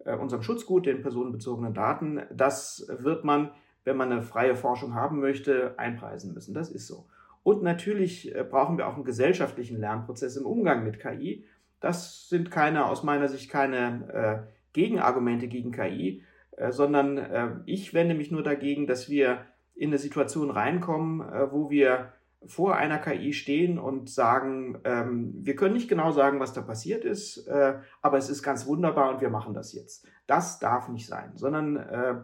unserem 0.06 0.44
Schutzgut, 0.44 0.86
den 0.86 1.02
personenbezogenen 1.02 1.74
Daten, 1.74 2.22
das 2.32 2.88
wird 3.00 3.24
man, 3.24 3.52
wenn 3.84 3.98
man 3.98 4.12
eine 4.12 4.22
freie 4.22 4.56
Forschung 4.56 4.94
haben 4.94 5.20
möchte, 5.20 5.78
einpreisen 5.78 6.34
müssen. 6.34 6.54
Das 6.54 6.70
ist 6.70 6.88
so. 6.88 7.08
Und 7.44 7.62
natürlich 7.62 8.36
äh, 8.36 8.44
brauchen 8.44 8.78
wir 8.78 8.88
auch 8.88 8.96
einen 8.96 9.04
gesellschaftlichen 9.04 9.80
Lernprozess 9.80 10.36
im 10.36 10.48
Umgang 10.48 10.84
mit 10.84 11.00
KI. 11.00 11.46
Das 11.80 12.28
sind 12.28 12.50
keine, 12.50 12.88
aus 12.88 13.04
meiner 13.04 13.28
Sicht 13.28 13.52
keine 13.52 14.46
äh, 14.48 14.52
Gegenargumente 14.74 15.48
gegen 15.48 15.72
KI, 15.72 16.24
äh, 16.58 16.72
sondern 16.72 17.18
äh, 17.18 17.52
ich 17.66 17.94
wende 17.94 18.16
mich 18.16 18.32
nur 18.32 18.42
dagegen, 18.42 18.88
dass 18.88 19.10
wir 19.10 19.46
in 19.76 19.90
eine 19.90 20.00
Situation 20.00 20.50
reinkommen, 20.50 21.22
äh, 21.22 21.52
wo 21.52 21.70
wir 21.70 22.14
vor 22.48 22.76
einer 22.76 22.98
KI 22.98 23.34
stehen 23.34 23.80
und 23.80 24.10
sagen, 24.10 24.80
ähm, 24.84 25.34
wir 25.42 25.56
können 25.56 25.74
nicht 25.74 25.90
genau 25.90 26.12
sagen, 26.12 26.40
was 26.40 26.54
da 26.54 26.62
passiert 26.62 27.06
ist, 27.06 27.48
äh, 27.48 27.80
aber 28.02 28.18
es 28.18 28.30
ist 28.30 28.44
ganz 28.44 28.66
wunderbar 28.66 29.14
und 29.14 29.22
wir 29.22 29.30
machen 29.30 29.54
das 29.54 29.74
jetzt. 29.74 30.08
Das 30.28 30.60
darf 30.60 30.90
nicht 30.90 31.08
sein, 31.08 31.32
sondern 31.36 31.78
äh, 31.78 32.16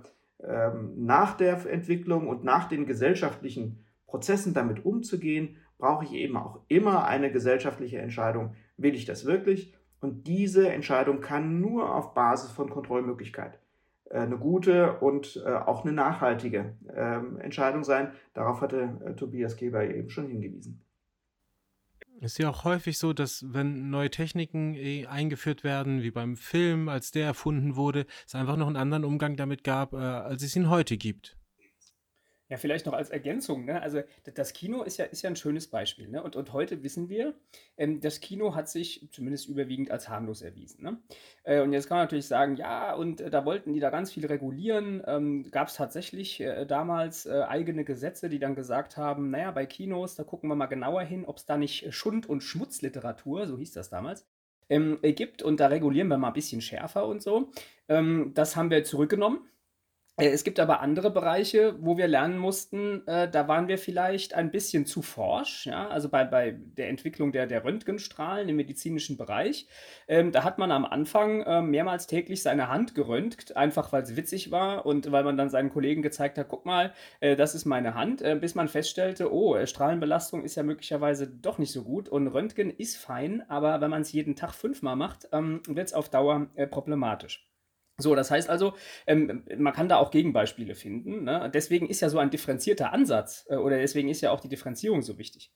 äh, 0.44 0.72
nach 0.96 1.38
der 1.38 1.66
Entwicklung 1.66 2.28
und 2.28 2.44
nach 2.44 2.68
den 2.68 2.86
gesellschaftlichen 2.86 3.86
Prozessen 4.08 4.54
damit 4.54 4.86
umzugehen, 4.86 5.58
brauche 5.78 6.06
ich 6.06 6.14
eben 6.14 6.38
auch 6.38 6.60
immer 6.68 7.06
eine 7.06 7.32
gesellschaftliche 7.32 8.00
Entscheidung. 8.00 8.56
Will 8.78 8.94
ich 8.94 9.06
das 9.06 9.26
wirklich? 9.26 9.74
Und 10.00 10.28
diese 10.28 10.70
Entscheidung 10.70 11.22
kann 11.22 11.60
nur 11.62 11.96
auf 11.96 12.14
Basis 12.14 12.52
von 12.52 12.70
Kontrollmöglichkeit 12.70 13.61
eine 14.14 14.38
gute 14.38 15.00
und 15.00 15.42
äh, 15.46 15.50
auch 15.50 15.84
eine 15.84 15.94
nachhaltige 15.94 16.76
ähm, 16.96 17.38
Entscheidung 17.40 17.84
sein. 17.84 18.12
Darauf 18.34 18.62
hatte 18.62 19.00
äh, 19.06 19.14
Tobias 19.16 19.56
Geber 19.56 19.84
eben 19.84 20.10
schon 20.10 20.28
hingewiesen. 20.28 20.82
Es 22.24 22.34
ist 22.34 22.38
ja 22.38 22.50
auch 22.50 22.66
häufig 22.66 23.00
so, 23.00 23.14
dass 23.14 23.46
wenn 23.52 23.90
neue 23.90 24.12
Techniken 24.12 24.78
eingeführt 25.08 25.64
werden, 25.64 26.04
wie 26.04 26.12
beim 26.12 26.38
Film, 26.38 26.88
als 26.88 27.10
der 27.10 27.26
erfunden 27.26 27.76
wurde, 27.76 28.06
es 28.28 28.36
einfach 28.36 28.58
noch 28.58 28.68
einen 28.68 28.76
anderen 28.76 29.06
Umgang 29.06 29.38
damit 29.38 29.64
gab, 29.64 29.96
als 29.96 30.44
es 30.44 30.56
ihn 30.56 30.70
heute 30.70 30.98
gibt. 30.98 31.36
Ja, 32.52 32.58
vielleicht 32.58 32.86
noch 32.86 32.92
als 32.92 33.10
Ergänzung. 33.10 33.64
Ne? 33.64 33.82
Also 33.82 34.02
das 34.34 34.52
Kino 34.52 34.84
ist 34.84 34.98
ja, 34.98 35.06
ist 35.06 35.22
ja 35.22 35.30
ein 35.30 35.38
schönes 35.38 35.68
Beispiel. 35.68 36.10
Ne? 36.10 36.22
Und, 36.22 36.36
und 36.36 36.52
heute 36.52 36.84
wissen 36.84 37.08
wir, 37.08 37.34
ähm, 37.78 38.02
das 38.02 38.20
Kino 38.20 38.56
hat 38.56 38.68
sich 38.68 39.08
zumindest 39.14 39.48
überwiegend 39.48 39.90
als 39.90 40.10
harmlos 40.10 40.42
erwiesen. 40.42 40.84
Ne? 40.84 40.98
Äh, 41.44 41.62
und 41.62 41.72
jetzt 41.72 41.88
kann 41.88 41.96
man 41.96 42.08
natürlich 42.08 42.28
sagen, 42.28 42.58
ja, 42.58 42.94
und 42.94 43.22
äh, 43.22 43.30
da 43.30 43.46
wollten 43.46 43.72
die 43.72 43.80
da 43.80 43.90
ganz 43.90 44.12
viel 44.12 44.26
regulieren. 44.26 45.02
Ähm, 45.08 45.50
Gab 45.50 45.70
es 45.70 45.76
tatsächlich 45.76 46.42
äh, 46.42 46.66
damals 46.66 47.26
äh, 47.26 47.42
eigene 47.48 47.86
Gesetze, 47.86 48.28
die 48.28 48.40
dann 48.40 48.54
gesagt 48.54 48.98
haben, 48.98 49.32
naja, 49.32 49.52
bei 49.52 49.66
Kinos, 49.66 50.16
da 50.16 50.26
gucken 50.26 50.50
wir 50.50 50.56
mal 50.56 50.66
genauer 50.66 51.04
hin, 51.04 51.24
ob 51.24 51.38
es 51.38 51.46
da 51.46 51.56
nicht 51.56 51.94
Schund- 51.96 52.28
und 52.28 52.44
Schmutzliteratur, 52.44 53.48
so 53.48 53.58
hieß 53.58 53.72
das 53.72 53.90
damals, 53.90 54.28
ähm, 54.68 55.00
gibt 55.02 55.42
und 55.42 55.62
da 55.62 55.68
regulieren 55.68 56.10
wir 56.10 56.18
mal 56.18 56.28
ein 56.28 56.34
bisschen 56.34 56.60
schärfer 56.60 57.06
und 57.08 57.22
so. 57.22 57.50
Ähm, 57.88 58.32
das 58.34 58.58
haben 58.58 58.70
wir 58.70 58.84
zurückgenommen. 58.84 59.48
Äh, 60.18 60.30
es 60.30 60.44
gibt 60.44 60.60
aber 60.60 60.82
andere 60.82 61.10
Bereiche, 61.12 61.76
wo 61.80 61.98
wir 61.98 62.08
lernen 62.08 62.38
mussten, 62.38 63.06
äh, 63.08 63.30
da 63.30 63.48
waren 63.48 63.68
wir 63.68 63.78
vielleicht 63.78 64.34
ein 64.34 64.52
bisschen 64.52 64.86
zu 64.86 65.02
forsch, 65.02 65.66
ja, 65.68 65.88
also 65.88 66.10
bei, 66.10 66.26
bei 66.26 66.52
der 66.52 66.90
Entwicklung 66.90 67.32
der, 67.32 67.48
der 67.48 67.64
Röntgenstrahlen 67.64 68.50
im 68.50 68.56
medizinischen 68.58 69.18
Bereich. 69.18 69.68
Ähm, 70.08 70.32
da 70.32 70.44
hat 70.44 70.58
man 70.58 70.72
am 70.72 70.86
Anfang 70.86 71.42
äh, 71.42 71.62
mehrmals 71.62 72.08
täglich 72.08 72.44
seine 72.44 72.68
Hand 72.68 72.94
geröntgt, 72.96 73.56
einfach 73.58 73.92
weil 73.94 74.04
es 74.04 74.16
witzig 74.16 74.52
war 74.52 74.86
und 74.86 75.12
weil 75.12 75.24
man 75.24 75.38
dann 75.38 75.50
seinen 75.50 75.70
Kollegen 75.70 76.02
gezeigt 76.02 76.38
hat, 76.38 76.50
guck 76.50 76.66
mal, 76.66 76.94
äh, 77.22 77.36
das 77.36 77.56
ist 77.56 77.66
meine 77.66 77.96
Hand, 77.96 78.22
äh, 78.22 78.36
bis 78.36 78.56
man 78.56 78.68
feststellte, 78.68 79.34
oh, 79.34 79.56
äh, 79.56 79.66
Strahlenbelastung 79.68 80.44
ist 80.44 80.56
ja 80.56 80.64
möglicherweise 80.64 81.28
doch 81.28 81.58
nicht 81.58 81.72
so 81.72 81.84
gut 81.84 82.10
und 82.10 82.28
Röntgen 82.28 82.70
ist 82.70 82.98
fein, 82.98 83.44
aber 83.50 83.82
wenn 83.82 83.90
man 83.90 84.02
es 84.02 84.12
jeden 84.12 84.36
Tag 84.36 84.54
fünfmal 84.54 84.96
macht, 84.96 85.30
ähm, 85.32 85.62
wird 85.68 85.88
es 85.88 85.94
auf 85.94 86.10
Dauer 86.10 86.48
problematisch. 86.70 87.51
So, 87.98 88.16
das 88.16 88.32
heißt 88.32 88.50
also, 88.50 88.74
ähm, 89.06 89.44
man 89.58 89.74
kann 89.74 89.88
da 89.88 89.98
auch 89.98 90.12
Gegenbeispiele 90.12 90.76
finden. 90.76 91.24
Ne? 91.24 91.52
Deswegen 91.54 91.88
ist 91.88 92.02
ja 92.02 92.10
so 92.10 92.18
ein 92.18 92.30
differenzierter 92.30 92.94
Ansatz 92.94 93.46
äh, 93.50 93.56
oder 93.56 93.78
deswegen 93.78 94.10
ist 94.10 94.22
ja 94.22 94.32
auch 94.32 94.40
die 94.40 94.50
Differenzierung 94.50 95.02
so 95.02 95.18
wichtig. 95.18 95.52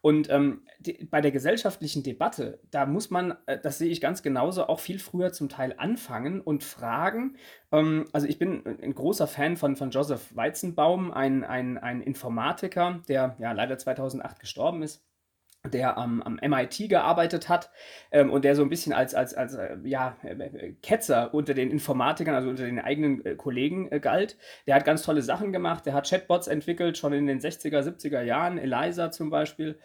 Und 0.00 0.30
ähm, 0.30 0.62
die, 0.78 1.04
bei 1.10 1.20
der 1.20 1.32
gesellschaftlichen 1.32 2.02
Debatte, 2.02 2.60
da 2.70 2.86
muss 2.86 3.10
man, 3.10 3.36
äh, 3.46 3.58
das 3.60 3.78
sehe 3.78 3.90
ich 3.90 4.00
ganz 4.00 4.22
genauso, 4.22 4.66
auch 4.66 4.80
viel 4.80 4.98
früher 4.98 5.32
zum 5.32 5.48
Teil 5.48 5.74
anfangen 5.76 6.40
und 6.40 6.62
fragen. 6.62 7.36
Ähm, 7.72 8.06
also 8.12 8.26
ich 8.26 8.38
bin 8.38 8.64
ein 8.66 8.94
großer 8.94 9.26
Fan 9.26 9.56
von, 9.56 9.74
von 9.74 9.90
Joseph 9.90 10.34
Weizenbaum, 10.36 11.10
ein, 11.10 11.42
ein, 11.42 11.78
ein 11.78 12.00
Informatiker, 12.00 13.02
der 13.08 13.36
ja 13.40 13.52
leider 13.52 13.76
2008 13.76 14.38
gestorben 14.38 14.82
ist 14.82 15.07
der 15.68 15.98
am, 15.98 16.22
am 16.22 16.38
MIT 16.42 16.88
gearbeitet 16.88 17.48
hat 17.48 17.70
ähm, 18.10 18.30
und 18.30 18.44
der 18.44 18.54
so 18.54 18.62
ein 18.62 18.68
bisschen 18.68 18.92
als, 18.92 19.14
als, 19.14 19.34
als 19.34 19.54
äh, 19.54 19.76
ja, 19.84 20.16
äh, 20.22 20.72
Ketzer 20.82 21.34
unter 21.34 21.54
den 21.54 21.70
Informatikern, 21.70 22.34
also 22.34 22.48
unter 22.48 22.64
den 22.64 22.78
eigenen 22.78 23.24
äh, 23.24 23.34
Kollegen 23.34 23.90
äh, 23.90 24.00
galt. 24.00 24.36
Der 24.66 24.74
hat 24.74 24.84
ganz 24.84 25.02
tolle 25.02 25.22
Sachen 25.22 25.52
gemacht, 25.52 25.86
der 25.86 25.94
hat 25.94 26.08
Chatbots 26.08 26.48
entwickelt, 26.48 26.98
schon 26.98 27.12
in 27.12 27.26
den 27.26 27.40
60er, 27.40 27.80
70er 27.80 28.22
Jahren, 28.22 28.58
Eliza 28.58 29.10
zum 29.10 29.30
Beispiel. 29.30 29.78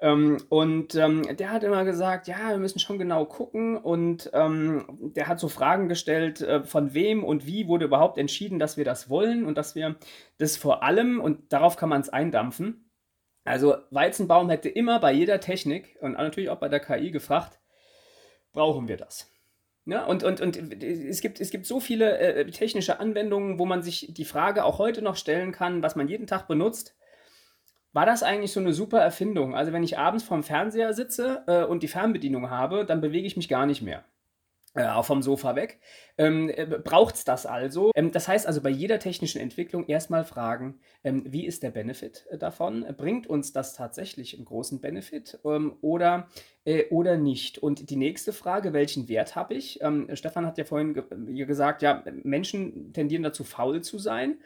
Ähm, 0.00 0.38
und 0.48 0.94
ähm, 0.94 1.22
der 1.36 1.52
hat 1.52 1.62
immer 1.62 1.84
gesagt, 1.84 2.26
ja, 2.26 2.50
wir 2.50 2.58
müssen 2.58 2.78
schon 2.78 2.98
genau 2.98 3.26
gucken 3.26 3.76
und 3.76 4.30
ähm, 4.32 4.84
der 5.14 5.28
hat 5.28 5.38
so 5.38 5.48
Fragen 5.48 5.88
gestellt, 5.88 6.40
äh, 6.40 6.64
von 6.64 6.94
wem 6.94 7.22
und 7.22 7.46
wie 7.46 7.68
wurde 7.68 7.84
überhaupt 7.84 8.16
entschieden, 8.18 8.58
dass 8.58 8.76
wir 8.76 8.84
das 8.84 9.10
wollen 9.10 9.44
und 9.44 9.58
dass 9.58 9.74
wir 9.74 9.96
das 10.38 10.56
vor 10.56 10.82
allem, 10.82 11.20
und 11.20 11.52
darauf 11.52 11.76
kann 11.76 11.88
man 11.88 12.00
es 12.00 12.08
eindampfen, 12.08 12.89
also 13.50 13.76
Weizenbaum 13.90 14.48
hätte 14.50 14.68
immer 14.68 15.00
bei 15.00 15.12
jeder 15.12 15.40
Technik 15.40 15.96
und 16.00 16.12
natürlich 16.12 16.50
auch 16.50 16.58
bei 16.58 16.68
der 16.68 16.80
KI 16.80 17.10
gefragt, 17.10 17.58
brauchen 18.52 18.88
wir 18.88 18.96
das? 18.96 19.30
Ja, 19.86 20.04
und, 20.04 20.22
und, 20.22 20.40
und 20.40 20.82
es, 20.82 21.20
gibt, 21.20 21.40
es 21.40 21.50
gibt 21.50 21.66
so 21.66 21.80
viele 21.80 22.18
äh, 22.18 22.50
technische 22.50 23.00
Anwendungen, 23.00 23.58
wo 23.58 23.66
man 23.66 23.82
sich 23.82 24.08
die 24.10 24.24
Frage 24.24 24.64
auch 24.64 24.78
heute 24.78 25.02
noch 25.02 25.16
stellen 25.16 25.52
kann, 25.52 25.82
was 25.82 25.96
man 25.96 26.06
jeden 26.06 26.26
Tag 26.26 26.46
benutzt. 26.48 26.96
War 27.92 28.06
das 28.06 28.22
eigentlich 28.22 28.52
so 28.52 28.60
eine 28.60 28.72
super 28.72 29.00
Erfindung? 29.00 29.54
Also 29.54 29.72
wenn 29.72 29.82
ich 29.82 29.98
abends 29.98 30.22
vorm 30.22 30.44
Fernseher 30.44 30.92
sitze 30.92 31.42
äh, 31.48 31.64
und 31.64 31.82
die 31.82 31.88
Fernbedienung 31.88 32.50
habe, 32.50 32.84
dann 32.84 33.00
bewege 33.00 33.26
ich 33.26 33.36
mich 33.36 33.48
gar 33.48 33.66
nicht 33.66 33.82
mehr 33.82 34.04
äh, 34.74 35.02
vom 35.02 35.22
Sofa 35.22 35.56
weg. 35.56 35.80
Ähm, 36.16 36.48
äh, 36.48 36.64
Braucht 36.64 37.16
es 37.16 37.24
das 37.24 37.44
also? 37.44 37.90
Ähm, 37.94 38.12
das 38.12 38.28
heißt 38.28 38.46
also 38.46 38.60
bei 38.60 38.70
jeder 38.70 38.98
technischen 38.98 39.40
Entwicklung 39.40 39.86
erstmal 39.86 40.24
fragen, 40.24 40.80
ähm, 41.02 41.24
wie 41.26 41.46
ist 41.46 41.62
der 41.62 41.70
Benefit 41.70 42.26
äh, 42.30 42.38
davon? 42.38 42.86
Bringt 42.96 43.26
uns 43.26 43.52
das 43.52 43.74
tatsächlich 43.74 44.36
einen 44.36 44.44
großen 44.44 44.80
Benefit 44.80 45.40
ähm, 45.44 45.76
oder, 45.80 46.28
äh, 46.64 46.84
oder 46.90 47.16
nicht? 47.16 47.58
Und 47.58 47.90
die 47.90 47.96
nächste 47.96 48.32
Frage, 48.32 48.72
welchen 48.72 49.08
Wert 49.08 49.34
habe 49.34 49.54
ich? 49.54 49.82
Ähm, 49.82 50.08
Stefan 50.14 50.46
hat 50.46 50.58
ja 50.58 50.64
vorhin 50.64 50.94
ge 50.94 51.46
gesagt, 51.46 51.82
ja, 51.82 52.04
Menschen 52.22 52.92
tendieren 52.92 53.24
dazu, 53.24 53.42
faul 53.42 53.80
zu 53.80 53.98
sein. 53.98 54.38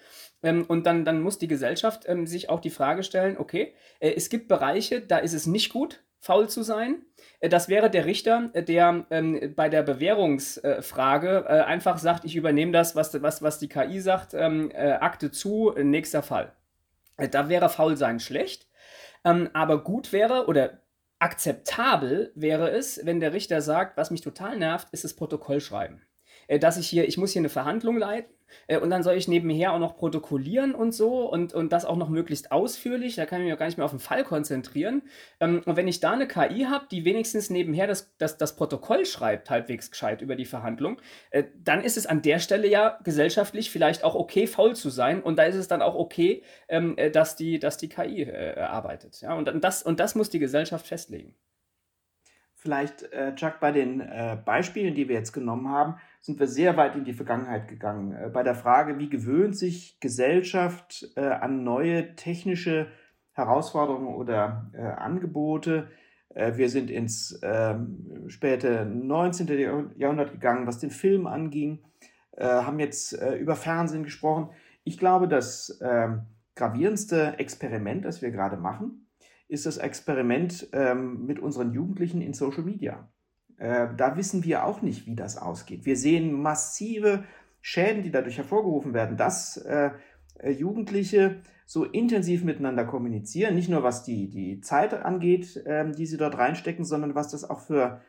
Ähm, 0.43 0.65
und 0.69 0.87
dann, 0.87 1.05
dann 1.05 1.21
muss 1.21 1.39
die 1.39 1.49
Gesellschaft 1.49 2.07
sich 2.25 2.49
auch 2.49 2.61
die 2.61 2.71
Frage 2.71 3.03
stellen, 3.03 3.37
okay, 3.37 3.75
äh, 3.99 4.13
es 4.15 4.29
gibt 4.29 4.49
Bereiche, 4.49 5.01
da 5.01 5.19
ist 5.19 5.35
es 5.35 5.47
nicht 5.47 5.71
gut, 5.71 6.03
faul 6.25 6.49
zu 6.49 6.63
sein. 6.63 7.03
Äh, 7.41 7.51
das 7.51 7.69
wäre 7.69 7.91
der 7.91 8.07
Richter, 8.07 8.51
äh, 8.55 8.63
der 8.63 9.05
ähm, 9.11 9.53
bei 9.55 9.69
der 9.69 9.83
Bewährungsfrage 9.83 11.45
äh, 11.47 11.61
einfach 11.61 11.99
sagt, 11.99 12.25
ich 12.25 12.35
übernehme 12.35 12.73
das, 12.73 12.97
was, 12.97 13.23
was, 13.23 13.43
was 13.43 13.59
die 13.59 13.69
KI 13.69 14.01
sagt, 14.01 14.33
ähm, 14.33 14.71
äh, 14.73 14.93
Akte 14.93 15.31
zu, 15.31 15.75
nächster 15.77 16.23
Fall. 16.23 16.53
Äh, 17.19 17.29
da 17.29 17.49
wäre 17.51 17.69
Faulsein 17.69 18.21
schlecht. 18.21 18.67
Ähm, 19.25 19.51
aber 19.53 19.85
gut 19.85 20.13
wäre 20.13 20.47
oder 20.47 20.81
akzeptabel 21.19 22.33
wäre 22.35 22.71
es, 22.71 23.05
wenn 23.05 23.21
der 23.21 23.35
Richter 23.35 23.61
sagt, 23.61 23.97
was 23.97 24.11
mich 24.11 24.23
total 24.23 24.59
nervt, 24.59 24.89
ist 24.93 25.05
das 25.05 25.15
Protokoll 25.15 25.61
schreiben. 25.61 26.03
Äh, 26.47 26.59
dass 26.59 26.79
ich 26.79 26.89
hier, 26.89 27.07
ich 27.07 27.19
muss 27.19 27.33
hier 27.33 27.41
eine 27.41 27.51
Verhandlung 27.51 27.99
leiten 27.99 28.33
äh, 28.33 28.44
und 28.81 28.91
dann 28.91 29.03
soll 29.03 29.15
ich 29.15 29.29
nebenher 29.29 29.73
auch 29.73 29.79
noch 29.79 29.97
protokollieren 29.97 30.75
und 30.75 30.93
so 30.93 31.29
und, 31.29 31.53
und 31.55 31.73
das 31.73 31.85
auch 31.85 31.97
noch 31.97 32.09
möglichst 32.09 32.53
ausführlich. 32.53 33.17
Da 33.17 33.27
kann 33.27 33.41
ich 33.41 33.47
mich 33.47 33.55
auch 33.55 33.59
gar 33.59 33.67
nicht 33.67 33.79
mehr 33.79 33.85
auf 33.85 33.93
den 33.93 34.01
Fall 34.01 34.25
konzentrieren. 34.25 35.03
Ähm, 35.41 35.63
und 35.65 35.77
wenn 35.77 35.89
ich 35.89 36.01
da 36.01 36.13
eine 36.13 36.27
KI 36.27 36.67
habe, 36.69 36.87
die 36.91 37.05
wenigstens 37.05 37.51
nebenher 37.51 37.87
das, 37.87 38.15
das, 38.19 38.39
das 38.39 38.57
Protokoll 38.57 39.07
schreibt, 39.07 39.51
halbwegs 39.51 39.91
gescheit 39.91 40.23
über 40.23 40.37
die 40.37 40.45
Verhandlung, 40.45 41.01
äh, 41.31 41.45
dann 41.63 41.83
ist 41.83 41.97
es 41.97 42.07
an 42.07 42.23
der 42.23 42.39
Stelle 42.39 42.69
ja 42.69 42.99
gesellschaftlich 43.05 43.71
vielleicht 43.71 44.05
auch 44.05 44.15
okay, 44.15 44.47
faul 44.47 44.75
zu 44.75 44.91
sein. 44.91 45.23
Und 45.23 45.39
da 45.39 45.45
ist 45.45 45.57
es 45.57 45.69
dann 45.69 45.83
auch 45.83 45.95
okay, 45.95 46.43
ähm, 46.69 46.97
dass, 47.13 47.37
die, 47.37 47.59
dass 47.59 47.77
die 47.77 47.89
KI 47.89 48.23
äh, 48.23 48.61
arbeitet. 48.61 49.23
Und, 49.23 49.63
das, 49.63 49.83
und 49.83 50.01
das 50.01 50.15
muss 50.15 50.31
die 50.31 50.39
Gesellschaft 50.39 50.87
festlegen. 50.87 51.35
Vielleicht, 52.65 53.13
äh, 53.13 53.35
Chuck, 53.35 53.61
bei 53.61 53.73
den 53.73 54.01
äh, 54.01 54.39
Beispielen, 54.43 54.95
die 54.95 55.07
wir 55.07 55.17
jetzt 55.17 55.35
genommen 55.35 55.69
haben, 55.69 55.97
sind 56.23 56.41
wir 56.41 56.47
sehr 56.47 56.79
weit 56.79 56.97
in 56.97 57.05
die 57.05 57.13
Vergangenheit 57.13 57.69
gegangen. 57.69 58.13
Äh, 58.13 58.31
bei 58.31 58.43
der 58.43 58.55
Frage, 58.55 58.99
wie 58.99 59.11
gewöhnt 59.11 59.55
sich 59.55 60.01
Gesellschaft 60.01 61.07
äh, 61.15 61.27
an 61.27 61.63
neue 61.63 62.17
technische 62.17 62.87
Herausforderungen 63.33 64.15
oder 64.15 64.71
äh, 64.73 64.81
Angebote. 64.81 65.91
Äh, 66.31 66.57
wir 66.57 66.71
sind 66.71 66.91
ins 66.91 67.39
ähm, 67.43 68.25
späte 68.29 68.87
19. 68.87 69.93
Jahrhundert 69.99 70.33
gegangen, 70.33 70.67
was 70.67 70.79
den 70.79 70.91
Film 70.91 71.27
anging, 71.27 71.85
haben 72.37 72.81
jetzt 72.81 73.13
über 73.39 73.55
Fernsehen 73.55 74.03
gesprochen. 74.03 74.49
Ich 74.83 74.99
glaube, 74.99 75.29
das 75.29 75.81
ähm, 75.81 76.23
gravierendste 76.57 77.39
Experiment, 77.39 78.05
das 78.05 78.23
wir 78.23 78.33
gerade 78.33 78.57
machen, 78.57 79.04
ist 79.49 79.67
das 79.67 79.77
Experiment 79.77 80.69
ähm, 80.73 81.27
mit 81.27 81.39
unseren 81.39 81.73
Jugendlichen 81.73 82.21
in 82.21 82.33
Social 82.33 82.63
Media. 82.63 83.09
Äh, 83.57 83.89
da 83.97 84.17
wissen 84.17 84.45
wir 84.45 84.65
auch 84.65 84.83
nicht, 84.83 85.07
wie 85.07 85.15
das 85.15 85.37
ausgeht. 85.37 85.85
Wir 85.85 85.97
sehen 85.97 86.33
massive 86.33 87.25
Schäden, 87.61 88.03
die 88.03 88.11
dadurch 88.11 88.39
hervorgerufen 88.39 88.95
werden, 88.95 89.17
dass 89.17 89.57
äh, 89.59 89.91
äh 90.39 90.51
Jugendliche 90.51 91.41
so 91.67 91.85
intensiv 91.85 92.45
miteinander 92.45 92.85
kommunizieren, 92.85 93.55
nicht 93.55 93.71
nur 93.71 93.83
was 93.83 94.03
die, 94.03 94.29
die 94.29 94.61
Zeit 94.61 94.93
angeht, 94.93 95.63
ähm, 95.67 95.93
die 95.93 96.07
sie 96.07 96.17
dort 96.17 96.37
reinstecken, 96.37 96.85
sondern 96.85 97.15
was 97.15 97.29
das 97.29 97.49
auch 97.49 97.61
für 97.61 98.03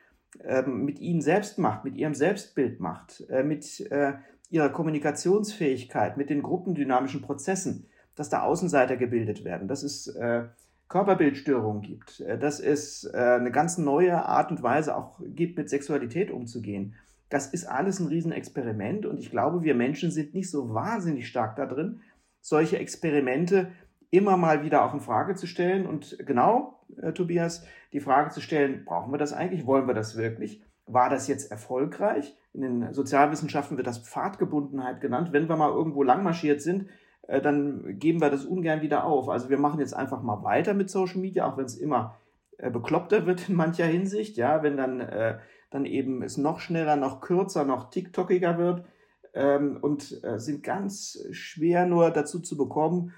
ähm, 0.43 0.83
mit 0.83 0.99
ihnen 0.99 1.21
selbst 1.21 1.57
macht, 1.57 1.85
mit 1.85 1.95
ihrem 1.95 2.13
Selbstbild 2.13 2.79
macht, 2.79 3.23
äh, 3.29 3.43
mit 3.43 3.79
äh, 3.91 4.13
ihrer 4.49 4.69
Kommunikationsfähigkeit, 4.69 6.17
mit 6.17 6.29
den 6.29 6.41
gruppendynamischen 6.41 7.21
Prozessen, 7.21 7.87
dass 8.15 8.29
da 8.29 8.41
Außenseiter 8.41 8.97
gebildet 8.97 9.43
werden. 9.43 9.67
Das 9.67 9.83
ist 9.83 10.07
äh, 10.07 10.45
Körperbildstörungen 10.87 11.81
gibt, 11.81 12.19
äh, 12.21 12.37
dass 12.37 12.59
es 12.59 13.05
äh, 13.05 13.17
eine 13.17 13.51
ganz 13.51 13.77
neue 13.77 14.25
Art 14.25 14.51
und 14.51 14.63
Weise 14.63 14.95
auch 14.95 15.19
gibt, 15.25 15.57
mit 15.57 15.69
Sexualität 15.69 16.31
umzugehen. 16.31 16.95
Das 17.29 17.47
ist 17.47 17.65
alles 17.65 17.99
ein 17.99 18.07
Riesenexperiment 18.07 19.05
und 19.05 19.19
ich 19.19 19.31
glaube, 19.31 19.63
wir 19.63 19.75
Menschen 19.75 20.11
sind 20.11 20.33
nicht 20.33 20.49
so 20.49 20.73
wahnsinnig 20.73 21.27
stark 21.27 21.55
da 21.55 21.65
drin, 21.65 22.01
solche 22.39 22.77
Experimente 22.77 23.71
immer 24.11 24.37
mal 24.37 24.63
wieder 24.63 24.85
auch 24.85 24.93
in 24.93 25.01
Frage 25.01 25.35
zu 25.35 25.47
stellen 25.47 25.87
und 25.87 26.17
genau, 26.25 26.79
äh, 27.01 27.11
Tobias, 27.11 27.65
die 27.91 27.99
Frage 27.99 28.29
zu 28.29 28.41
stellen, 28.41 28.85
brauchen 28.85 29.11
wir 29.11 29.17
das 29.17 29.33
eigentlich? 29.33 29.65
Wollen 29.65 29.87
wir 29.87 29.95
das 29.95 30.15
wirklich? 30.15 30.61
War 30.85 31.09
das 31.09 31.27
jetzt 31.27 31.49
erfolgreich? 31.49 32.37
In 32.53 32.61
den 32.61 32.93
Sozialwissenschaften 32.93 33.77
wird 33.77 33.87
das 33.87 33.97
Pfadgebundenheit 33.97 35.01
genannt. 35.01 35.33
Wenn 35.33 35.49
wir 35.49 35.57
mal 35.57 35.71
irgendwo 35.71 36.03
langmarschiert 36.03 36.61
sind, 36.61 36.87
äh, 37.27 37.41
dann 37.41 37.99
geben 37.99 38.21
wir 38.21 38.29
das 38.29 38.45
ungern 38.45 38.81
wieder 38.81 39.05
auf. 39.05 39.29
Also 39.29 39.49
wir 39.49 39.57
machen 39.57 39.79
jetzt 39.79 39.93
einfach 39.93 40.21
mal 40.21 40.43
weiter 40.43 40.73
mit 40.73 40.89
Social 40.89 41.19
Media, 41.19 41.47
auch 41.47 41.57
wenn 41.57 41.65
es 41.65 41.77
immer 41.77 42.17
äh, 42.57 42.69
bekloppter 42.69 43.25
wird 43.25 43.49
in 43.49 43.55
mancher 43.55 43.85
Hinsicht, 43.85 44.37
ja, 44.37 44.63
wenn 44.63 44.77
dann, 44.77 44.99
äh, 44.99 45.39
dann 45.71 45.85
eben 45.85 46.21
es 46.21 46.37
noch 46.37 46.59
schneller, 46.59 46.95
noch 46.95 47.21
kürzer, 47.21 47.65
noch 47.65 47.89
TikTokiger 47.89 48.57
wird 48.57 48.85
ähm, 49.33 49.77
und 49.81 50.21
sind 50.37 50.63
ganz 50.63 51.19
schwer 51.31 51.85
nur 51.85 52.11
dazu 52.11 52.39
zu 52.39 52.55
bekommen, 52.55 53.13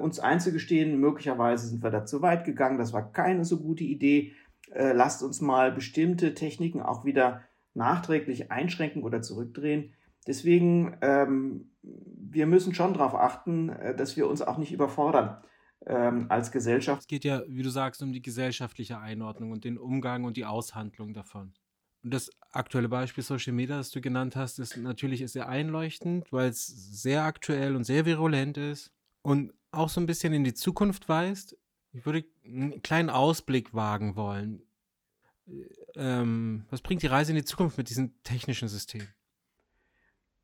uns 0.00 0.18
einzugestehen, 0.18 0.98
möglicherweise 0.98 1.68
sind 1.68 1.82
wir 1.82 1.90
da 1.90 2.04
zu 2.04 2.22
weit 2.22 2.44
gegangen, 2.44 2.78
das 2.78 2.92
war 2.92 3.12
keine 3.12 3.44
so 3.44 3.60
gute 3.60 3.84
Idee. 3.84 4.32
Lasst 4.74 5.22
uns 5.22 5.40
mal 5.40 5.70
bestimmte 5.70 6.34
Techniken 6.34 6.80
auch 6.80 7.04
wieder 7.04 7.42
nachträglich 7.74 8.50
einschränken 8.50 9.04
oder 9.04 9.22
zurückdrehen. 9.22 9.94
Deswegen 10.26 10.96
ähm, 11.00 11.70
wir 11.82 12.46
müssen 12.46 12.74
schon 12.74 12.94
darauf 12.94 13.14
achten, 13.14 13.70
äh, 13.70 13.94
dass 13.94 14.16
wir 14.16 14.28
uns 14.28 14.42
auch 14.42 14.58
nicht 14.58 14.72
überfordern 14.72 15.42
ähm, 15.86 16.26
als 16.28 16.52
Gesellschaft. 16.52 17.02
Es 17.02 17.06
geht 17.06 17.24
ja, 17.24 17.42
wie 17.48 17.62
du 17.62 17.70
sagst, 17.70 18.02
um 18.02 18.12
die 18.12 18.22
gesellschaftliche 18.22 18.98
Einordnung 18.98 19.50
und 19.50 19.64
den 19.64 19.78
Umgang 19.78 20.24
und 20.24 20.36
die 20.36 20.44
Aushandlung 20.44 21.14
davon. 21.14 21.52
das 22.02 22.30
aktuelle 22.52 22.88
Beispiel 22.88 23.22
Social 23.22 23.52
Media, 23.52 23.76
das 23.76 23.90
du 23.90 24.00
genannt 24.00 24.36
hast, 24.36 24.58
ist 24.58 24.76
natürlich 24.76 25.26
sehr 25.30 25.48
einleuchtend, 25.48 26.32
weil 26.32 26.48
es 26.48 26.66
sehr 26.66 27.24
aktuell 27.24 27.76
und 27.76 27.84
sehr 27.84 28.06
virulent 28.06 28.56
ist 28.56 28.92
und 29.22 29.52
auch 29.70 29.88
so 29.88 30.00
ein 30.00 30.06
bisschen 30.06 30.32
in 30.32 30.44
die 30.44 30.54
Zukunft 30.54 31.08
weist. 31.08 31.56
Ich 31.92 32.06
würde 32.06 32.24
einen 32.44 32.82
kleinen 32.82 33.10
Ausblick 33.10 33.74
wagen 33.74 34.16
wollen. 34.16 34.62
Ähm, 35.96 36.64
was 36.70 36.80
bringt 36.80 37.02
die 37.02 37.08
Reise 37.08 37.32
in 37.32 37.36
die 37.36 37.44
Zukunft 37.44 37.76
mit 37.76 37.90
diesem 37.90 38.14
technischen 38.22 38.68
System? 38.68 39.06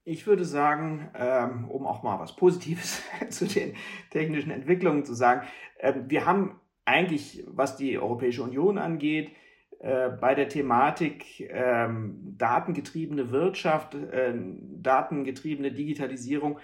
Ich 0.09 0.25
würde 0.29 0.45
sagen, 0.45 1.11
ähm, 1.17 1.69
um 1.69 1.85
auch 1.85 2.05
mal 2.05 2.21
was 2.21 2.37
Positives 2.37 3.03
zu 3.29 3.45
den 3.45 3.75
technischen 4.11 4.53
Entwicklungen 4.53 5.05
zu 5.05 5.15
sagen, 5.15 5.49
ähm, 5.81 6.05
wir 6.07 6.25
haben 6.25 6.61
eigentlich, 6.85 7.43
was 7.49 7.77
die 7.77 7.99
Europäische 7.99 8.45
Union 8.45 8.79
angeht, 8.79 9.33
äh, 9.81 10.11
bei 10.11 10.37
der 10.37 10.49
Thematik 10.49 11.51
ähm, 11.51 12.37
datengetriebene 12.39 13.33
Wirtschaft, 13.33 13.97
äh, 13.97 14.33
datengetriebene 14.81 15.73
Digitalisierung 15.73 16.61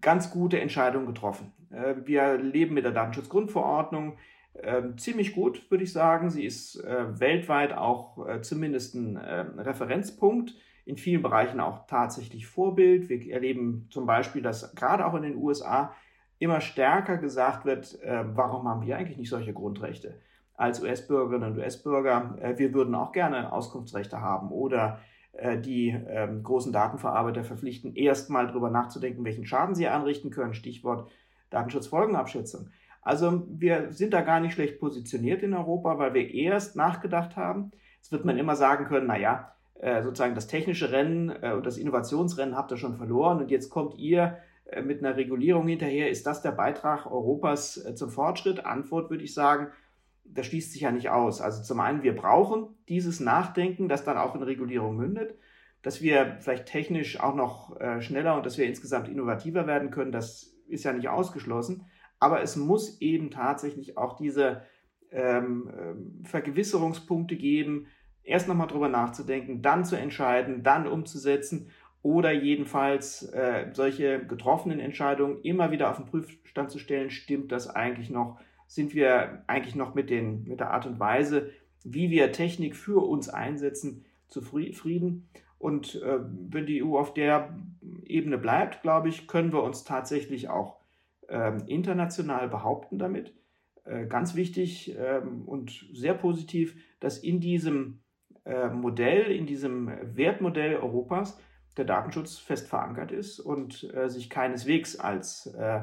ganz 0.00 0.30
gute 0.30 0.60
Entscheidungen 0.60 1.06
getroffen. 1.06 1.52
Äh, 1.72 1.96
wir 2.04 2.38
leben 2.38 2.74
mit 2.74 2.84
der 2.84 2.92
Datenschutzgrundverordnung 2.92 4.16
ziemlich 4.96 5.34
gut, 5.34 5.70
würde 5.70 5.84
ich 5.84 5.92
sagen. 5.92 6.30
Sie 6.30 6.44
ist 6.44 6.82
weltweit 6.82 7.72
auch 7.72 8.40
zumindest 8.40 8.96
ein 8.96 9.16
Referenzpunkt, 9.16 10.56
in 10.88 10.96
vielen 10.96 11.22
Bereichen 11.22 11.60
auch 11.60 11.86
tatsächlich 11.86 12.46
Vorbild. 12.46 13.08
Wir 13.08 13.32
erleben 13.32 13.86
zum 13.90 14.06
Beispiel, 14.06 14.42
dass 14.42 14.74
gerade 14.74 15.06
auch 15.06 15.14
in 15.14 15.22
den 15.22 15.36
USA 15.36 15.94
immer 16.38 16.60
stärker 16.60 17.16
gesagt 17.16 17.64
wird, 17.64 17.98
warum 18.04 18.68
haben 18.68 18.86
wir 18.86 18.96
eigentlich 18.96 19.18
nicht 19.18 19.28
solche 19.28 19.52
Grundrechte? 19.52 20.20
als 20.58 20.82
US-Bürgerinnen 20.82 21.52
und 21.52 21.58
US-Bürger, 21.58 22.36
äh, 22.40 22.58
wir 22.58 22.74
würden 22.74 22.94
auch 22.94 23.12
gerne 23.12 23.52
Auskunftsrechte 23.52 24.20
haben 24.20 24.50
oder 24.50 24.98
äh, 25.32 25.56
die 25.56 25.88
ähm, 25.90 26.42
großen 26.42 26.72
Datenverarbeiter 26.72 27.44
verpflichten, 27.44 27.94
erstmal 27.94 28.48
darüber 28.48 28.68
nachzudenken, 28.68 29.24
welchen 29.24 29.46
Schaden 29.46 29.76
sie 29.76 29.86
anrichten 29.86 30.30
können. 30.30 30.54
Stichwort 30.54 31.08
Datenschutzfolgenabschätzung. 31.50 32.70
Also 33.02 33.46
wir 33.48 33.92
sind 33.92 34.12
da 34.12 34.20
gar 34.20 34.40
nicht 34.40 34.52
schlecht 34.52 34.80
positioniert 34.80 35.42
in 35.42 35.54
Europa, 35.54 35.96
weil 35.98 36.12
wir 36.12 36.34
erst 36.34 36.76
nachgedacht 36.76 37.36
haben. 37.36 37.70
Jetzt 37.96 38.10
wird 38.10 38.24
man 38.24 38.36
immer 38.36 38.56
sagen 38.56 38.84
können, 38.84 39.06
naja, 39.06 39.52
äh, 39.78 40.02
sozusagen 40.02 40.34
das 40.34 40.46
technische 40.46 40.92
Rennen 40.92 41.30
und 41.30 41.66
das 41.66 41.78
Innovationsrennen 41.78 42.56
habt 42.56 42.70
ihr 42.70 42.76
schon 42.76 42.96
verloren 42.96 43.38
und 43.38 43.50
jetzt 43.50 43.70
kommt 43.70 43.96
ihr 43.98 44.38
mit 44.84 44.98
einer 44.98 45.16
Regulierung 45.16 45.66
hinterher. 45.66 46.10
Ist 46.10 46.26
das 46.26 46.42
der 46.42 46.50
Beitrag 46.50 47.06
Europas 47.06 47.82
zum 47.94 48.10
Fortschritt? 48.10 48.66
Antwort 48.66 49.08
würde 49.08 49.24
ich 49.24 49.32
sagen, 49.32 49.68
das 50.34 50.46
schließt 50.46 50.72
sich 50.72 50.82
ja 50.82 50.90
nicht 50.90 51.10
aus. 51.10 51.40
Also 51.40 51.62
zum 51.62 51.80
einen, 51.80 52.02
wir 52.02 52.14
brauchen 52.14 52.68
dieses 52.88 53.20
Nachdenken, 53.20 53.88
das 53.88 54.04
dann 54.04 54.18
auch 54.18 54.34
in 54.34 54.42
Regulierung 54.42 54.96
mündet, 54.96 55.34
dass 55.82 56.02
wir 56.02 56.36
vielleicht 56.40 56.66
technisch 56.66 57.20
auch 57.20 57.34
noch 57.34 57.78
äh, 57.80 58.00
schneller 58.00 58.36
und 58.36 58.44
dass 58.44 58.58
wir 58.58 58.66
insgesamt 58.66 59.08
innovativer 59.08 59.66
werden 59.66 59.90
können, 59.90 60.12
das 60.12 60.54
ist 60.68 60.84
ja 60.84 60.92
nicht 60.92 61.08
ausgeschlossen. 61.08 61.86
Aber 62.18 62.42
es 62.42 62.56
muss 62.56 63.00
eben 63.00 63.30
tatsächlich 63.30 63.96
auch 63.96 64.16
diese 64.16 64.62
ähm, 65.10 65.70
ähm 65.78 66.24
Vergewisserungspunkte 66.24 67.36
geben, 67.36 67.86
erst 68.28 68.48
nochmal 68.48 68.68
drüber 68.68 68.88
nachzudenken, 68.88 69.62
dann 69.62 69.84
zu 69.84 69.96
entscheiden, 69.96 70.62
dann 70.62 70.86
umzusetzen 70.86 71.70
oder 72.02 72.30
jedenfalls 72.32 73.24
äh, 73.32 73.66
solche 73.72 74.24
getroffenen 74.24 74.80
Entscheidungen 74.80 75.40
immer 75.42 75.70
wieder 75.70 75.90
auf 75.90 75.96
den 75.96 76.06
Prüfstand 76.06 76.70
zu 76.70 76.78
stellen, 76.78 77.10
stimmt 77.10 77.50
das 77.52 77.68
eigentlich 77.68 78.10
noch 78.10 78.38
sind 78.68 78.94
wir 78.94 79.42
eigentlich 79.46 79.74
noch 79.74 79.94
mit, 79.94 80.10
den, 80.10 80.44
mit 80.44 80.60
der 80.60 80.70
Art 80.70 80.86
und 80.86 81.00
Weise, 81.00 81.50
wie 81.82 82.10
wir 82.10 82.30
Technik 82.32 82.76
für 82.76 83.02
uns 83.02 83.28
einsetzen, 83.28 84.04
zufrieden. 84.28 85.28
Und 85.58 86.00
äh, 86.02 86.18
wenn 86.20 86.66
die 86.66 86.84
EU 86.84 86.98
auf 86.98 87.14
der 87.14 87.56
Ebene 88.04 88.38
bleibt, 88.38 88.82
glaube 88.82 89.08
ich, 89.08 89.26
können 89.26 89.52
wir 89.52 89.62
uns 89.62 89.84
tatsächlich 89.84 90.50
auch 90.50 90.76
äh, 91.28 91.58
international 91.66 92.48
behaupten 92.48 92.98
damit. 92.98 93.34
Äh, 93.84 94.06
ganz 94.06 94.34
wichtig 94.34 94.94
ähm, 94.98 95.42
und 95.46 95.86
sehr 95.92 96.14
positiv, 96.14 96.76
dass 97.00 97.18
in 97.18 97.40
diesem 97.40 98.00
äh, 98.48 98.68
Modell, 98.68 99.30
in 99.30 99.46
diesem 99.46 99.90
Wertmodell 100.16 100.76
Europas 100.76 101.38
der 101.76 101.84
Datenschutz 101.84 102.38
fest 102.38 102.68
verankert 102.68 103.12
ist 103.12 103.38
und 103.38 103.84
äh, 103.94 104.08
sich 104.08 104.30
keineswegs 104.30 104.98
als 104.98 105.46
äh, 105.46 105.82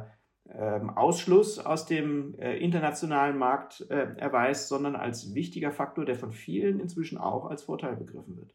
ähm, 0.50 0.92
Ausschluss 0.92 1.58
aus 1.58 1.86
dem 1.86 2.38
äh, 2.38 2.58
internationalen 2.58 3.38
Markt 3.38 3.82
äh, 3.90 4.16
erweist, 4.18 4.68
sondern 4.68 4.96
als 4.96 5.34
wichtiger 5.34 5.72
Faktor, 5.72 6.06
der 6.06 6.16
von 6.16 6.32
vielen 6.32 6.80
inzwischen 6.80 7.18
auch 7.18 7.46
als 7.46 7.64
Vorteil 7.64 7.96
begriffen 7.96 8.38
wird. 8.38 8.54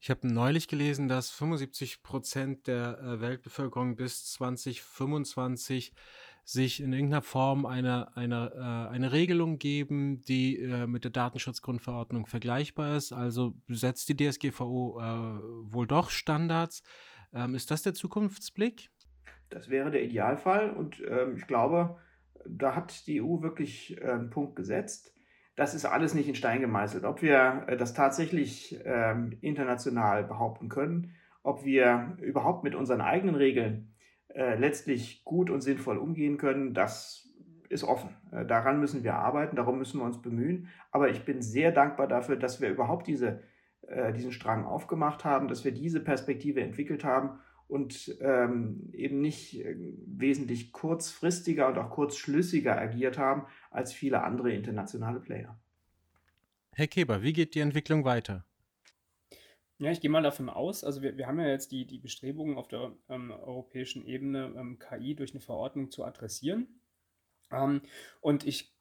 Ich 0.00 0.10
habe 0.10 0.26
neulich 0.26 0.66
gelesen, 0.66 1.06
dass 1.06 1.30
75 1.30 2.02
Prozent 2.02 2.66
der 2.66 3.20
Weltbevölkerung 3.20 3.94
bis 3.94 4.32
2025 4.32 5.92
sich 6.44 6.82
in 6.82 6.92
irgendeiner 6.92 7.22
Form 7.22 7.66
eine, 7.66 8.16
eine, 8.16 8.52
äh, 8.54 8.92
eine 8.92 9.12
Regelung 9.12 9.58
geben, 9.58 10.22
die 10.22 10.58
äh, 10.58 10.86
mit 10.86 11.04
der 11.04 11.10
Datenschutzgrundverordnung 11.10 12.26
vergleichbar 12.26 12.96
ist. 12.96 13.12
Also 13.12 13.54
setzt 13.68 14.08
die 14.08 14.16
DSGVO 14.16 15.00
äh, 15.00 15.72
wohl 15.72 15.86
doch 15.86 16.10
Standards. 16.10 16.82
Ähm, 17.32 17.54
ist 17.54 17.70
das 17.70 17.82
der 17.82 17.94
Zukunftsblick? 17.94 18.90
Das 19.50 19.68
wäre 19.68 19.90
der 19.90 20.02
Idealfall 20.02 20.70
und 20.70 21.00
ähm, 21.08 21.36
ich 21.36 21.46
glaube, 21.46 21.96
da 22.46 22.74
hat 22.74 23.06
die 23.06 23.22
EU 23.22 23.42
wirklich 23.42 24.02
einen 24.02 24.30
Punkt 24.30 24.56
gesetzt. 24.56 25.14
Das 25.54 25.74
ist 25.74 25.84
alles 25.84 26.14
nicht 26.14 26.28
in 26.28 26.34
Stein 26.34 26.60
gemeißelt. 26.60 27.04
Ob 27.04 27.22
wir 27.22 27.66
das 27.78 27.94
tatsächlich 27.94 28.80
ähm, 28.84 29.36
international 29.42 30.24
behaupten 30.24 30.68
können, 30.68 31.14
ob 31.42 31.64
wir 31.64 32.16
überhaupt 32.20 32.64
mit 32.64 32.74
unseren 32.74 33.00
eigenen 33.00 33.34
Regeln 33.34 33.91
äh, 34.34 34.56
letztlich 34.56 35.24
gut 35.24 35.50
und 35.50 35.60
sinnvoll 35.60 35.98
umgehen 35.98 36.38
können, 36.38 36.74
das 36.74 37.30
ist 37.68 37.84
offen. 37.84 38.10
Äh, 38.30 38.46
daran 38.46 38.80
müssen 38.80 39.04
wir 39.04 39.14
arbeiten, 39.14 39.56
darum 39.56 39.78
müssen 39.78 39.98
wir 40.00 40.04
uns 40.04 40.22
bemühen. 40.22 40.68
Aber 40.90 41.10
ich 41.10 41.24
bin 41.24 41.42
sehr 41.42 41.72
dankbar 41.72 42.08
dafür, 42.08 42.36
dass 42.36 42.60
wir 42.60 42.70
überhaupt 42.70 43.06
diese, 43.06 43.42
äh, 43.82 44.12
diesen 44.12 44.32
Strang 44.32 44.64
aufgemacht 44.64 45.24
haben, 45.24 45.48
dass 45.48 45.64
wir 45.64 45.72
diese 45.72 46.00
Perspektive 46.00 46.62
entwickelt 46.62 47.04
haben 47.04 47.40
und 47.68 48.16
ähm, 48.20 48.90
eben 48.92 49.20
nicht 49.20 49.64
wesentlich 50.06 50.72
kurzfristiger 50.72 51.68
und 51.68 51.78
auch 51.78 51.90
kurzschlüssiger 51.90 52.78
agiert 52.78 53.18
haben 53.18 53.46
als 53.70 53.92
viele 53.92 54.22
andere 54.24 54.52
internationale 54.52 55.20
Player. 55.20 55.58
Herr 56.74 56.86
Keber, 56.86 57.22
wie 57.22 57.32
geht 57.32 57.54
die 57.54 57.60
Entwicklung 57.60 58.04
weiter? 58.04 58.44
Ja, 59.82 59.90
ich 59.90 60.00
gehe 60.00 60.10
mal 60.10 60.22
davon 60.22 60.48
aus, 60.48 60.84
also 60.84 61.02
wir, 61.02 61.16
wir 61.16 61.26
haben 61.26 61.40
ja 61.40 61.48
jetzt 61.48 61.72
die, 61.72 61.84
die 61.84 61.98
Bestrebungen 61.98 62.56
auf 62.56 62.68
der 62.68 62.92
ähm, 63.08 63.32
europäischen 63.32 64.06
Ebene, 64.06 64.54
ähm, 64.56 64.78
KI 64.78 65.16
durch 65.16 65.32
eine 65.32 65.40
Verordnung 65.40 65.90
zu 65.90 66.04
adressieren. 66.04 66.68
Ähm, 67.50 67.80
und 68.20 68.46
ich 68.46 68.72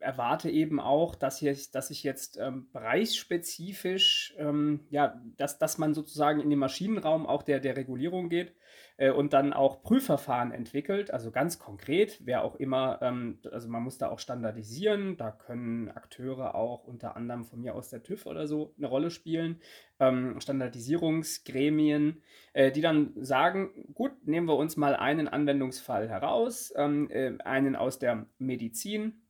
erwarte 0.00 0.50
eben 0.50 0.80
auch, 0.80 1.14
dass, 1.14 1.38
hier, 1.38 1.56
dass 1.70 1.90
ich 1.92 2.02
jetzt 2.02 2.38
ähm, 2.38 2.68
bereichsspezifisch, 2.72 4.34
ähm, 4.36 4.80
ja, 4.90 5.22
dass, 5.36 5.60
dass 5.60 5.78
man 5.78 5.94
sozusagen 5.94 6.40
in 6.40 6.50
den 6.50 6.58
Maschinenraum 6.58 7.28
auch 7.28 7.44
der, 7.44 7.60
der 7.60 7.76
Regulierung 7.76 8.28
geht 8.28 8.52
äh, 8.98 9.10
und 9.10 9.32
dann 9.32 9.52
auch 9.54 9.82
Prüfverfahren 9.82 10.52
entwickelt. 10.52 11.10
Also 11.10 11.30
ganz 11.30 11.58
konkret, 11.58 12.20
wer 12.24 12.44
auch 12.44 12.56
immer, 12.56 12.98
ähm, 13.00 13.38
also 13.50 13.68
man 13.68 13.82
muss 13.82 13.96
da 13.96 14.10
auch 14.10 14.18
standardisieren. 14.18 15.16
Da 15.16 15.30
können 15.30 15.88
Akteure 15.88 16.54
auch 16.54 16.84
unter 16.84 17.16
anderem 17.16 17.44
von 17.44 17.60
mir 17.60 17.74
aus 17.74 17.88
der 17.88 18.02
TÜV 18.02 18.26
oder 18.26 18.46
so 18.46 18.74
eine 18.76 18.88
Rolle 18.88 19.10
spielen. 19.10 19.60
Ähm, 20.00 20.40
Standardisierungsgremien, 20.40 22.22
äh, 22.52 22.70
die 22.70 22.82
dann 22.82 23.12
sagen, 23.16 23.70
gut, 23.94 24.12
nehmen 24.26 24.48
wir 24.48 24.56
uns 24.56 24.76
mal 24.76 24.94
einen 24.94 25.28
Anwendungsfall 25.28 26.08
heraus, 26.08 26.72
ähm, 26.76 27.08
äh, 27.10 27.38
einen 27.42 27.76
aus 27.76 27.98
der 27.98 28.26
Medizin 28.38 29.22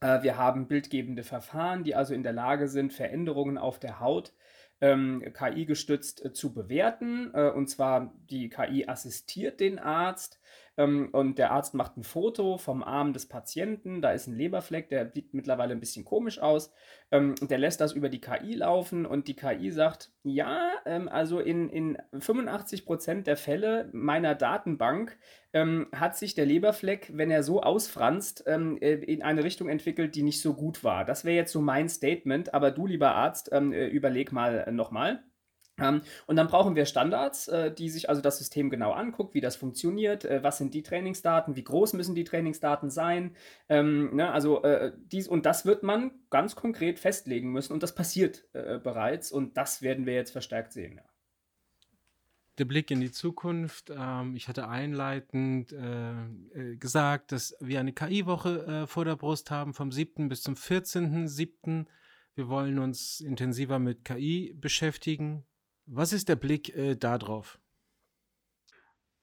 äh, 0.00 0.22
wir 0.22 0.38
haben 0.38 0.66
bildgebende 0.66 1.22
Verfahren, 1.22 1.84
die 1.84 1.94
also 1.94 2.14
in 2.14 2.22
der 2.22 2.32
Lage 2.32 2.68
sind, 2.68 2.92
Veränderungen 2.92 3.58
auf 3.58 3.78
der 3.78 4.00
Haut 4.00 4.32
ähm, 4.80 5.22
KI-gestützt 5.32 6.24
äh, 6.24 6.32
zu 6.32 6.52
bewerten. 6.52 7.30
Äh, 7.34 7.50
und 7.50 7.68
zwar 7.68 8.12
die 8.30 8.48
KI 8.48 8.86
assistiert 8.86 9.60
den 9.60 9.78
Arzt 9.78 10.40
und 10.76 11.34
der 11.36 11.50
Arzt 11.50 11.74
macht 11.74 11.98
ein 11.98 12.04
Foto 12.04 12.56
vom 12.56 12.82
Arm 12.82 13.12
des 13.12 13.26
Patienten. 13.26 14.00
Da 14.00 14.12
ist 14.12 14.28
ein 14.28 14.34
Leberfleck, 14.34 14.88
der 14.88 15.10
sieht 15.12 15.34
mittlerweile 15.34 15.72
ein 15.72 15.80
bisschen 15.80 16.06
komisch 16.06 16.38
aus. 16.38 16.72
Ähm, 17.10 17.34
der 17.42 17.58
lässt 17.58 17.80
das 17.80 17.92
über 17.92 18.08
die 18.08 18.20
KI 18.20 18.54
laufen 18.54 19.04
und 19.04 19.28
die 19.28 19.36
KI 19.36 19.70
sagt, 19.72 20.10
ja, 20.22 20.70
ähm, 20.86 21.08
also 21.08 21.38
in, 21.40 21.68
in 21.68 21.98
85 22.18 22.86
Prozent 22.86 23.26
der 23.26 23.36
Fälle 23.36 23.90
meiner 23.92 24.34
Datenbank 24.34 25.18
ähm, 25.52 25.88
hat 25.94 26.16
sich 26.16 26.34
der 26.34 26.46
Leberfleck, 26.46 27.10
wenn 27.14 27.30
er 27.30 27.42
so 27.42 27.62
ausfranst, 27.62 28.44
ähm, 28.46 28.78
äh, 28.80 28.94
in 28.94 29.22
eine 29.22 29.44
Richtung 29.44 29.68
entwickelt, 29.68 30.14
die 30.14 30.22
nicht 30.22 30.40
so 30.40 30.54
gut 30.54 30.84
war. 30.84 31.04
Das 31.04 31.24
wäre 31.24 31.36
jetzt 31.36 31.52
so 31.52 31.60
mein 31.60 31.88
Statement, 31.88 32.54
aber 32.54 32.70
du, 32.70 32.86
lieber 32.86 33.14
Arzt, 33.14 33.50
ähm, 33.52 33.72
äh, 33.72 33.86
überleg 33.88 34.32
mal 34.32 34.64
äh, 34.66 34.70
nochmal. 34.70 35.22
Ähm, 35.80 36.02
und 36.26 36.36
dann 36.36 36.46
brauchen 36.46 36.76
wir 36.76 36.86
Standards, 36.86 37.48
äh, 37.48 37.72
die 37.72 37.88
sich 37.88 38.08
also 38.08 38.20
das 38.20 38.38
System 38.38 38.70
genau 38.70 38.92
anguckt, 38.92 39.34
wie 39.34 39.40
das 39.40 39.56
funktioniert, 39.56 40.24
äh, 40.24 40.42
was 40.42 40.58
sind 40.58 40.74
die 40.74 40.82
Trainingsdaten, 40.82 41.56
wie 41.56 41.64
groß 41.64 41.94
müssen 41.94 42.14
die 42.14 42.24
Trainingsdaten 42.24 42.90
sein. 42.90 43.34
Ähm, 43.68 44.14
ne, 44.14 44.30
also 44.30 44.62
äh, 44.62 44.92
dies 44.96 45.28
und 45.28 45.46
das 45.46 45.64
wird 45.64 45.82
man 45.82 46.12
ganz 46.30 46.54
konkret 46.56 46.98
festlegen 46.98 47.52
müssen 47.52 47.72
und 47.72 47.82
das 47.82 47.94
passiert 47.94 48.44
bereits 48.52 49.32
und 49.32 49.56
das 49.56 49.82
werden 49.82 50.06
wir 50.06 50.14
jetzt 50.14 50.30
verstärkt 50.30 50.72
sehen. 50.72 51.00
Der 52.58 52.64
Blick 52.64 52.90
in 52.90 53.00
die 53.00 53.10
Zukunft. 53.10 53.90
Ähm, 53.90 54.36
ich 54.36 54.48
hatte 54.48 54.68
einleitend 54.68 55.74
gesagt, 56.78 57.32
dass 57.32 57.56
wir 57.60 57.80
eine 57.80 57.92
KI-Woche 57.92 58.86
vor 58.86 59.04
der 59.04 59.16
Brust 59.16 59.50
haben, 59.50 59.74
vom 59.74 59.90
7. 59.90 60.28
bis 60.28 60.42
zum 60.42 60.54
14.7. 60.54 61.86
Wir 62.34 62.48
wollen 62.48 62.78
uns 62.78 63.20
intensiver 63.20 63.78
mit 63.78 64.04
KI 64.04 64.54
beschäftigen. 64.56 65.44
Was 65.92 66.12
ist 66.12 66.28
der 66.28 66.36
Blick 66.36 66.76
äh, 66.76 66.94
darauf? 66.94 67.58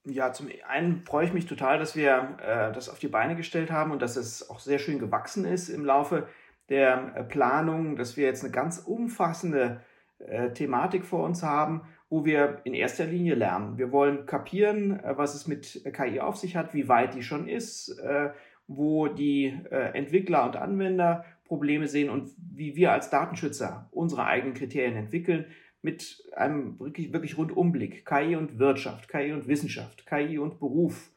Ja, 0.03 0.33
zum 0.33 0.49
einen 0.67 1.05
freue 1.05 1.25
ich 1.25 1.31
mich 1.31 1.45
total, 1.45 1.79
dass 1.79 1.95
wir 1.95 2.37
äh, 2.41 2.73
das 2.73 2.89
auf 2.89 2.99
die 2.99 3.07
Beine 3.07 3.37
gestellt 3.37 3.71
haben 3.71 3.91
und 3.91 4.01
dass 4.01 4.17
es 4.17 4.49
auch 4.49 4.59
sehr 4.59 4.77
schön 4.77 4.99
gewachsen 4.99 5.45
ist 5.45 5.69
im 5.69 5.85
Laufe 5.85 6.27
der 6.67 7.15
äh, 7.15 7.23
Planung, 7.23 7.95
dass 7.95 8.17
wir 8.17 8.25
jetzt 8.25 8.43
eine 8.43 8.51
ganz 8.51 8.79
umfassende 8.79 9.79
äh, 10.19 10.51
Thematik 10.51 11.05
vor 11.05 11.23
uns 11.23 11.41
haben, 11.41 11.83
wo 12.09 12.25
wir 12.25 12.59
in 12.65 12.73
erster 12.73 13.05
Linie 13.05 13.35
lernen. 13.35 13.77
Wir 13.77 13.93
wollen 13.93 14.25
kapieren, 14.25 14.99
äh, 14.99 15.17
was 15.17 15.35
es 15.35 15.47
mit 15.47 15.89
KI 15.93 16.19
auf 16.19 16.35
sich 16.35 16.57
hat, 16.57 16.73
wie 16.73 16.89
weit 16.89 17.13
die 17.13 17.23
schon 17.23 17.47
ist, 17.47 17.97
äh, 17.99 18.31
wo 18.69 19.07
die 19.07 19.57
Entwickler 19.69 20.43
und 20.43 20.57
Anwender 20.57 21.23
Probleme 21.45 21.87
sehen 21.87 22.09
und 22.09 22.33
wie 22.37 22.75
wir 22.75 22.91
als 22.91 23.09
Datenschützer 23.09 23.87
unsere 23.91 24.25
eigenen 24.25 24.55
Kriterien 24.55 24.97
entwickeln 24.97 25.45
mit 25.81 26.23
einem 26.35 26.79
wirklich, 26.79 27.13
wirklich 27.13 27.37
Rundumblick. 27.37 28.05
KI 28.05 28.35
und 28.35 28.59
Wirtschaft, 28.59 29.07
KI 29.09 29.31
und 29.31 29.47
Wissenschaft, 29.47 30.05
KI 30.05 30.37
und 30.37 30.59
Beruf, 30.59 31.11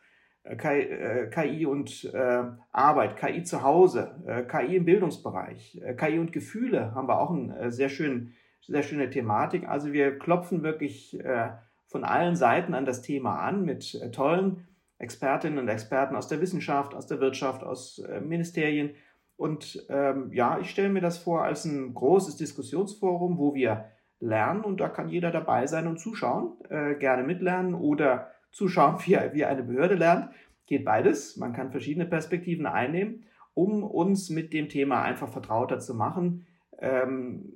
KI, 0.45 0.83
äh, 0.83 1.31
KI 1.31 1.67
und 1.67 2.05
äh, 2.15 2.45
Arbeit, 2.73 3.17
KI 3.17 3.43
zu 3.43 3.63
Hause, 3.63 4.23
äh, 4.27 4.43
KI 4.43 4.77
im 4.77 4.85
Bildungsbereich, 4.85 5.81
äh, 5.83 5.95
KI 5.95 6.19
und 6.19 6.33
Gefühle 6.33 6.95
haben 6.95 7.09
wir 7.09 7.21
auch 7.21 7.31
eine 7.31 7.59
äh, 7.59 7.71
sehr, 7.71 7.89
schön, 7.89 8.33
sehr 8.67 8.83
schöne 8.83 9.11
Thematik. 9.11 9.69
Also 9.69 9.93
wir 9.93 10.19
klopfen 10.19 10.63
wirklich 10.63 11.19
äh, 11.21 11.51
von 11.87 12.05
allen 12.05 12.37
Seiten 12.37 12.75
an 12.75 12.87
das 12.87 13.03
Thema 13.03 13.41
an 13.41 13.65
mit 13.65 14.01
tollen 14.13 14.67
Expertinnen 14.99 15.59
und 15.59 15.69
Experten 15.69 16.15
aus 16.15 16.29
der 16.29 16.41
Wissenschaft, 16.41 16.95
aus 16.95 17.07
der 17.07 17.21
Wirtschaft, 17.21 17.65
aus 17.65 18.01
Ministerien. 18.23 18.91
Und 19.37 19.85
ähm, 19.89 20.31
ja, 20.33 20.59
ich 20.61 20.71
stelle 20.71 20.91
mir 20.91 21.01
das 21.01 21.19
vor 21.19 21.43
als 21.43 21.65
ein 21.65 21.95
großes 21.95 22.37
Diskussionsforum, 22.37 23.39
wo 23.39 23.55
wir 23.55 23.87
lernen 24.21 24.63
und 24.63 24.81
da 24.81 24.89
kann 24.89 25.09
jeder 25.09 25.31
dabei 25.31 25.67
sein 25.67 25.87
und 25.87 25.99
zuschauen, 25.99 26.53
äh, 26.69 26.95
gerne 26.95 27.23
mitlernen 27.23 27.75
oder 27.75 28.31
zuschauen, 28.53 28.97
wie, 29.05 29.19
wie 29.33 29.45
eine 29.45 29.63
Behörde 29.63 29.95
lernt. 29.95 30.31
Geht 30.67 30.85
beides. 30.85 31.37
Man 31.37 31.53
kann 31.53 31.73
verschiedene 31.73 32.07
Perspektiven 32.07 32.67
einnehmen, 32.67 33.25
um 33.55 33.83
uns 33.83 34.31
mit 34.31 34.53
dem 34.53 34.69
Thema 34.69 35.03
einfach 35.03 35.29
vertrauter 35.29 35.81
zu 35.81 35.95
machen. 35.95 36.47
Ähm, 36.79 37.53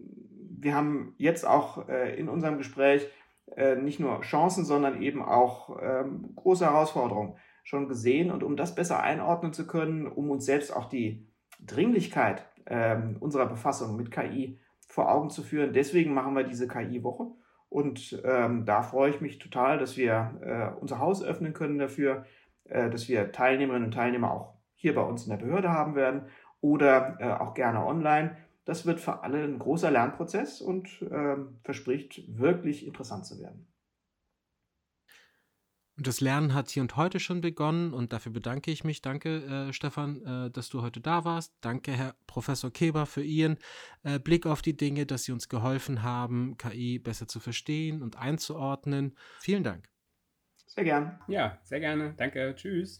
wir 0.59 0.75
haben 0.75 1.15
jetzt 1.19 1.47
auch 1.47 1.89
äh, 1.89 2.19
in 2.19 2.29
unserem 2.29 2.59
Gespräch 2.59 3.07
äh, 3.57 3.77
nicht 3.77 4.01
nur 4.01 4.21
Chancen, 4.23 4.65
sondern 4.65 5.03
eben 5.03 5.23
auch 5.23 5.79
ähm, 5.81 6.33
große 6.35 6.65
Herausforderungen 6.65 7.37
schon 7.62 7.89
gesehen. 7.89 8.31
Und 8.31 8.43
um 8.43 8.57
das 8.57 8.75
besser 8.75 9.03
einordnen 9.03 9.53
zu 9.53 9.67
können, 9.67 10.07
um 10.07 10.31
uns 10.31 10.47
selbst 10.47 10.75
auch 10.75 10.89
die 10.89 11.29
Dringlichkeit 11.65 12.45
ähm, 12.67 13.17
unserer 13.21 13.47
Befassung 13.47 13.97
mit 13.97 14.11
KI 14.11 14.59
vor 14.95 15.11
Augen 15.11 15.28
zu 15.28 15.42
führen. 15.42 15.72
Deswegen 15.72 16.14
machen 16.14 16.36
wir 16.36 16.45
diese 16.45 16.68
KI-Woche. 16.68 17.26
Und 17.68 18.22
ähm, 18.24 18.64
da 18.64 18.82
freue 18.82 19.11
ich 19.11 19.20
mich 19.20 19.40
total, 19.40 19.76
dass 19.76 19.97
wir 19.97 20.38
äh, 20.40 20.80
unser 20.80 21.01
Haus 21.01 21.24
öffnen 21.24 21.53
können 21.53 21.78
dafür, 21.78 22.26
äh, 22.66 22.88
dass 22.90 23.09
wir 23.09 23.32
Teilnehmerinnen 23.32 23.86
und 23.86 23.95
Teilnehmer 23.95 24.30
auch 24.30 24.55
hier 24.76 24.95
bei 24.95 25.03
uns 25.03 25.24
in 25.24 25.30
der 25.30 25.45
Behörde 25.45 25.70
haben 25.70 25.97
werden 25.97 26.26
oder 26.61 27.16
äh, 27.18 27.32
auch 27.32 27.55
gerne 27.55 27.84
online. 27.84 28.36
Das 28.64 28.86
wird 28.86 29.01
für 29.01 29.24
alle 29.24 29.42
ein 29.42 29.59
großer 29.59 29.90
Lernprozess 29.90 30.61
und 30.61 31.05
ähm, 31.11 31.59
verspricht 31.64 32.22
wirklich 32.38 32.86
interessant 32.86 33.26
zu 33.26 33.40
werden. 33.40 33.66
Und 35.97 36.09
das 36.09 36.20
Lernen 36.20 36.55
hat 36.55 36.70
hier 36.70 36.82
und 36.82 36.97
heute 36.97 37.20
schon 37.20 37.40
begonnen 37.40 37.92
und 37.92 38.12
dafür 38.12 38.32
bedanke 38.32 38.70
ich 38.72 38.82
mich. 38.82 39.01
Danke, 39.01 39.68
äh, 39.68 39.72
Stefan, 39.72 40.22
äh, 40.24 40.51
dass 40.51 40.68
du 40.68 40.82
heute 40.82 41.01
da 41.01 41.24
warst. 41.24 41.55
Danke, 41.61 41.92
Herr 41.92 42.16
Professor 42.26 42.72
Keber, 42.72 43.07
für 43.07 43.22
Ihren 43.22 43.59
äh, 44.03 44.18
Blick 44.18 44.45
auf 44.45 44.61
die 44.61 44.76
Dinge, 44.76 45.07
dass 45.07 45.24
Sie 45.24 45.32
uns 45.32 45.49
geholfen 45.49 46.03
haben, 46.03 46.57
KI 46.59 46.99
besser 46.99 47.28
zu 47.28 47.38
verstehen 47.38 48.03
und 48.03 48.16
einzuordnen. 48.16 49.16
Vielen 49.38 49.62
Dank. 49.62 49.88
Sehr 50.66 50.82
gern. 50.82 51.20
Ja, 51.28 51.59
sehr 51.62 51.78
gerne. 51.78 52.14
Danke. 52.16 52.55
Tschüss. 52.57 52.92